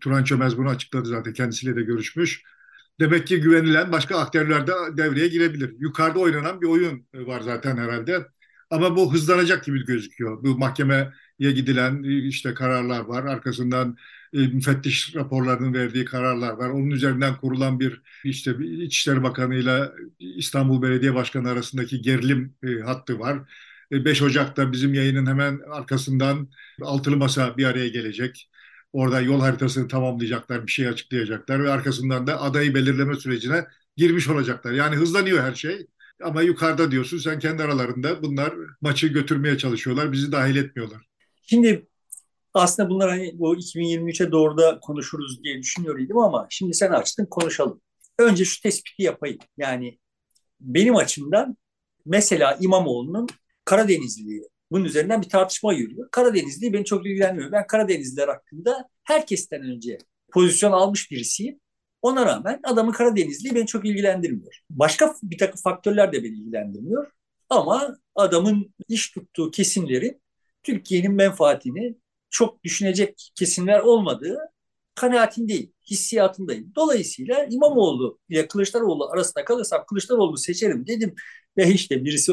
Turan 0.00 0.24
Çömez 0.24 0.58
bunu 0.58 0.68
açıkladı 0.68 1.08
zaten 1.08 1.32
kendisiyle 1.32 1.76
de 1.76 1.82
görüşmüş. 1.82 2.42
Demek 3.00 3.26
ki 3.26 3.40
güvenilen 3.40 3.92
başka 3.92 4.18
aktörler 4.18 4.66
de 4.66 4.72
devreye 4.96 5.28
girebilir. 5.28 5.74
Yukarıda 5.78 6.18
oynanan 6.18 6.60
bir 6.60 6.66
oyun 6.66 7.06
var 7.14 7.40
zaten 7.40 7.76
herhalde. 7.76 8.26
Ama 8.70 8.96
bu 8.96 9.14
hızlanacak 9.14 9.64
gibi 9.64 9.84
gözüküyor. 9.84 10.42
Bu 10.44 10.58
mahkemeye 11.40 11.52
gidilen 11.52 12.02
işte 12.02 12.54
kararlar 12.54 13.00
var. 13.00 13.24
Arkasından 13.24 13.96
e, 14.32 14.38
müfettiş 14.38 15.14
raporlarının 15.14 15.74
verdiği 15.74 16.04
kararlar 16.04 16.52
var. 16.52 16.70
Onun 16.70 16.90
üzerinden 16.90 17.36
kurulan 17.36 17.80
bir 17.80 18.02
işte 18.24 18.54
İçişleri 18.60 19.22
Bakanı 19.22 19.54
ile 19.54 19.90
İstanbul 20.18 20.82
Belediye 20.82 21.14
Başkanı 21.14 21.50
arasındaki 21.50 22.02
gerilim 22.02 22.54
e, 22.62 22.80
hattı 22.82 23.18
var. 23.18 23.38
5 23.90 24.20
e, 24.20 24.24
Ocak'ta 24.24 24.72
bizim 24.72 24.94
yayının 24.94 25.26
hemen 25.26 25.60
arkasından 25.70 26.48
altılı 26.82 27.16
masa 27.16 27.56
bir 27.56 27.64
araya 27.66 27.88
gelecek. 27.88 28.50
Orada 28.92 29.20
yol 29.20 29.40
haritasını 29.40 29.88
tamamlayacaklar, 29.88 30.66
bir 30.66 30.72
şey 30.72 30.88
açıklayacaklar 30.88 31.64
ve 31.64 31.70
arkasından 31.70 32.26
da 32.26 32.40
adayı 32.40 32.74
belirleme 32.74 33.14
sürecine 33.14 33.64
girmiş 33.96 34.28
olacaklar. 34.28 34.72
Yani 34.72 34.96
hızlanıyor 34.96 35.42
her 35.42 35.54
şey. 35.54 35.86
Ama 36.22 36.42
yukarıda 36.42 36.90
diyorsun 36.90 37.18
sen 37.18 37.38
kendi 37.38 37.62
aralarında 37.62 38.22
bunlar 38.22 38.54
maçı 38.80 39.08
götürmeye 39.08 39.58
çalışıyorlar, 39.58 40.12
bizi 40.12 40.32
dahil 40.32 40.56
etmiyorlar. 40.56 41.15
Şimdi 41.46 41.86
aslında 42.54 42.90
bunlar 42.90 43.10
hani 43.10 43.38
bu 43.38 43.56
2023'e 43.56 44.32
doğru 44.32 44.58
da 44.58 44.80
konuşuruz 44.80 45.44
diye 45.44 45.58
düşünüyordum 45.58 46.18
ama 46.18 46.46
şimdi 46.50 46.74
sen 46.74 46.90
açtın 46.90 47.26
konuşalım. 47.26 47.80
Önce 48.18 48.44
şu 48.44 48.62
tespiti 48.62 49.02
yapayım. 49.02 49.38
Yani 49.56 49.98
benim 50.60 50.96
açımdan 50.96 51.56
mesela 52.06 52.58
İmamoğlu'nun 52.60 53.28
Karadenizliliği 53.64 54.42
bunun 54.72 54.84
üzerinden 54.84 55.22
bir 55.22 55.28
tartışma 55.28 55.72
yürüyor. 55.72 56.08
Karadenizli 56.10 56.72
beni 56.72 56.84
çok 56.84 57.06
ilgilenmiyor. 57.06 57.52
Ben 57.52 57.66
Karadenizliler 57.66 58.28
hakkında 58.28 58.88
herkesten 59.04 59.62
önce 59.62 59.98
pozisyon 60.32 60.72
almış 60.72 61.10
birisiyim. 61.10 61.60
Ona 62.02 62.26
rağmen 62.26 62.60
adamın 62.64 62.92
Karadenizliği 62.92 63.54
beni 63.54 63.66
çok 63.66 63.84
ilgilendirmiyor. 63.84 64.60
Başka 64.70 65.14
bir 65.22 65.38
takım 65.38 65.60
faktörler 65.60 66.12
de 66.12 66.24
beni 66.24 66.36
ilgilendirmiyor. 66.36 67.10
Ama 67.50 67.96
adamın 68.14 68.74
iş 68.88 69.10
tuttuğu 69.10 69.50
kesimleri 69.50 70.20
Türkiye'nin 70.66 71.12
menfaatini 71.12 71.96
çok 72.30 72.64
düşünecek 72.64 73.30
kesimler 73.34 73.80
olmadığı 73.80 74.38
kanaatindeyim, 74.94 75.72
hissiyatındayım. 75.90 76.72
Dolayısıyla 76.76 77.46
İmamoğlu 77.50 78.18
ile 78.28 78.48
Kılıçdaroğlu 78.48 79.10
arasında 79.10 79.44
kalırsam 79.44 79.84
Kılıçdaroğlu 79.88 80.36
seçerim 80.36 80.86
dedim 80.86 81.14
ve 81.56 81.68
işte 81.68 82.04
birisi 82.04 82.32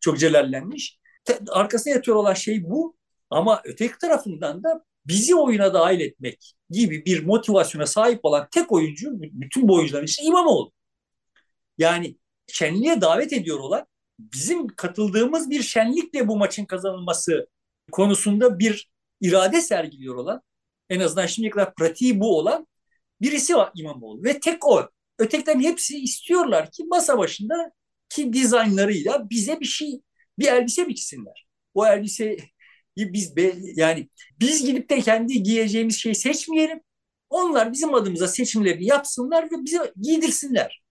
çok 0.00 0.18
celallenmiş 0.18 0.98
arkasına 1.48 1.92
yatıyor 1.92 2.16
olan 2.16 2.34
şey 2.34 2.64
bu. 2.64 2.96
Ama 3.30 3.60
öteki 3.64 3.98
tarafından 3.98 4.64
da 4.64 4.84
bizi 5.06 5.34
oyuna 5.34 5.74
dahil 5.74 6.00
etmek 6.00 6.54
gibi 6.70 7.04
bir 7.04 7.24
motivasyona 7.24 7.86
sahip 7.86 8.20
olan 8.22 8.48
tek 8.50 8.72
oyuncu 8.72 9.10
bütün 9.14 9.68
bu 9.68 9.74
oyuncuların 9.74 10.04
içinde 10.04 10.28
İmamoğlu. 10.28 10.72
Yani 11.78 12.18
şenliğe 12.46 13.00
davet 13.00 13.32
ediyor 13.32 13.58
olan 13.58 13.86
bizim 14.18 14.66
katıldığımız 14.66 15.50
bir 15.50 15.62
şenlikle 15.62 16.28
bu 16.28 16.36
maçın 16.36 16.64
kazanılması 16.64 17.46
konusunda 17.92 18.58
bir 18.58 18.90
irade 19.20 19.60
sergiliyor 19.60 20.14
olan 20.14 20.42
en 20.90 21.00
azından 21.00 21.26
şimdiye 21.26 21.50
kadar 21.50 21.74
pratiği 21.74 22.20
bu 22.20 22.38
olan 22.38 22.66
birisi 23.20 23.56
var 23.56 23.72
İmamoğlu 23.76 24.24
ve 24.24 24.40
tek 24.40 24.66
o. 24.66 24.88
Ötekilerin 25.18 25.60
hepsi 25.60 25.98
istiyorlar 25.98 26.70
ki 26.70 26.84
masa 26.84 27.18
başında 27.18 27.72
ki 28.08 28.32
dizaynlarıyla 28.32 29.30
bize 29.30 29.60
bir 29.60 29.66
şey 29.66 30.00
bir 30.38 30.46
elbise 30.46 30.88
biçsinler. 30.88 31.46
O 31.74 31.86
elbiseyi 31.86 32.38
biz 32.96 33.36
be, 33.36 33.54
yani 33.76 34.08
biz 34.40 34.66
gidip 34.66 34.90
de 34.90 35.00
kendi 35.00 35.42
giyeceğimiz 35.42 35.96
şeyi 35.98 36.14
seçmeyelim. 36.14 36.80
Onlar 37.30 37.72
bizim 37.72 37.94
adımıza 37.94 38.28
seçimlerini 38.28 38.86
yapsınlar 38.86 39.44
ve 39.44 39.64
bize 39.64 39.92
giydirsinler. 40.02 40.82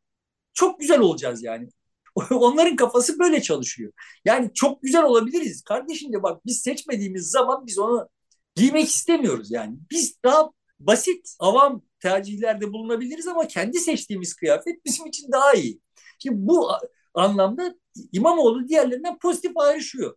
çok 0.53 0.79
güzel 0.79 0.99
olacağız 0.99 1.43
yani. 1.43 1.69
Onların 2.31 2.75
kafası 2.75 3.19
böyle 3.19 3.41
çalışıyor. 3.41 3.91
Yani 4.25 4.51
çok 4.53 4.81
güzel 4.81 5.03
olabiliriz. 5.03 5.61
Kardeşim 5.61 6.13
de 6.13 6.23
bak 6.23 6.45
biz 6.45 6.61
seçmediğimiz 6.61 7.29
zaman 7.29 7.65
biz 7.67 7.79
onu 7.79 8.09
giymek 8.55 8.87
istemiyoruz 8.87 9.51
yani. 9.51 9.77
Biz 9.91 10.23
daha 10.23 10.49
basit, 10.79 11.35
avam 11.39 11.81
tercihlerde 11.99 12.73
bulunabiliriz 12.73 13.27
ama 13.27 13.47
kendi 13.47 13.79
seçtiğimiz 13.79 14.33
kıyafet 14.33 14.85
bizim 14.85 15.05
için 15.05 15.31
daha 15.31 15.53
iyi. 15.53 15.79
Şimdi 16.19 16.35
bu 16.37 16.69
anlamda 17.13 17.75
İmamoğlu 18.11 18.67
diğerlerinden 18.67 19.17
pozitif 19.17 19.57
ayrışıyor. 19.57 20.15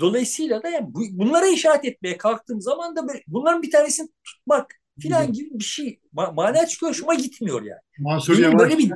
Dolayısıyla 0.00 0.62
da 0.62 0.68
yani 0.68 0.86
bunlara 0.92 1.46
işaret 1.46 1.84
etmeye 1.84 2.16
kalktığım 2.16 2.60
zaman 2.60 2.96
da 2.96 3.06
bunların 3.26 3.62
bir 3.62 3.70
tanesini 3.70 4.08
tutmak 4.24 4.74
filan 5.00 5.32
gibi 5.32 5.50
bir 5.52 5.64
şey 5.64 6.00
ma 6.12 6.32
mana 6.32 6.66
çıkıyor 6.66 6.90
hoşuma 6.90 7.14
gitmiyor 7.14 7.62
yani. 7.62 7.80
Mansur 7.98 8.38
Yavaş, 8.38 8.58
böyle 8.58 8.78
bir 8.78 8.92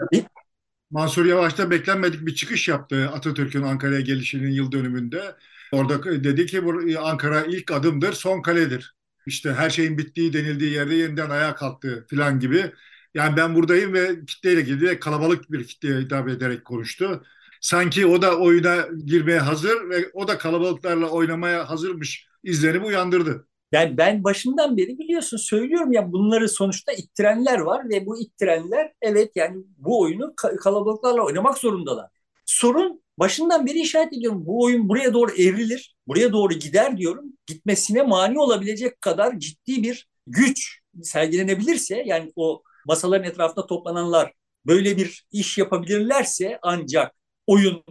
Mansur 0.91 1.25
Yavaş 1.27 1.59
da 1.59 1.71
beklenmedik 1.71 2.27
bir 2.27 2.35
çıkış 2.35 2.69
yaptı 2.69 3.11
Atatürk'ün 3.15 3.63
Ankara'ya 3.63 4.01
gelişinin 4.01 4.51
yıl 4.51 4.73
dönümünde. 4.73 5.37
Orada 5.73 6.25
dedi 6.25 6.47
ki 6.47 6.63
Ankara 7.01 7.45
ilk 7.45 7.71
adımdır, 7.73 8.13
son 8.13 8.43
kaledir. 8.43 8.95
İşte 9.27 9.53
her 9.55 9.71
şeyin 9.71 9.99
bittiği 9.99 10.33
denildiği 10.33 10.71
yerde 10.73 10.95
yeniden 10.95 11.31
ayağa 11.31 11.55
kalktı 11.55 12.07
filan 12.11 12.41
gibi. 12.41 12.73
Yani 13.15 13.37
ben 13.37 13.55
buradayım 13.55 13.93
ve 13.93 14.25
kitleyle 14.27 14.81
ve 14.81 15.01
kalabalık 15.01 15.53
bir 15.53 15.67
kitleye 15.67 16.01
hitap 16.01 16.29
ederek 16.29 16.65
konuştu. 16.65 17.25
Sanki 17.61 18.07
o 18.07 18.23
da 18.23 18.39
oyuna 18.39 18.87
girmeye 19.07 19.41
hazır 19.41 19.91
ve 19.91 20.11
o 20.13 20.29
da 20.29 20.39
kalabalıklarla 20.39 21.07
oynamaya 21.11 21.71
hazırmış 21.71 22.27
izlenimi 22.45 22.85
uyandırdı. 22.85 23.49
Yani 23.73 23.97
ben 23.97 24.25
başından 24.25 24.77
beri 24.77 24.99
biliyorsun 24.99 25.37
söylüyorum 25.37 25.93
ya 25.93 26.13
bunları 26.13 26.49
sonuçta 26.49 26.93
ittirenler 26.93 27.59
var 27.59 27.89
ve 27.89 28.07
bu 28.07 28.21
ittirenler 28.21 28.93
evet 29.03 29.33
yani 29.37 29.65
bu 29.79 30.01
oyunu 30.01 30.35
kalabalıklarla 30.37 31.23
oynamak 31.25 31.59
zorundalar. 31.59 32.11
Sorun 32.47 33.03
başından 33.19 33.67
beri 33.67 33.81
işaret 33.81 34.13
ediyorum. 34.13 34.47
Bu 34.47 34.65
oyun 34.65 34.89
buraya 34.89 35.15
doğru 35.15 35.33
evrilir, 35.33 35.97
buraya 36.07 36.33
doğru 36.33 36.55
gider 36.55 36.97
diyorum. 36.97 37.25
Gitmesine 37.47 38.03
mani 38.03 38.41
olabilecek 38.41 39.01
kadar 39.01 39.39
ciddi 39.39 39.83
bir 39.83 40.09
güç 40.27 40.81
sergilenebilirse 41.03 42.03
yani 42.07 42.33
o 42.37 42.63
masaların 42.87 43.31
etrafında 43.31 43.67
toplananlar 43.67 44.33
böyle 44.67 44.97
bir 44.97 45.27
iş 45.33 45.59
yapabilirlerse 45.59 46.59
ancak 46.63 47.15
oyuna 47.47 47.83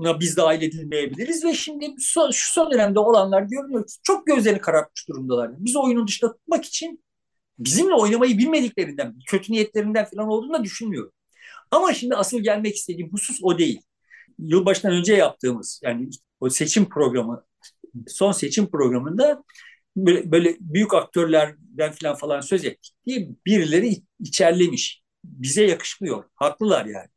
biz 0.00 0.36
dahil 0.36 0.62
edilmeyebiliriz 0.62 1.44
ve 1.44 1.54
şimdi 1.54 1.94
son, 1.98 2.30
şu 2.30 2.52
son 2.52 2.70
dönemde 2.72 2.98
olanlar 2.98 3.42
görünüyor 3.42 3.86
ki 3.86 3.92
çok 4.02 4.26
gözlerini 4.26 4.60
karartmış 4.60 5.08
durumdalar. 5.08 5.50
Biz 5.58 5.76
oyunun 5.76 6.06
dışında 6.06 6.32
tutmak 6.32 6.64
için 6.64 7.04
bizimle 7.58 7.94
oynamayı 7.94 8.38
bilmediklerinden, 8.38 9.16
kötü 9.26 9.52
niyetlerinden 9.52 10.04
falan 10.04 10.28
olduğunu 10.28 10.52
da 10.52 10.64
düşünmüyorum. 10.64 11.12
Ama 11.70 11.94
şimdi 11.94 12.14
asıl 12.14 12.40
gelmek 12.40 12.76
istediğim 12.76 13.12
husus 13.12 13.38
o 13.42 13.58
değil. 13.58 13.80
Yılbaşından 14.38 14.94
önce 14.94 15.14
yaptığımız 15.14 15.80
yani 15.84 16.10
o 16.40 16.50
seçim 16.50 16.88
programı, 16.88 17.44
son 18.06 18.32
seçim 18.32 18.70
programında 18.70 19.44
böyle, 19.96 20.32
böyle 20.32 20.56
büyük 20.60 20.94
aktörlerden 20.94 21.92
falan 21.92 22.16
falan 22.16 22.40
söz 22.40 22.64
ettik 22.64 22.94
diye 23.06 23.28
birileri 23.46 24.02
içerlemiş. 24.20 25.02
Bize 25.24 25.64
yakışmıyor. 25.64 26.24
Haklılar 26.34 26.86
yani. 26.86 27.08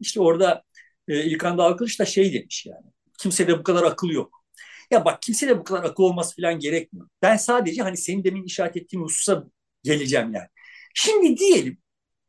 İşte 0.00 0.20
orada 0.20 0.62
e, 1.08 1.24
İlkan 1.24 1.58
Dalkılıç 1.58 2.00
da 2.00 2.04
şey 2.04 2.32
demiş 2.32 2.66
yani. 2.66 2.86
Kimsede 3.18 3.58
bu 3.58 3.62
kadar 3.62 3.82
akıl 3.82 4.08
yok. 4.08 4.44
Ya 4.90 5.04
bak 5.04 5.22
kimsede 5.22 5.58
bu 5.58 5.64
kadar 5.64 5.84
akıl 5.84 6.02
olması 6.02 6.36
falan 6.36 6.58
gerekmiyor. 6.58 7.08
Ben 7.22 7.36
sadece 7.36 7.82
hani 7.82 7.96
senin 7.96 8.24
demin 8.24 8.44
işaret 8.44 8.76
ettiğin 8.76 9.02
hususa 9.02 9.44
geleceğim 9.82 10.34
yani. 10.34 10.48
Şimdi 10.94 11.36
diyelim, 11.36 11.78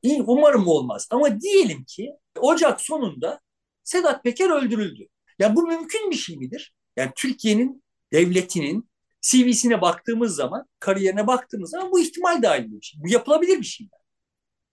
umarım 0.03 0.67
olmaz 0.67 1.07
ama 1.11 1.41
diyelim 1.41 1.83
ki 1.83 2.11
Ocak 2.39 2.81
sonunda 2.81 3.39
Sedat 3.83 4.23
Peker 4.23 4.49
öldürüldü. 4.49 5.07
Ya 5.39 5.55
bu 5.55 5.67
mümkün 5.67 6.11
bir 6.11 6.15
şey 6.15 6.37
midir? 6.37 6.73
Yani 6.97 7.11
Türkiye'nin 7.15 7.83
devletinin 8.13 8.89
CV'sine 9.21 9.81
baktığımız 9.81 10.35
zaman, 10.35 10.65
kariyerine 10.79 11.27
baktığımız 11.27 11.69
zaman 11.69 11.91
bu 11.91 11.99
ihtimal 11.99 12.41
dahil 12.41 12.71
bir 12.71 12.81
şey. 12.81 13.01
Bu 13.03 13.09
yapılabilir 13.09 13.57
bir 13.59 13.65
şey. 13.65 13.87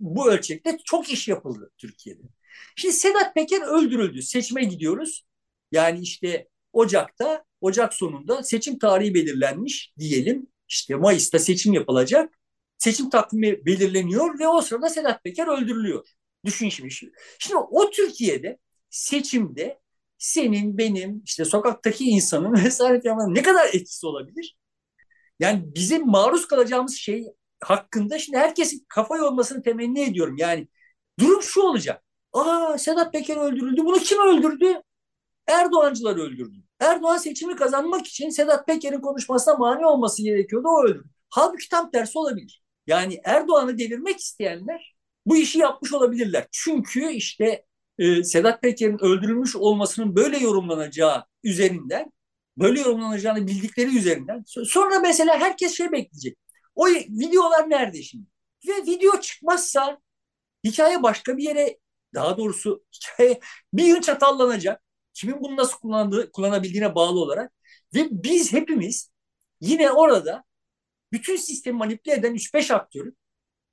Bu 0.00 0.30
ölçekte 0.30 0.78
çok 0.84 1.10
iş 1.10 1.28
yapıldı 1.28 1.70
Türkiye'de. 1.78 2.22
Şimdi 2.76 2.94
Sedat 2.94 3.34
Peker 3.34 3.62
öldürüldü. 3.62 4.22
Seçime 4.22 4.64
gidiyoruz. 4.64 5.26
Yani 5.72 6.00
işte 6.00 6.48
Ocak'ta, 6.72 7.44
Ocak 7.60 7.94
sonunda 7.94 8.42
seçim 8.42 8.78
tarihi 8.78 9.14
belirlenmiş 9.14 9.92
diyelim. 9.98 10.46
İşte 10.68 10.94
Mayıs'ta 10.94 11.38
seçim 11.38 11.72
yapılacak. 11.72 12.38
Seçim 12.78 13.10
takvimi 13.10 13.66
belirleniyor 13.66 14.38
ve 14.38 14.48
o 14.48 14.60
sırada 14.60 14.88
Sedat 14.88 15.24
Peker 15.24 15.46
öldürülüyor. 15.46 16.06
Düşün 16.44 16.68
şimdi. 16.68 16.94
Şimdi 17.38 17.56
o 17.56 17.90
Türkiye'de 17.90 18.58
seçimde 18.90 19.80
senin, 20.18 20.78
benim, 20.78 21.22
işte 21.24 21.44
sokaktaki 21.44 22.04
insanın 22.04 22.54
vesaire 22.64 23.00
ne 23.28 23.42
kadar 23.42 23.66
etkisi 23.66 24.06
olabilir? 24.06 24.56
Yani 25.40 25.74
bizim 25.74 26.06
maruz 26.06 26.48
kalacağımız 26.48 26.96
şey 26.96 27.26
hakkında 27.60 28.18
şimdi 28.18 28.38
herkesin 28.38 28.86
kafa 28.88 29.16
yormasını 29.16 29.62
temenni 29.62 30.00
ediyorum. 30.02 30.36
Yani 30.38 30.68
durum 31.18 31.42
şu 31.42 31.60
olacak. 31.62 32.05
Aa 32.36 32.78
Sedat 32.78 33.12
Peker 33.12 33.36
öldürüldü. 33.36 33.84
Bunu 33.84 33.98
kim 33.98 34.18
öldürdü? 34.18 34.82
Erdoğancılar 35.46 36.16
öldürdü. 36.16 36.56
Erdoğan 36.80 37.16
seçimi 37.16 37.56
kazanmak 37.56 38.06
için 38.06 38.30
Sedat 38.30 38.66
Peker'in 38.66 39.00
konuşmasına 39.00 39.54
mani 39.54 39.86
olması 39.86 40.22
gerekiyordu. 40.22 40.68
O 40.68 40.84
öldürdü. 40.84 41.08
Halbuki 41.30 41.68
tam 41.68 41.90
tersi 41.90 42.18
olabilir. 42.18 42.62
Yani 42.86 43.20
Erdoğan'ı 43.24 43.78
devirmek 43.78 44.20
isteyenler 44.20 44.96
bu 45.26 45.36
işi 45.36 45.58
yapmış 45.58 45.92
olabilirler. 45.92 46.46
Çünkü 46.52 47.12
işte 47.12 47.64
e, 47.98 48.24
Sedat 48.24 48.62
Peker'in 48.62 49.04
öldürülmüş 49.04 49.56
olmasının 49.56 50.16
böyle 50.16 50.38
yorumlanacağı 50.38 51.24
üzerinden, 51.44 52.12
böyle 52.58 52.80
yorumlanacağını 52.80 53.46
bildikleri 53.46 53.98
üzerinden 53.98 54.44
sonra 54.46 54.98
mesela 55.00 55.40
herkes 55.40 55.76
şey 55.76 55.92
bekleyecek. 55.92 56.38
O 56.74 56.86
videolar 56.88 57.70
nerede 57.70 58.02
şimdi? 58.02 58.26
Ve 58.68 58.72
video 58.86 59.20
çıkmazsa 59.20 59.98
hikaye 60.64 61.02
başka 61.02 61.36
bir 61.36 61.42
yere 61.42 61.78
daha 62.16 62.38
doğrusu 62.38 62.84
bir 63.74 63.84
yıl 63.84 64.02
çatallanacak. 64.02 64.82
Kimin 65.14 65.42
bunu 65.42 65.56
nasıl 65.56 65.78
kullandığı, 65.78 66.32
kullanabildiğine 66.32 66.94
bağlı 66.94 67.20
olarak. 67.20 67.52
Ve 67.94 68.08
biz 68.10 68.52
hepimiz 68.52 69.10
yine 69.60 69.92
orada 69.92 70.44
bütün 71.12 71.36
sistemi 71.36 71.78
manipüle 71.78 72.14
eden 72.14 72.34
3-5 72.34 72.74
aktörün 72.74 73.18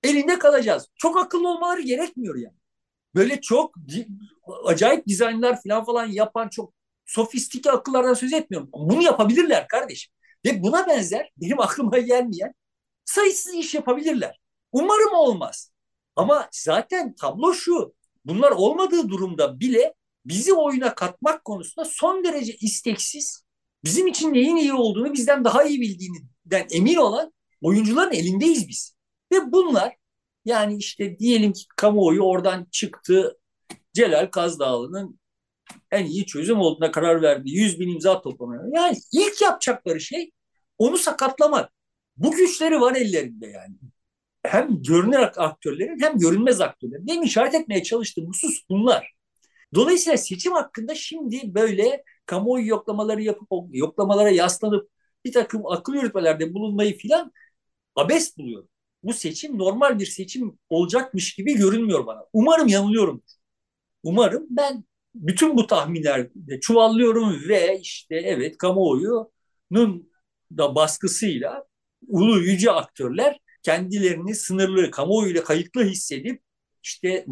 elinde 0.03 0.39
kalacağız. 0.39 0.89
Çok 0.95 1.17
akıllı 1.17 1.49
olmaları 1.49 1.81
gerekmiyor 1.81 2.35
yani. 2.35 2.57
Böyle 3.15 3.41
çok 3.41 3.75
acayip 4.65 5.07
dizaynlar 5.07 5.61
falan 5.63 5.85
falan 5.85 6.05
yapan 6.05 6.49
çok 6.49 6.73
sofistike 7.05 7.71
akıllardan 7.71 8.13
söz 8.13 8.33
etmiyorum. 8.33 8.69
Bunu 8.73 9.03
yapabilirler 9.03 9.67
kardeşim. 9.67 10.13
Ve 10.45 10.63
buna 10.63 10.87
benzer 10.87 11.31
benim 11.37 11.59
aklıma 11.61 11.97
gelmeyen 11.97 12.53
sayısız 13.05 13.53
iş 13.53 13.75
yapabilirler. 13.75 14.39
Umarım 14.71 15.13
olmaz. 15.13 15.71
Ama 16.15 16.49
zaten 16.51 17.15
tablo 17.15 17.53
şu. 17.53 17.95
Bunlar 18.25 18.51
olmadığı 18.51 19.09
durumda 19.09 19.59
bile 19.59 19.93
bizi 20.25 20.53
oyuna 20.53 20.95
katmak 20.95 21.45
konusunda 21.45 21.85
son 21.85 22.23
derece 22.23 22.55
isteksiz, 22.55 23.43
bizim 23.83 24.07
için 24.07 24.33
neyin 24.33 24.55
iyi 24.55 24.73
olduğunu 24.73 25.13
bizden 25.13 25.43
daha 25.43 25.63
iyi 25.63 25.81
bildiğinden 25.81 26.67
emin 26.71 26.95
olan 26.95 27.33
oyuncuların 27.61 28.11
elindeyiz 28.11 28.69
biz. 28.69 28.95
Ve 29.33 29.51
bunlar 29.51 29.95
yani 30.45 30.77
işte 30.77 31.19
diyelim 31.19 31.53
ki 31.53 31.63
kamuoyu 31.77 32.21
oradan 32.21 32.67
çıktı 32.71 33.37
Celal 33.93 34.25
Kazdağlı'nın 34.31 35.19
en 35.91 36.05
iyi 36.05 36.25
çözüm 36.25 36.59
olduğuna 36.59 36.91
karar 36.91 37.21
verdi. 37.21 37.49
100 37.49 37.79
bin 37.79 37.89
imza 37.89 38.21
toplamaya. 38.21 38.61
Yani 38.73 38.97
ilk 39.13 39.41
yapacakları 39.41 40.01
şey 40.01 40.31
onu 40.77 40.97
sakatlamak. 40.97 41.73
Bu 42.17 42.31
güçleri 42.31 42.81
var 42.81 42.95
ellerinde 42.95 43.47
yani 43.47 43.75
hem 44.43 44.81
görünür 44.81 45.19
aktörlerin 45.37 45.99
hem 46.01 46.17
görünmez 46.17 46.61
aktörlerin. 46.61 47.07
Benim 47.07 47.23
işaret 47.23 47.53
etmeye 47.53 47.83
çalıştığım 47.83 48.27
husus 48.27 48.61
bunlar. 48.69 49.13
Dolayısıyla 49.75 50.17
seçim 50.17 50.53
hakkında 50.53 50.95
şimdi 50.95 51.55
böyle 51.55 52.03
kamuoyu 52.25 52.67
yoklamaları 52.67 53.21
yapıp 53.21 53.49
yoklamalara 53.71 54.29
yaslanıp 54.29 54.89
bir 55.25 55.31
takım 55.31 55.65
akıl 55.65 55.93
yürütmelerde 55.93 56.53
bulunmayı 56.53 56.97
filan 56.97 57.31
abes 57.95 58.37
buluyorum. 58.37 58.69
Bu 59.03 59.13
seçim 59.13 59.57
normal 59.57 59.99
bir 59.99 60.05
seçim 60.05 60.59
olacakmış 60.69 61.35
gibi 61.35 61.53
görünmüyor 61.53 62.05
bana. 62.05 62.25
Umarım 62.33 62.67
yanılıyorum. 62.67 63.23
Umarım 64.03 64.47
ben 64.49 64.83
bütün 65.15 65.57
bu 65.57 65.67
tahminlerde 65.67 66.59
çuvallıyorum 66.59 67.49
ve 67.49 67.79
işte 67.79 68.15
evet 68.15 68.57
kamuoyunun 68.57 70.11
da 70.57 70.75
baskısıyla 70.75 71.65
ulu 72.07 72.39
yüce 72.39 72.71
aktörler 72.71 73.39
kendilerini 73.63 74.35
sınırlı, 74.35 74.91
kamuoyuyla 74.91 75.43
kayıtlı 75.43 75.83
hissedip 75.83 76.41
işte 76.83 77.25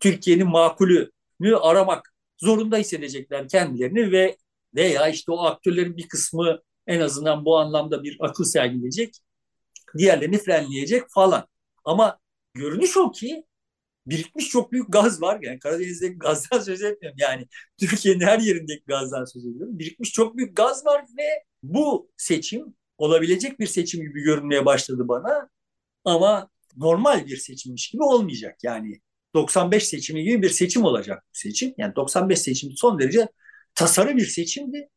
Türkiye'nin 0.00 0.48
makulünü 0.48 1.56
aramak 1.60 2.14
zorunda 2.38 2.76
hissedecekler 2.76 3.48
kendilerini 3.48 4.12
ve 4.12 4.36
veya 4.74 5.08
işte 5.08 5.32
o 5.32 5.44
aktörlerin 5.44 5.96
bir 5.96 6.08
kısmı 6.08 6.58
en 6.86 7.00
azından 7.00 7.44
bu 7.44 7.58
anlamda 7.58 8.02
bir 8.02 8.16
akıl 8.20 8.44
sergileyecek, 8.44 9.14
diğerlerini 9.98 10.38
frenleyecek 10.38 11.02
falan. 11.10 11.46
Ama 11.84 12.18
görünüş 12.54 12.96
o 12.96 13.12
ki 13.12 13.44
birikmiş 14.06 14.48
çok 14.48 14.72
büyük 14.72 14.92
gaz 14.92 15.22
var. 15.22 15.38
Yani 15.42 15.58
Karadeniz'deki 15.58 16.18
gazdan 16.18 16.60
söz 16.60 16.82
etmiyorum. 16.82 17.18
Yani 17.20 17.46
Türkiye'nin 17.80 18.20
her 18.20 18.38
yerindeki 18.38 18.84
gazdan 18.86 19.24
söz 19.24 19.46
ediyorum. 19.46 19.78
Birikmiş 19.78 20.12
çok 20.12 20.36
büyük 20.36 20.56
gaz 20.56 20.86
var 20.86 21.04
ve 21.18 21.44
bu 21.62 22.10
seçim 22.16 22.74
olabilecek 22.98 23.60
bir 23.60 23.66
seçim 23.66 24.00
gibi 24.02 24.22
görünmeye 24.22 24.66
başladı 24.66 25.08
bana. 25.08 25.48
Ama 26.04 26.50
normal 26.76 27.26
bir 27.26 27.36
seçimmiş 27.36 27.90
gibi 27.90 28.02
olmayacak. 28.02 28.58
Yani 28.62 29.00
95 29.34 29.88
seçimi 29.88 30.24
gibi 30.24 30.42
bir 30.42 30.50
seçim 30.50 30.84
olacak 30.84 31.22
bu 31.24 31.38
seçim. 31.38 31.74
Yani 31.78 31.96
95 31.96 32.40
seçim 32.40 32.70
son 32.76 32.98
derece 32.98 33.28
tasarı 33.74 34.16
bir 34.16 34.26
seçimdi. 34.26 34.88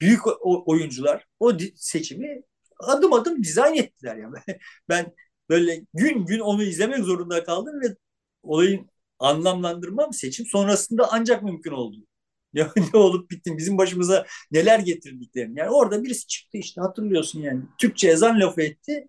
Büyük 0.00 0.20
oyuncular 0.68 1.26
o 1.40 1.52
seçimi 1.76 2.42
adım 2.80 3.12
adım 3.12 3.42
dizayn 3.42 3.74
ettiler 3.74 4.16
yani. 4.16 4.36
Ben 4.88 5.14
böyle 5.48 5.84
gün 5.94 6.26
gün 6.26 6.40
onu 6.40 6.62
izlemek 6.62 7.04
zorunda 7.04 7.44
kaldım 7.44 7.80
ve 7.80 7.96
olayın 8.42 8.90
anlamlandırmam 9.18 10.12
seçim 10.12 10.46
sonrasında 10.46 11.08
ancak 11.12 11.42
mümkün 11.42 11.70
oldu. 11.72 11.96
Ne, 12.54 12.66
ne 12.94 12.98
olup 12.98 13.30
bitti 13.30 13.58
bizim 13.58 13.78
başımıza 13.78 14.26
neler 14.50 14.78
getirdiklerini. 14.78 15.58
Yani 15.58 15.70
orada 15.70 16.04
birisi 16.04 16.26
çıktı 16.26 16.58
işte 16.58 16.80
hatırlıyorsun 16.80 17.40
yani. 17.40 17.62
Türkçe 17.78 18.08
ezan 18.08 18.40
lafı 18.40 18.62
etti. 18.62 19.08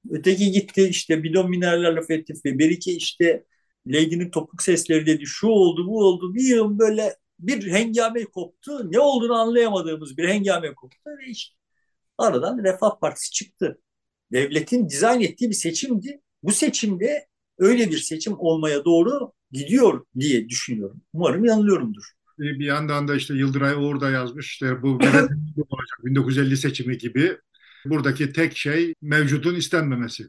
Öteki 0.10 0.52
gitti 0.52 0.88
işte 0.90 1.24
bidon 1.24 1.50
mineraller 1.50 1.94
laf 1.94 2.10
etti. 2.10 2.34
Ve 2.46 2.60
Berike 2.60 2.92
işte 2.92 3.46
Lady'nin 3.88 4.32
topuk 4.32 4.64
sesleri 4.64 5.06
dedi. 5.06 5.26
Şu 5.26 5.48
oldu 5.48 5.88
bu 5.88 6.04
oldu. 6.04 6.36
Bir 6.36 6.44
yıl 6.44 6.80
böyle 6.80 7.16
bir 7.40 7.72
hengame 7.72 8.26
koptu. 8.26 8.92
Ne 8.92 9.00
olduğunu 9.00 9.34
anlayamadığımız 9.34 10.18
bir 10.18 10.28
hengame 10.28 10.74
koptu. 10.74 10.98
Ve 11.08 11.32
işte 11.32 11.56
aradan 12.18 12.64
Refah 12.64 13.00
Partisi 13.00 13.32
çıktı. 13.32 13.82
Devletin 14.32 14.90
dizayn 14.90 15.22
ettiği 15.22 15.50
bir 15.50 15.56
seçimdi. 15.56 16.22
Bu 16.44 16.52
seçimde 16.52 17.28
öyle 17.58 17.92
bir 17.92 17.98
seçim 17.98 18.34
olmaya 18.38 18.86
doğru 18.86 19.32
gidiyor 19.52 20.06
diye 20.20 20.50
düşünüyorum. 20.50 21.02
Umarım 21.14 21.46
yanılıyorumdur. 21.46 22.04
Bir 22.38 22.66
yandan 22.66 23.08
da 23.08 23.16
işte 23.16 23.34
Yıldıray 23.34 23.74
Uğur 23.76 24.02
da 24.02 24.10
yazmış 24.10 24.52
işte 24.52 24.82
bu 24.82 24.88
olacak 25.70 26.00
1950 26.04 26.58
seçimi 26.58 26.98
gibi 26.98 27.38
buradaki 27.86 28.34
tek 28.34 28.58
şey 28.58 28.94
mevcudun 29.02 29.56
istenmemesi. 29.56 30.28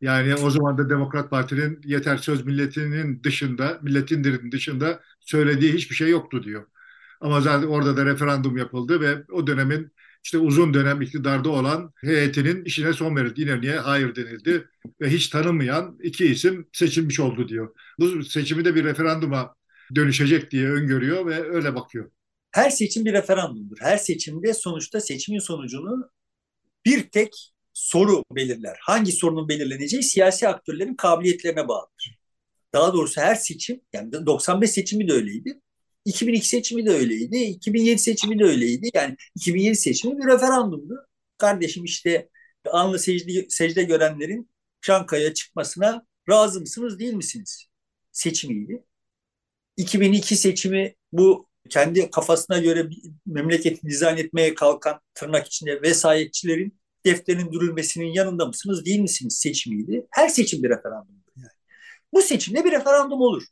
Yani 0.00 0.34
o 0.34 0.50
zaman 0.50 0.78
da 0.78 0.90
Demokrat 0.90 1.30
Parti'nin 1.30 1.80
yeter 1.84 2.16
söz 2.16 2.46
milletinin 2.46 3.22
dışında, 3.22 3.78
milletin 3.82 4.52
dışında 4.52 5.00
söylediği 5.20 5.72
hiçbir 5.72 5.94
şey 5.94 6.10
yoktu 6.10 6.42
diyor. 6.44 6.66
Ama 7.20 7.40
zaten 7.40 7.66
orada 7.66 7.96
da 7.96 8.06
referandum 8.06 8.56
yapıldı 8.56 9.00
ve 9.00 9.24
o 9.32 9.46
dönemin 9.46 9.92
işte 10.24 10.38
uzun 10.38 10.74
dönem 10.74 11.02
iktidarda 11.02 11.48
olan 11.50 11.92
heyetinin 12.00 12.64
işine 12.64 12.92
son 12.92 13.16
verildi. 13.16 13.42
İnönü'ye 13.42 13.78
hayır 13.78 14.14
denildi 14.14 14.68
ve 15.00 15.10
hiç 15.10 15.28
tanınmayan 15.28 15.98
iki 16.02 16.26
isim 16.26 16.68
seçilmiş 16.72 17.20
oldu 17.20 17.48
diyor. 17.48 17.74
Bu 17.98 18.24
seçimi 18.24 18.64
de 18.64 18.74
bir 18.74 18.84
referanduma 18.84 19.54
dönüşecek 19.94 20.50
diye 20.50 20.70
öngörüyor 20.70 21.26
ve 21.26 21.54
öyle 21.54 21.74
bakıyor. 21.74 22.10
Her 22.50 22.70
seçim 22.70 23.04
bir 23.04 23.12
referandumdur. 23.12 23.76
Her 23.80 23.96
seçimde 23.96 24.54
sonuçta 24.54 25.00
seçimin 25.00 25.38
sonucunu 25.38 26.10
bir 26.86 27.10
tek 27.10 27.52
soru 27.72 28.24
belirler. 28.32 28.76
Hangi 28.80 29.12
sorunun 29.12 29.48
belirleneceği 29.48 30.02
siyasi 30.02 30.48
aktörlerin 30.48 30.94
kabiliyetlerine 30.94 31.68
bağlıdır. 31.68 32.18
Daha 32.72 32.92
doğrusu 32.92 33.20
her 33.20 33.34
seçim, 33.34 33.80
yani 33.92 34.12
95 34.26 34.70
seçimi 34.70 35.08
de 35.08 35.12
öyleydi. 35.12 35.60
2002 36.04 36.48
seçimi 36.48 36.86
de 36.86 36.90
öyleydi. 36.90 37.36
2007 37.36 37.98
seçimi 37.98 38.38
de 38.38 38.44
öyleydi. 38.44 38.90
Yani 38.94 39.16
2007 39.36 39.76
seçimi 39.76 40.18
bir 40.18 40.26
referandumdu. 40.26 40.94
Kardeşim 41.38 41.84
işte 41.84 42.28
anlı 42.72 42.98
secde, 42.98 43.46
secde 43.48 43.82
görenlerin 43.82 44.50
Çankaya 44.80 45.34
çıkmasına 45.34 46.06
razı 46.30 46.60
mısınız 46.60 46.98
değil 46.98 47.12
misiniz? 47.14 47.66
Seçimiydi. 48.12 48.84
2002 49.76 50.36
seçimi 50.36 50.94
bu 51.12 51.48
kendi 51.70 52.10
kafasına 52.10 52.58
göre 52.58 52.88
memleketi 53.26 53.86
dizayn 53.86 54.16
etmeye 54.16 54.54
kalkan 54.54 55.00
tırnak 55.14 55.46
içinde 55.46 55.82
vesayetçilerin 55.82 56.80
defterin 57.06 57.52
dürülmesinin 57.52 58.12
yanında 58.12 58.46
mısınız 58.46 58.84
değil 58.84 59.00
misiniz 59.00 59.38
seçimiydi. 59.38 60.06
Her 60.10 60.28
seçim 60.28 60.62
bir 60.62 60.70
referandumdur. 60.70 61.32
Yani. 61.36 61.48
Bu 62.12 62.22
seçimde 62.22 62.64
bir 62.64 62.72
referandum 62.72 63.20
olur. 63.20 63.42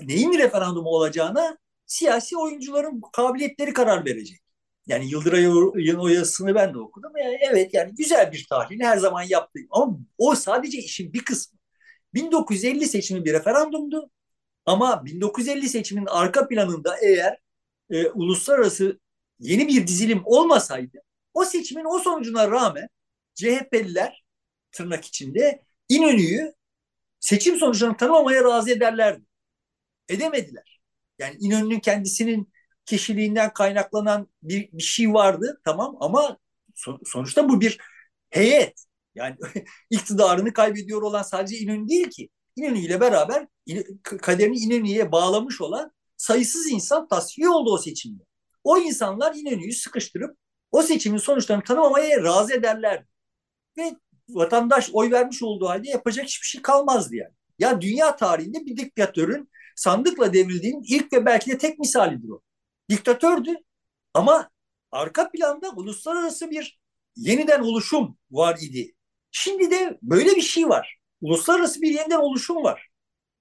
Neyin 0.00 0.38
referandumu 0.38 0.88
olacağına 0.88 1.58
siyasi 1.86 2.36
oyuncuların 2.36 3.02
kabiliyetleri 3.12 3.72
karar 3.72 4.04
verecek. 4.04 4.40
Yani 4.86 5.10
Yıldıray'ın 5.10 5.98
o 5.98 6.08
yazısını 6.08 6.54
ben 6.54 6.74
de 6.74 6.78
okudum. 6.78 7.12
Yani 7.16 7.38
evet 7.50 7.74
yani 7.74 7.94
güzel 7.94 8.32
bir 8.32 8.46
tahlil 8.50 8.80
her 8.80 8.96
zaman 8.96 9.22
yaptığım 9.22 9.66
ama 9.70 9.98
o 10.18 10.34
sadece 10.34 10.78
işin 10.78 11.12
bir 11.12 11.24
kısmı. 11.24 11.58
1950 12.14 12.86
seçimi 12.86 13.24
bir 13.24 13.32
referandumdu 13.32 14.10
ama 14.66 15.04
1950 15.04 15.68
seçimin 15.68 16.06
arka 16.06 16.48
planında 16.48 16.96
eğer 17.02 17.38
e, 17.90 18.08
uluslararası 18.08 19.00
yeni 19.38 19.68
bir 19.68 19.86
dizilim 19.86 20.22
olmasaydı 20.24 20.98
o 21.34 21.44
seçimin 21.44 21.84
o 21.84 21.98
sonucuna 21.98 22.50
rağmen 22.50 22.88
CHP'liler 23.34 24.24
tırnak 24.72 25.04
içinde 25.04 25.62
İnönü'yü 25.88 26.54
seçim 27.20 27.56
sonuçlarını 27.56 27.96
tanımamaya 27.96 28.44
razı 28.44 28.70
ederlerdi. 28.70 29.24
Edemediler. 30.08 30.80
Yani 31.18 31.36
İnönü'nün 31.40 31.80
kendisinin 31.80 32.52
kişiliğinden 32.86 33.52
kaynaklanan 33.52 34.28
bir, 34.42 34.72
bir 34.72 34.82
şey 34.82 35.12
vardı 35.12 35.60
tamam 35.64 35.96
ama 36.00 36.38
so, 36.74 36.98
sonuçta 37.04 37.48
bu 37.48 37.60
bir 37.60 37.78
heyet. 38.30 38.84
Yani 39.14 39.36
iktidarını 39.90 40.52
kaybediyor 40.52 41.02
olan 41.02 41.22
sadece 41.22 41.56
İnönü 41.58 41.88
değil 41.88 42.10
ki. 42.10 42.28
İnönü 42.56 42.78
ile 42.78 43.00
beraber 43.00 43.46
kaderini 44.04 44.58
İnönü'ye 44.58 45.12
bağlamış 45.12 45.60
olan 45.60 45.92
sayısız 46.16 46.70
insan 46.70 47.08
tasfiye 47.08 47.48
oldu 47.48 47.72
o 47.72 47.78
seçimde. 47.78 48.22
O 48.64 48.78
insanlar 48.78 49.34
İnönü'yü 49.34 49.72
sıkıştırıp 49.72 50.36
o 50.70 50.82
seçimin 50.82 51.18
sonuçlarını 51.18 51.64
tanımamaya 51.64 52.22
razı 52.22 52.54
ederlerdi. 52.54 53.06
Ve 53.78 53.96
vatandaş 54.28 54.90
oy 54.92 55.10
vermiş 55.10 55.42
olduğu 55.42 55.68
halde 55.68 55.88
yapacak 55.88 56.26
hiçbir 56.26 56.46
şey 56.46 56.62
kalmazdı 56.62 57.16
yani. 57.16 57.32
Ya 57.58 57.80
dünya 57.80 58.16
tarihinde 58.16 58.66
bir 58.66 58.76
diktatörün 58.76 59.50
sandıkla 59.76 60.32
devrildiğinin 60.32 60.82
ilk 60.88 61.12
ve 61.12 61.26
belki 61.26 61.50
de 61.50 61.58
tek 61.58 61.78
misalidir 61.78 62.28
o. 62.28 62.40
Diktatördü 62.88 63.54
ama 64.14 64.50
arka 64.92 65.30
planda 65.30 65.70
uluslararası 65.70 66.50
bir 66.50 66.80
yeniden 67.16 67.60
oluşum 67.60 68.18
var 68.30 68.58
idi. 68.60 68.94
Şimdi 69.30 69.70
de 69.70 69.98
böyle 70.02 70.36
bir 70.36 70.42
şey 70.42 70.68
var. 70.68 70.98
Uluslararası 71.20 71.82
bir 71.82 71.90
yeniden 71.90 72.18
oluşum 72.18 72.56
var. 72.56 72.88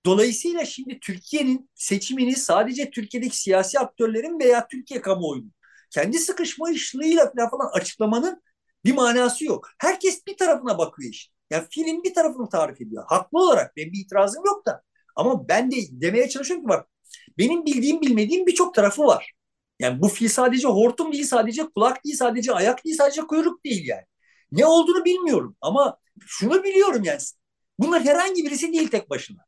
Dolayısıyla 0.06 0.66
şimdi 0.66 0.99
Türkiye'nin 0.99 1.70
seçimini 1.76 2.36
sadece 2.36 2.89
Türkiye'deki 2.91 3.38
siyasi 3.38 3.80
aktörlerin 3.80 4.39
veya 4.39 4.68
Türkiye 4.68 5.01
kamuoyunun 5.01 5.54
kendi 5.91 6.20
sıkışma 6.20 6.72
işliğiyle 6.72 7.22
falan 7.51 7.70
açıklamanın 7.74 8.41
bir 8.86 8.93
manası 8.93 9.45
yok. 9.45 9.70
Herkes 9.80 10.28
bir 10.28 10.38
tarafına 10.38 10.78
bakıyor 10.78 11.12
işte. 11.12 11.34
Yani 11.51 11.68
film 11.70 12.04
bir 12.04 12.14
tarafını 12.14 12.49
tarif 12.49 12.82
ediyor. 12.82 13.04
Haklı 13.08 13.39
olarak 13.39 13.76
benim 13.78 13.93
bir 13.93 13.99
itirazım 13.99 14.43
yok 14.45 14.66
da. 14.66 14.82
Ama 15.16 15.47
ben 15.47 15.72
de 15.72 15.76
demeye 15.91 16.30
çalışıyorum 16.30 16.66
ki 16.66 16.70
bak 16.70 16.88
benim 17.38 17.66
bildiğim 17.66 18.01
bilmediğim 18.01 18.47
birçok 18.47 18.76
tarafı 18.76 19.04
var. 19.04 19.34
Yani 19.80 20.01
bu 20.01 20.10
fil 20.10 20.30
sadece 20.30 20.68
hortum 20.68 21.14
değil, 21.14 21.26
sadece 21.26 21.64
kulak 21.76 22.06
değil, 22.06 22.16
sadece 22.18 22.54
ayak 22.54 22.86
değil, 22.86 22.95
sadece 22.97 23.22
kuyruk 23.22 23.66
değil 23.66 23.88
yani. 23.88 24.04
Ne 24.51 24.66
olduğunu 24.66 25.06
bilmiyorum 25.06 25.56
ama 25.62 25.97
şunu 26.26 26.64
biliyorum 26.64 27.04
yani. 27.04 27.20
Bunlar 27.80 28.04
herhangi 28.04 28.45
birisi 28.45 28.74
değil 28.74 28.88
tek 28.88 29.10
başına. 29.10 29.45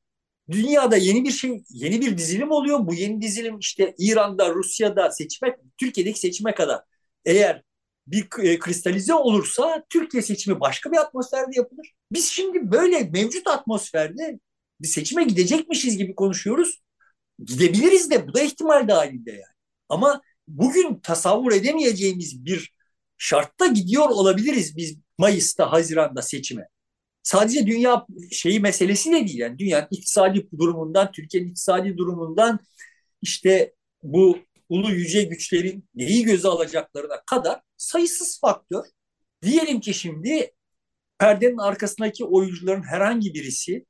Dünyada 0.51 0.97
yeni 0.97 1.23
bir 1.25 1.31
şey, 1.31 1.63
yeni 1.69 2.01
bir 2.01 2.17
dizilim 2.17 2.51
oluyor. 2.51 2.87
Bu 2.87 2.93
yeni 2.93 3.21
dizilim 3.21 3.59
işte 3.59 3.95
İran'da, 3.97 4.53
Rusya'da 4.53 5.11
seçime, 5.11 5.57
Türkiye'deki 5.77 6.19
seçime 6.19 6.55
kadar 6.55 6.81
eğer 7.25 7.63
bir 8.07 8.27
e, 8.43 8.59
kristalize 8.59 9.13
olursa 9.13 9.83
Türkiye 9.89 10.23
seçimi 10.23 10.59
başka 10.59 10.91
bir 10.91 10.97
atmosferde 10.97 11.51
yapılır. 11.55 11.93
Biz 12.11 12.27
şimdi 12.29 12.71
böyle 12.71 13.03
mevcut 13.03 13.47
atmosferde 13.47 14.39
bir 14.81 14.87
seçime 14.87 15.23
gidecekmişiz 15.23 15.97
gibi 15.97 16.15
konuşuyoruz. 16.15 16.81
Gidebiliriz 17.45 18.11
de 18.11 18.27
bu 18.27 18.33
da 18.33 18.41
ihtimal 18.41 18.87
dahilinde 18.87 19.31
yani. 19.31 19.55
Ama 19.89 20.21
bugün 20.47 20.99
tasavvur 20.99 21.51
edemeyeceğimiz 21.51 22.45
bir 22.45 22.73
şartta 23.17 23.67
gidiyor 23.67 24.09
olabiliriz 24.09 24.77
biz 24.77 24.97
Mayıs'ta, 25.17 25.71
Haziran'da 25.71 26.21
seçime 26.21 26.67
sadece 27.26 27.67
dünya 27.67 28.05
şeyi 28.32 28.59
meselesi 28.59 29.11
de 29.11 29.28
değil. 29.28 29.39
Yani 29.39 29.59
dünyanın 29.59 29.88
iktisadi 29.91 30.47
durumundan, 30.59 31.11
Türkiye'nin 31.11 31.49
iktisadi 31.49 31.97
durumundan 31.97 32.59
işte 33.21 33.73
bu 34.03 34.38
ulu 34.69 34.91
yüce 34.91 35.23
güçlerin 35.23 35.89
neyi 35.95 36.23
göze 36.23 36.47
alacaklarına 36.47 37.21
kadar 37.26 37.61
sayısız 37.78 38.39
faktör. 38.41 38.86
Diyelim 39.41 39.80
ki 39.80 39.93
şimdi 39.93 40.51
perdenin 41.19 41.57
arkasındaki 41.57 42.26
oyuncuların 42.26 42.84
herhangi 42.84 43.34
birisi 43.34 43.86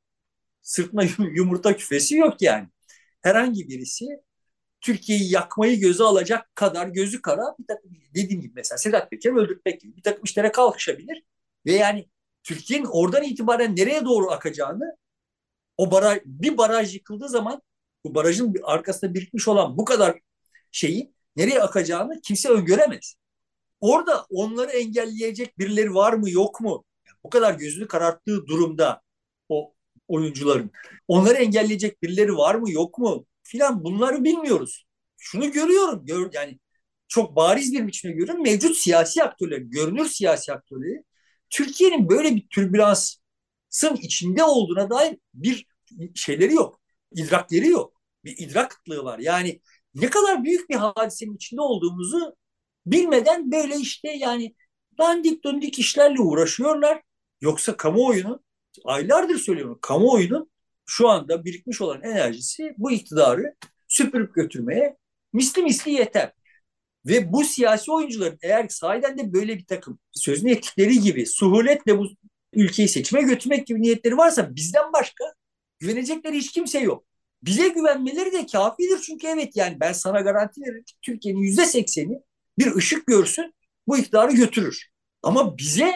sırtına 0.61 1.03
yumurta 1.36 1.77
küfesi 1.77 2.15
yok 2.15 2.41
yani. 2.41 2.67
Herhangi 3.21 3.69
birisi 3.69 4.05
Türkiye'yi 4.81 5.31
yakmayı 5.31 5.79
göze 5.79 6.03
alacak 6.03 6.55
kadar 6.55 6.88
gözü 6.88 7.21
kara 7.21 7.55
bir 7.59 7.67
takım 7.67 7.91
dediğim 8.15 8.41
gibi 8.41 8.53
mesela 8.55 8.77
Sedat 8.77 9.11
Peker 9.11 9.31
öldürtmek 9.31 9.81
gibi 9.81 9.97
bir 9.97 10.01
takım 10.03 10.23
işlere 10.23 10.51
kalkışabilir 10.51 11.23
ve 11.65 11.71
yani 11.71 12.09
Türkiye'nin 12.45 12.85
oradan 12.85 13.23
itibaren 13.23 13.75
nereye 13.75 14.05
doğru 14.05 14.31
akacağını 14.31 14.97
O 15.77 15.91
baraj, 15.91 16.19
bir 16.25 16.57
baraj 16.57 16.95
yıkıldığı 16.95 17.29
zaman 17.29 17.61
bu 18.03 18.15
barajın 18.15 18.55
arkasında 18.63 19.13
birikmiş 19.13 19.47
olan 19.47 19.77
bu 19.77 19.85
kadar 19.85 20.19
şeyi 20.71 21.13
nereye 21.35 21.61
akacağını 21.61 22.21
kimse 22.21 22.49
öngöremez. 22.49 23.15
Orada 23.79 24.25
onları 24.29 24.71
engelleyecek 24.71 25.59
birileri 25.59 25.93
var 25.93 26.13
mı 26.13 26.29
yok 26.29 26.61
mu? 26.61 26.85
Bu 27.23 27.29
kadar 27.29 27.53
gözünü 27.53 27.87
kararttığı 27.87 28.47
durumda 28.47 29.01
o 29.49 29.73
oyuncuların 30.07 30.71
onları 31.07 31.35
engelleyecek 31.35 32.01
birileri 32.03 32.35
var 32.37 32.55
mı 32.55 32.71
yok 32.71 32.99
mu 32.99 33.25
filan 33.43 33.83
bunları 33.83 34.23
bilmiyoruz. 34.23 34.85
Şunu 35.17 35.51
görüyorum. 35.51 36.05
Gör, 36.05 36.29
yani 36.33 36.59
çok 37.07 37.35
bariz 37.35 37.73
bir 37.73 37.87
biçimde 37.87 38.13
görüyorum. 38.13 38.43
Mevcut 38.43 38.77
siyasi 38.77 39.23
aktörler, 39.23 39.57
görünür 39.57 40.05
siyasi 40.05 40.53
aktörleri 40.53 41.03
Türkiye'nin 41.55 42.09
böyle 42.09 42.35
bir 42.35 42.47
türbülansın 42.49 43.95
içinde 44.01 44.43
olduğuna 44.43 44.89
dair 44.89 45.17
bir 45.33 45.65
şeyleri 46.15 46.53
yok. 46.53 46.81
idrakleri 47.11 47.67
yok. 47.67 48.01
Bir 48.23 48.37
idrak 48.37 48.71
kıtlığı 48.71 49.03
var. 49.03 49.19
Yani 49.19 49.61
ne 49.93 50.09
kadar 50.09 50.43
büyük 50.43 50.69
bir 50.69 50.75
hadisenin 50.75 51.35
içinde 51.35 51.61
olduğumuzu 51.61 52.35
bilmeden 52.85 53.51
böyle 53.51 53.75
işte 53.75 54.09
yani 54.09 54.55
dandik 54.97 55.43
döndük 55.43 55.79
işlerle 55.79 56.21
uğraşıyorlar. 56.21 57.01
Yoksa 57.41 57.77
kamuoyunu 57.77 58.43
aylardır 58.85 59.37
söylüyorum 59.37 59.79
kamuoyunun 59.81 60.51
şu 60.85 61.09
anda 61.09 61.45
birikmiş 61.45 61.81
olan 61.81 62.01
enerjisi 62.03 62.73
bu 62.77 62.91
iktidarı 62.91 63.55
süpürüp 63.87 64.35
götürmeye 64.35 64.97
misli 65.33 65.63
misli 65.63 65.91
yeter. 65.91 66.31
Ve 67.05 67.33
bu 67.33 67.43
siyasi 67.43 67.91
oyuncuların 67.91 68.37
eğer 68.41 68.67
sahiden 68.69 69.17
de 69.17 69.33
böyle 69.33 69.57
bir 69.57 69.65
takım 69.65 69.99
sözünü 70.11 70.51
ettikleri 70.51 70.99
gibi 70.99 71.25
suhuletle 71.25 71.97
bu 71.97 72.07
ülkeyi 72.53 72.87
seçime 72.87 73.21
götürmek 73.21 73.67
gibi 73.67 73.81
niyetleri 73.81 74.17
varsa 74.17 74.55
bizden 74.55 74.93
başka 74.93 75.23
güvenecekleri 75.79 76.37
hiç 76.37 76.51
kimse 76.51 76.79
yok. 76.79 77.05
Bize 77.43 77.67
güvenmeleri 77.67 78.31
de 78.31 78.45
kafidir 78.45 79.01
çünkü 79.01 79.27
evet 79.27 79.55
yani 79.55 79.79
ben 79.79 79.93
sana 79.93 80.21
garanti 80.21 80.61
veririm 80.61 80.83
ki 80.83 80.93
Türkiye'nin 81.01 81.39
yüzde 81.39 81.65
sekseni 81.65 82.19
bir 82.59 82.75
ışık 82.75 83.07
görsün 83.07 83.53
bu 83.87 83.97
iktidarı 83.97 84.31
götürür. 84.31 84.87
Ama 85.23 85.57
bize 85.57 85.93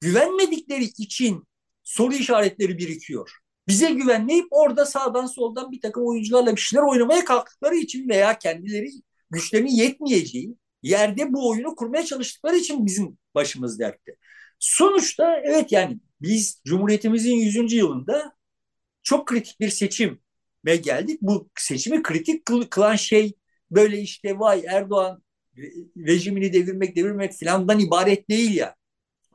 güvenmedikleri 0.00 0.84
için 0.84 1.44
soru 1.82 2.14
işaretleri 2.14 2.78
birikiyor. 2.78 3.30
Bize 3.68 3.90
güvenmeyip 3.90 4.46
orada 4.50 4.86
sağdan 4.86 5.26
soldan 5.26 5.72
bir 5.72 5.80
takım 5.80 6.06
oyuncularla 6.06 6.56
bir 6.56 6.60
şeyler 6.60 6.82
oynamaya 6.82 7.24
kalktıkları 7.24 7.76
için 7.76 8.08
veya 8.08 8.38
kendileri 8.38 8.90
güçlerinin 9.30 9.70
yetmeyeceği 9.70 10.54
yerde 10.82 11.32
bu 11.32 11.50
oyunu 11.50 11.74
kurmaya 11.74 12.04
çalıştıkları 12.04 12.56
için 12.56 12.86
bizim 12.86 13.18
başımız 13.34 13.78
dertte. 13.78 14.16
Sonuçta 14.58 15.40
evet 15.44 15.72
yani 15.72 15.98
biz 16.20 16.62
Cumhuriyetimizin 16.64 17.34
100. 17.34 17.72
yılında 17.72 18.32
çok 19.02 19.26
kritik 19.26 19.60
bir 19.60 19.68
seçime 19.68 20.76
geldik. 20.82 21.22
Bu 21.22 21.50
seçimi 21.58 22.02
kritik 22.02 22.42
kılan 22.70 22.96
şey 22.96 23.32
böyle 23.70 24.00
işte 24.00 24.38
vay 24.38 24.64
Erdoğan 24.68 25.22
rejimini 25.96 26.52
devirmek 26.52 26.96
devirmek 26.96 27.32
filandan 27.32 27.78
ibaret 27.80 28.28
değil 28.30 28.54
ya. 28.54 28.74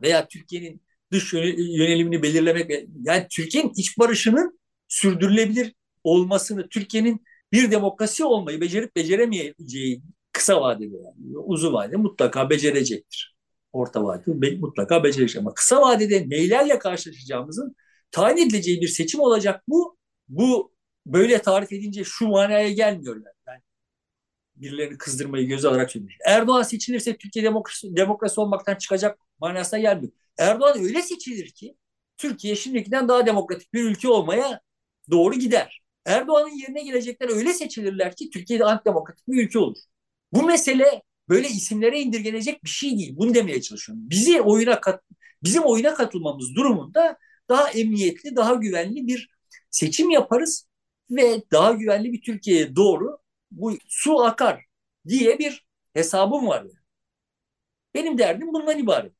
Veya 0.01 0.27
Türkiye'nin 0.27 0.81
dış 1.11 1.33
yönelimini 1.33 2.23
belirlemek 2.23 2.71
yani 3.03 3.27
Türkiye'nin 3.31 3.73
iç 3.77 3.97
barışının 3.99 4.59
sürdürülebilir 4.87 5.73
olmasını, 6.03 6.69
Türkiye'nin 6.69 7.23
bir 7.53 7.71
demokrasi 7.71 8.25
olmayı 8.25 8.61
becerip 8.61 8.95
beceremeyeceği 8.95 10.03
kısa 10.31 10.61
vadede 10.61 10.95
yani 10.97 11.37
uzun 11.37 11.73
vadede 11.73 11.97
mutlaka 11.97 12.49
becerecektir. 12.49 13.37
Orta 13.73 14.03
vadede 14.03 14.55
mutlaka 14.55 15.03
becerecek 15.03 15.37
ama 15.41 15.53
kısa 15.53 15.81
vadede 15.81 16.29
neylerle 16.29 16.79
karşılaşacağımızın 16.79 17.75
tayin 18.11 18.37
edileceği 18.37 18.81
bir 18.81 18.87
seçim 18.87 19.19
olacak 19.19 19.63
bu. 19.67 19.97
Bu 20.29 20.73
böyle 21.05 21.41
tarif 21.41 21.73
edince 21.73 22.03
şu 22.03 22.27
manaya 22.27 22.71
gelmiyor 22.71 23.15
yani. 23.15 23.61
birilerini 24.55 24.97
kızdırmayı 24.97 25.47
göze 25.47 25.67
alarak 25.67 25.91
söylüyor. 25.91 26.13
Erdoğan 26.25 26.63
seçilirse 26.63 27.17
Türkiye 27.17 27.45
demokrasi, 27.45 27.95
demokrasi 27.95 28.41
olmaktan 28.41 28.75
çıkacak 28.75 29.19
manasına 29.39 29.79
gelmiyor. 29.79 30.13
Erdoğan 30.37 30.79
öyle 30.83 31.01
seçilir 31.01 31.51
ki 31.51 31.77
Türkiye 32.17 32.55
şimdikinden 32.55 33.07
daha 33.07 33.25
demokratik 33.25 33.73
bir 33.73 33.83
ülke 33.83 34.09
olmaya 34.09 34.61
doğru 35.11 35.35
gider. 35.35 35.82
Erdoğan'ın 36.05 36.57
yerine 36.57 36.83
gelecekler 36.83 37.29
öyle 37.29 37.53
seçilirler 37.53 38.15
ki 38.15 38.29
Türkiye'de 38.29 38.65
antidemokratik 38.65 39.27
bir 39.27 39.45
ülke 39.45 39.59
olur. 39.59 39.77
Bu 40.31 40.43
mesele 40.43 41.03
böyle 41.29 41.47
isimlere 41.47 42.01
indirgenecek 42.01 42.63
bir 42.63 42.69
şey 42.69 42.97
değil. 42.97 43.13
Bunu 43.17 43.33
demeye 43.33 43.61
çalışıyorum. 43.61 44.09
Bizi 44.09 44.41
oyuna 44.41 44.81
kat, 44.81 45.03
bizim 45.43 45.63
oyuna 45.63 45.93
katılmamız 45.93 46.55
durumunda 46.55 47.17
daha 47.49 47.69
emniyetli, 47.69 48.35
daha 48.35 48.53
güvenli 48.53 49.07
bir 49.07 49.29
seçim 49.71 50.09
yaparız 50.09 50.67
ve 51.11 51.43
daha 51.51 51.71
güvenli 51.71 52.13
bir 52.13 52.21
Türkiye'ye 52.21 52.75
doğru 52.75 53.17
bu 53.51 53.77
su 53.87 54.21
akar 54.23 54.65
diye 55.07 55.39
bir 55.39 55.65
hesabım 55.93 56.47
var. 56.47 56.67
Benim 57.93 58.17
derdim 58.17 58.53
bundan 58.53 58.79
ibaret. 58.79 59.13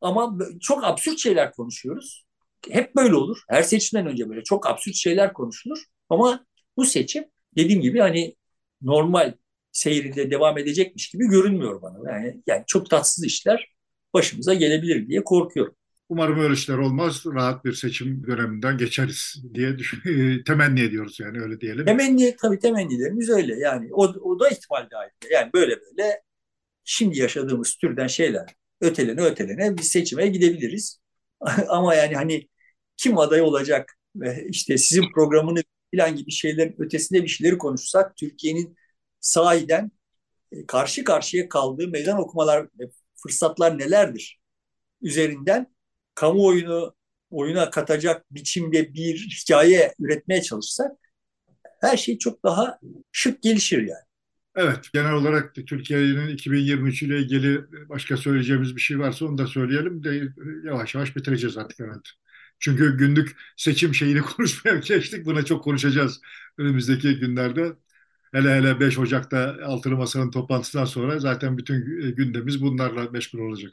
Ama 0.00 0.38
çok 0.60 0.84
absürt 0.84 1.18
şeyler 1.18 1.52
konuşuyoruz. 1.52 2.26
Hep 2.70 2.96
böyle 2.96 3.14
olur. 3.14 3.38
Her 3.48 3.62
seçimden 3.62 4.06
önce 4.06 4.28
böyle 4.28 4.44
çok 4.44 4.66
absürt 4.66 4.94
şeyler 4.94 5.32
konuşulur. 5.32 5.84
Ama 6.10 6.46
bu 6.76 6.84
seçim 6.84 7.24
dediğim 7.56 7.80
gibi 7.82 7.98
hani 7.98 8.36
normal 8.82 9.34
seyrinde 9.72 10.30
devam 10.30 10.58
edecekmiş 10.58 11.10
gibi 11.10 11.26
görünmüyor 11.28 11.82
bana. 11.82 12.12
Yani, 12.12 12.42
yani 12.46 12.64
çok 12.66 12.90
tatsız 12.90 13.24
işler 13.24 13.74
başımıza 14.14 14.54
gelebilir 14.54 15.08
diye 15.08 15.24
korkuyorum. 15.24 15.74
Umarım 16.08 16.38
öyle 16.40 16.54
işler 16.54 16.78
olmaz. 16.78 17.26
Rahat 17.26 17.64
bir 17.64 17.72
seçim 17.72 18.26
döneminden 18.26 18.78
geçeriz 18.78 19.36
diye 19.54 19.78
düşün, 19.78 20.02
temenni 20.46 20.80
ediyoruz 20.80 21.20
yani 21.20 21.40
öyle 21.40 21.60
diyelim. 21.60 21.84
Temenni 21.84 22.36
tabii 22.42 22.58
temennilerimiz 22.58 23.30
öyle. 23.30 23.58
Yani 23.58 23.88
o, 23.92 24.02
o 24.02 24.40
da 24.40 24.48
ihtimal 24.48 24.90
dahil. 24.90 25.10
Yani 25.32 25.52
böyle 25.54 25.80
böyle 25.80 26.22
şimdi 26.84 27.18
yaşadığımız 27.18 27.76
türden 27.76 28.06
şeyler 28.06 28.54
ötelene 28.80 29.20
ötelene 29.20 29.78
bir 29.78 29.82
seçime 29.82 30.26
gidebiliriz. 30.26 31.00
Ama 31.68 31.94
yani 31.94 32.14
hani 32.14 32.48
kim 32.96 33.18
aday 33.18 33.42
olacak 33.42 33.98
ve 34.16 34.46
işte 34.48 34.78
sizin 34.78 35.12
programını 35.14 35.62
falan 35.94 36.16
gibi 36.16 36.30
şeylerin 36.30 36.74
ötesinde 36.78 37.22
bir 37.22 37.28
şeyleri 37.28 37.58
konuşsak 37.58 38.16
Türkiye'nin 38.16 38.76
sahiden 39.20 39.90
e, 40.52 40.66
karşı 40.66 41.04
karşıya 41.04 41.48
kaldığı 41.48 41.88
meydan 41.88 42.18
okumalar 42.18 42.68
ve 42.80 42.84
fırsatlar 43.22 43.78
nelerdir 43.78 44.40
üzerinden 45.02 45.66
kamuoyunu 46.14 46.94
oyuna 47.30 47.70
katacak 47.70 48.34
biçimde 48.34 48.94
bir 48.94 49.28
hikaye 49.42 49.94
üretmeye 50.00 50.42
çalışsak 50.42 50.92
her 51.80 51.96
şey 51.96 52.18
çok 52.18 52.44
daha 52.44 52.78
şık 53.12 53.42
gelişir 53.42 53.78
yani. 53.78 54.06
Evet, 54.56 54.88
genel 54.92 55.12
olarak 55.12 55.54
Türkiye'nin 55.54 56.28
2023 56.28 57.02
ile 57.02 57.18
ilgili 57.18 57.60
başka 57.88 58.16
söyleyeceğimiz 58.16 58.76
bir 58.76 58.80
şey 58.80 58.98
varsa 58.98 59.26
onu 59.26 59.38
da 59.38 59.46
söyleyelim 59.46 60.04
de 60.04 60.22
yavaş 60.64 60.94
yavaş 60.94 61.16
bitireceğiz 61.16 61.56
artık 61.56 61.80
herhalde. 61.80 62.08
Çünkü 62.58 62.96
günlük 62.96 63.36
seçim 63.56 63.94
şeyini 63.94 64.20
konuşmaya 64.36 64.76
geçtik. 64.76 65.26
Buna 65.26 65.44
çok 65.44 65.64
konuşacağız 65.64 66.20
önümüzdeki 66.58 67.18
günlerde. 67.18 67.72
Hele 68.32 68.54
hele 68.54 68.80
5 68.80 68.98
Ocak'ta 68.98 69.56
Altılı 69.64 69.96
Masa'nın 69.96 70.30
toplantısından 70.30 70.84
sonra 70.84 71.18
zaten 71.18 71.58
bütün 71.58 71.84
gündemimiz 72.16 72.62
bunlarla 72.62 73.10
meşgul 73.10 73.38
olacak. 73.38 73.72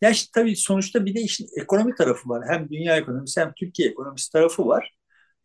Ya 0.00 0.10
işte 0.10 0.30
tabii 0.34 0.56
sonuçta 0.56 1.06
bir 1.06 1.14
de 1.14 1.20
işin 1.20 1.48
ekonomi 1.60 1.94
tarafı 1.94 2.28
var. 2.28 2.44
Hem 2.48 2.68
dünya 2.70 2.96
ekonomisi 2.96 3.40
hem 3.40 3.52
Türkiye 3.56 3.88
ekonomisi 3.88 4.32
tarafı 4.32 4.66
var. 4.66 4.96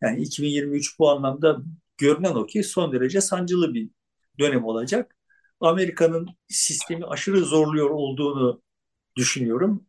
Yani 0.02 0.20
2023 0.22 0.98
bu 0.98 1.10
anlamda 1.10 1.58
görünen 1.98 2.34
o 2.34 2.46
ki 2.46 2.62
son 2.62 2.92
derece 2.92 3.20
sancılı 3.20 3.74
bir 3.74 3.90
dönem 4.38 4.64
olacak. 4.64 5.16
Amerika'nın 5.60 6.28
sistemi 6.48 7.06
aşırı 7.06 7.40
zorluyor 7.40 7.90
olduğunu 7.90 8.62
düşünüyorum. 9.16 9.86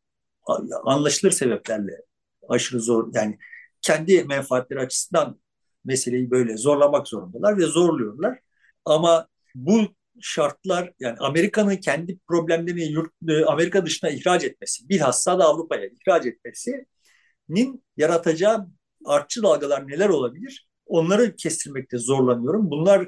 Anlaşılır 0.86 1.32
sebeplerle 1.32 2.09
aşırı 2.50 2.82
zor 2.82 3.12
yani 3.14 3.38
kendi 3.82 4.24
menfaatleri 4.24 4.80
açısından 4.80 5.40
meseleyi 5.86 6.32
böyle 6.32 6.58
zorlamak 6.58 7.08
zorundalar 7.08 7.58
ve 7.58 7.66
zorluyorlar. 7.66 8.40
Ama 8.86 9.28
bu 9.56 9.82
şartlar 10.22 10.94
yani 11.00 11.18
Amerika'nın 11.20 11.76
kendi 11.76 12.20
problemlerini 12.28 12.92
yurt, 12.92 13.12
e, 13.30 13.46
Amerika 13.46 13.86
dışına 13.86 14.10
ihraç 14.10 14.44
etmesi, 14.44 14.90
bilhassa 14.90 15.40
da 15.40 15.46
Avrupa'ya 15.46 15.86
ihraç 15.88 16.26
etmesinin 16.26 17.84
yaratacağı 17.98 18.68
artçı 19.06 19.44
dalgalar 19.44 19.88
neler 19.88 20.10
olabilir? 20.10 20.70
Onları 20.86 21.36
kestirmekte 21.36 21.98
zorlanıyorum. 21.98 22.72
Bunlar 22.72 23.08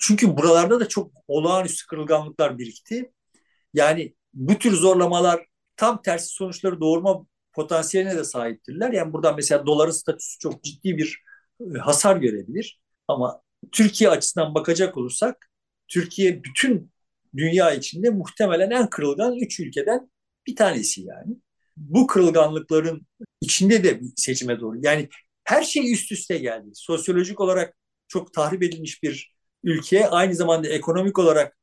çünkü 0.00 0.36
buralarda 0.36 0.80
da 0.80 0.88
çok 0.88 1.12
olağanüstü 1.28 1.86
kırılganlıklar 1.86 2.58
birikti. 2.58 3.12
Yani 3.74 4.14
bu 4.34 4.58
tür 4.58 4.72
zorlamalar 4.72 5.46
tam 5.76 6.02
tersi 6.02 6.26
sonuçları 6.26 6.80
doğurma 6.80 7.26
potansiyeline 7.52 8.16
de 8.16 8.24
sahiptirler. 8.24 8.92
Yani 8.92 9.12
buradan 9.12 9.36
mesela 9.36 9.66
doların 9.66 9.90
statüsü 9.90 10.38
çok 10.38 10.64
ciddi 10.64 10.98
bir 10.98 11.22
e, 11.60 11.78
hasar 11.78 12.16
görebilir. 12.16 12.80
Ama 13.08 13.42
Türkiye 13.72 14.10
açısından 14.10 14.54
bakacak 14.54 14.96
olursak 14.96 15.50
Türkiye 15.88 16.44
bütün 16.44 16.92
dünya 17.36 17.74
içinde 17.74 18.10
muhtemelen 18.10 18.70
en 18.70 18.90
kırılgan 18.90 19.36
üç 19.36 19.60
ülkeden 19.60 20.10
bir 20.46 20.56
tanesi 20.56 21.02
yani. 21.02 21.36
Bu 21.76 22.06
kırılganlıkların 22.06 23.06
içinde 23.40 23.84
de 23.84 24.00
bir 24.00 24.06
seçime 24.16 24.60
doğru. 24.60 24.76
Yani 24.82 25.08
her 25.44 25.62
şey 25.62 25.92
üst 25.92 26.12
üste 26.12 26.38
geldi. 26.38 26.68
Sosyolojik 26.74 27.40
olarak 27.40 27.76
çok 28.08 28.32
tahrip 28.34 28.62
edilmiş 28.62 29.02
bir 29.02 29.34
ülke, 29.64 30.08
aynı 30.08 30.34
zamanda 30.34 30.68
ekonomik 30.68 31.18
olarak 31.18 31.56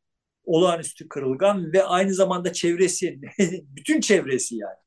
olağanüstü 0.45 1.09
kırılgan 1.09 1.73
ve 1.73 1.83
aynı 1.83 2.13
zamanda 2.13 2.53
çevresi, 2.53 3.19
bütün 3.63 4.01
çevresi 4.01 4.55
yani 4.55 4.77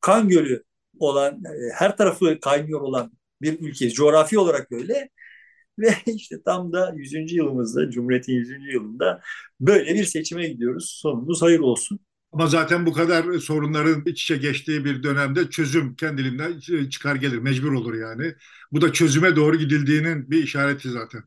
kan 0.00 0.28
gölü 0.28 0.64
olan, 0.98 1.34
e, 1.44 1.72
her 1.74 1.96
tarafı 1.96 2.40
kaynıyor 2.40 2.80
olan 2.80 3.12
bir 3.42 3.60
ülke. 3.60 3.90
Coğrafi 3.90 4.38
olarak 4.38 4.72
öyle. 4.72 5.10
Ve 5.78 5.94
işte 6.06 6.36
tam 6.44 6.72
da 6.72 6.92
100. 6.96 7.36
yılımızda, 7.36 7.90
Cumhuriyet'in 7.90 8.32
100. 8.32 8.72
yılında 8.72 9.20
böyle 9.60 9.94
bir 9.94 10.04
seçime 10.04 10.48
gidiyoruz. 10.48 10.98
Sonumuz 11.02 11.42
hayır 11.42 11.58
olsun. 11.58 12.00
Ama 12.32 12.46
zaten 12.46 12.86
bu 12.86 12.92
kadar 12.92 13.38
sorunların 13.38 14.02
iç 14.06 14.22
içe 14.22 14.36
geçtiği 14.36 14.84
bir 14.84 15.02
dönemde 15.02 15.50
çözüm 15.50 15.94
kendiliğinden 15.96 16.60
çıkar 16.88 17.16
gelir, 17.16 17.38
mecbur 17.38 17.72
olur 17.72 17.94
yani. 17.94 18.34
Bu 18.72 18.80
da 18.80 18.92
çözüme 18.92 19.36
doğru 19.36 19.56
gidildiğinin 19.56 20.30
bir 20.30 20.42
işareti 20.42 20.90
zaten. 20.90 21.22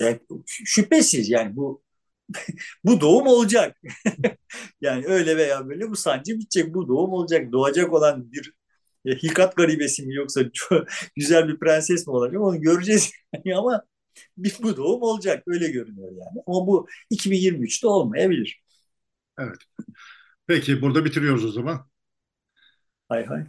Yani 0.00 0.20
şüphesiz 0.46 1.30
yani 1.30 1.56
bu 1.56 1.83
bu 2.84 3.00
doğum 3.00 3.26
olacak. 3.26 3.76
yani 4.80 5.06
öyle 5.06 5.36
veya 5.36 5.68
böyle 5.68 5.90
bu 5.90 5.96
sancı 5.96 6.38
bitecek, 6.38 6.74
bu 6.74 6.88
doğum 6.88 7.12
olacak. 7.12 7.52
Doğacak 7.52 7.92
olan 7.92 8.32
bir 8.32 8.52
e, 9.04 9.14
hikat 9.14 9.56
garibesi 9.56 10.06
mi 10.06 10.14
yoksa 10.14 10.50
çok 10.52 10.86
güzel 11.16 11.48
bir 11.48 11.58
prenses 11.58 12.06
mi 12.06 12.12
olacak 12.12 12.40
onu 12.40 12.60
göreceğiz. 12.60 13.12
Ama 13.56 13.82
bir 14.36 14.56
bu 14.62 14.76
doğum 14.76 15.02
olacak 15.02 15.42
öyle 15.46 15.70
görünüyor 15.70 16.10
yani. 16.10 16.42
Ama 16.46 16.66
bu 16.66 16.88
2023'te 17.10 17.86
olmayabilir. 17.86 18.62
Evet. 19.38 19.58
Peki 20.46 20.82
burada 20.82 21.04
bitiriyoruz 21.04 21.44
o 21.44 21.52
zaman. 21.52 21.86
Hay 23.08 23.26
hay. 23.26 23.46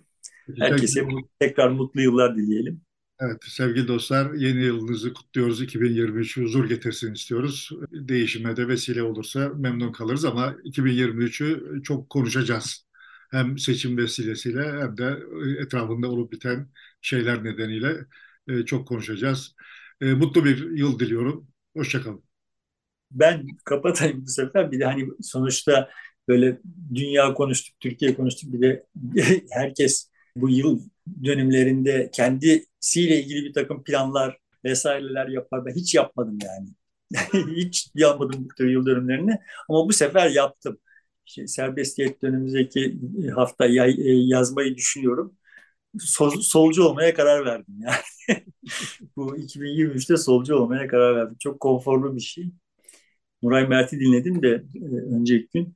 Herkese 0.58 1.08
tekrar 1.40 1.70
mutlu 1.70 2.02
yıllar 2.02 2.38
dileyelim. 2.38 2.82
Evet 3.20 3.38
sevgili 3.48 3.88
dostlar 3.88 4.34
yeni 4.34 4.64
yılınızı 4.64 5.14
kutluyoruz. 5.14 5.62
2023 5.62 6.38
huzur 6.38 6.70
getirsin 6.70 7.14
istiyoruz. 7.14 7.70
Değişime 7.92 8.58
de 8.58 8.68
vesile 8.68 9.04
olursa 9.04 9.50
memnun 9.50 9.92
kalırız 9.92 10.26
ama 10.26 10.56
2023'ü 10.64 11.82
çok 11.84 12.10
konuşacağız. 12.10 12.86
Hem 13.32 13.58
seçim 13.58 13.98
vesilesiyle 13.98 14.72
hem 14.82 14.98
de 14.98 15.20
etrafında 15.60 16.10
olup 16.12 16.32
biten 16.32 16.68
şeyler 17.02 17.44
nedeniyle 17.44 18.06
e, 18.48 18.66
çok 18.66 18.88
konuşacağız. 18.88 19.56
E, 20.02 20.06
mutlu 20.14 20.46
bir 20.46 20.72
yıl 20.72 21.00
diliyorum. 21.00 21.48
Hoşçakalın. 21.78 22.24
Ben 23.12 23.48
kapatayım 23.66 24.22
bu 24.26 24.28
sefer. 24.28 24.72
Bir 24.72 24.80
de 24.80 24.86
hani 24.86 25.08
sonuçta 25.22 25.90
böyle 26.28 26.60
dünya 26.96 27.34
konuştuk, 27.34 27.80
Türkiye 27.80 28.16
konuştuk. 28.16 28.54
Bir 28.54 28.62
de 28.62 28.86
herkes 29.52 30.10
bu 30.36 30.50
yıl 30.50 30.82
dönümlerinde 31.24 32.10
kendisiyle 32.14 33.22
ilgili 33.24 33.46
bir 33.46 33.54
takım 33.54 33.84
planlar 33.84 34.38
vesaireler 34.66 35.28
yapar. 35.28 35.66
Ben 35.66 35.76
hiç 35.76 35.96
yapmadım 35.96 36.38
yani. 36.44 36.70
hiç 37.56 37.90
yapmadım 37.96 38.46
bu 38.46 38.56
tür 38.56 38.70
yıl 38.70 38.86
dönümlerini. 38.86 39.38
Ama 39.70 39.88
bu 39.88 39.94
sefer 39.94 40.30
yaptım. 40.30 40.78
İşte 41.26 41.48
serbestiyet 41.48 42.22
dönemimizdeki 42.22 43.00
hafta 43.36 43.66
yay, 43.66 43.92
e, 43.92 44.14
yazmayı 44.14 44.76
düşünüyorum. 44.76 45.34
Sol, 46.00 46.32
solcu 46.42 46.84
olmaya 46.84 47.14
karar 47.14 47.46
verdim 47.46 47.76
yani. 47.80 47.98
bu 49.18 49.38
2023'te 49.38 50.18
solcu 50.18 50.56
olmaya 50.56 50.88
karar 50.88 51.16
verdim. 51.16 51.38
Çok 51.40 51.60
konforlu 51.60 52.16
bir 52.16 52.22
şey. 52.22 52.52
Nuray 53.44 53.68
Mert'i 53.68 54.00
dinledim 54.00 54.44
de 54.44 54.64
e, 54.76 54.86
önceki 55.16 55.50
gün. 55.54 55.76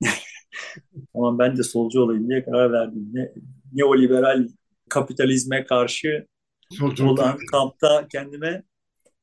Ama 1.14 1.38
ben 1.38 1.56
de 1.56 1.62
solcu 1.62 2.00
olayım 2.00 2.28
diye 2.28 2.44
karar 2.44 2.72
verdim. 2.72 3.10
Ne, 3.12 3.32
neoliberal 3.74 4.48
kapitalizme 4.88 5.64
karşı 5.64 6.26
Solculuk. 6.70 7.10
olan 7.10 7.38
kampta 7.50 8.08
kendime 8.08 8.62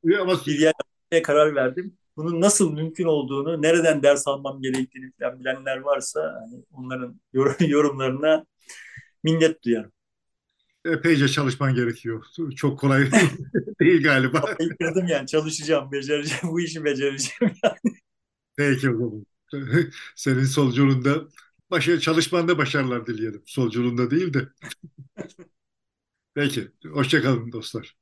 bir 0.03 0.59
yer 0.59 0.73
karar 1.23 1.55
verdim. 1.55 1.97
Bunun 2.17 2.41
nasıl 2.41 2.73
mümkün 2.73 3.05
olduğunu, 3.05 3.61
nereden 3.61 4.03
ders 4.03 4.27
almam 4.27 4.61
gerektiğini 4.61 5.11
falan 5.19 5.39
bilenler 5.39 5.77
varsa 5.77 6.39
hani 6.41 6.63
onların 6.71 7.19
yorumlarına 7.67 8.45
minnet 9.23 9.63
duyarım. 9.63 9.91
Epeyce 10.85 11.27
çalışman 11.27 11.75
gerekiyor. 11.75 12.25
Çok 12.55 12.79
kolay 12.79 13.11
değil 13.79 14.03
galiba. 14.03 14.55
Yıkıldım 14.59 15.07
yani 15.07 15.27
çalışacağım, 15.27 15.91
becereceğim, 15.91 16.43
bu 16.43 16.61
işi 16.61 16.83
becereceğim 16.83 17.55
yani. 17.63 17.95
Peki 18.57 18.89
o 18.89 18.97
zaman. 18.97 19.25
Senin 20.15 20.43
solculuğunda 20.43 21.27
başarı, 21.71 21.99
çalışmanda 21.99 22.57
başarılar 22.57 23.07
dileyelim. 23.07 23.43
Solculuğunda 23.45 24.11
değil 24.11 24.33
de. 24.33 24.49
Peki. 26.33 26.71
Hoşçakalın 26.93 27.51
dostlar. 27.51 28.00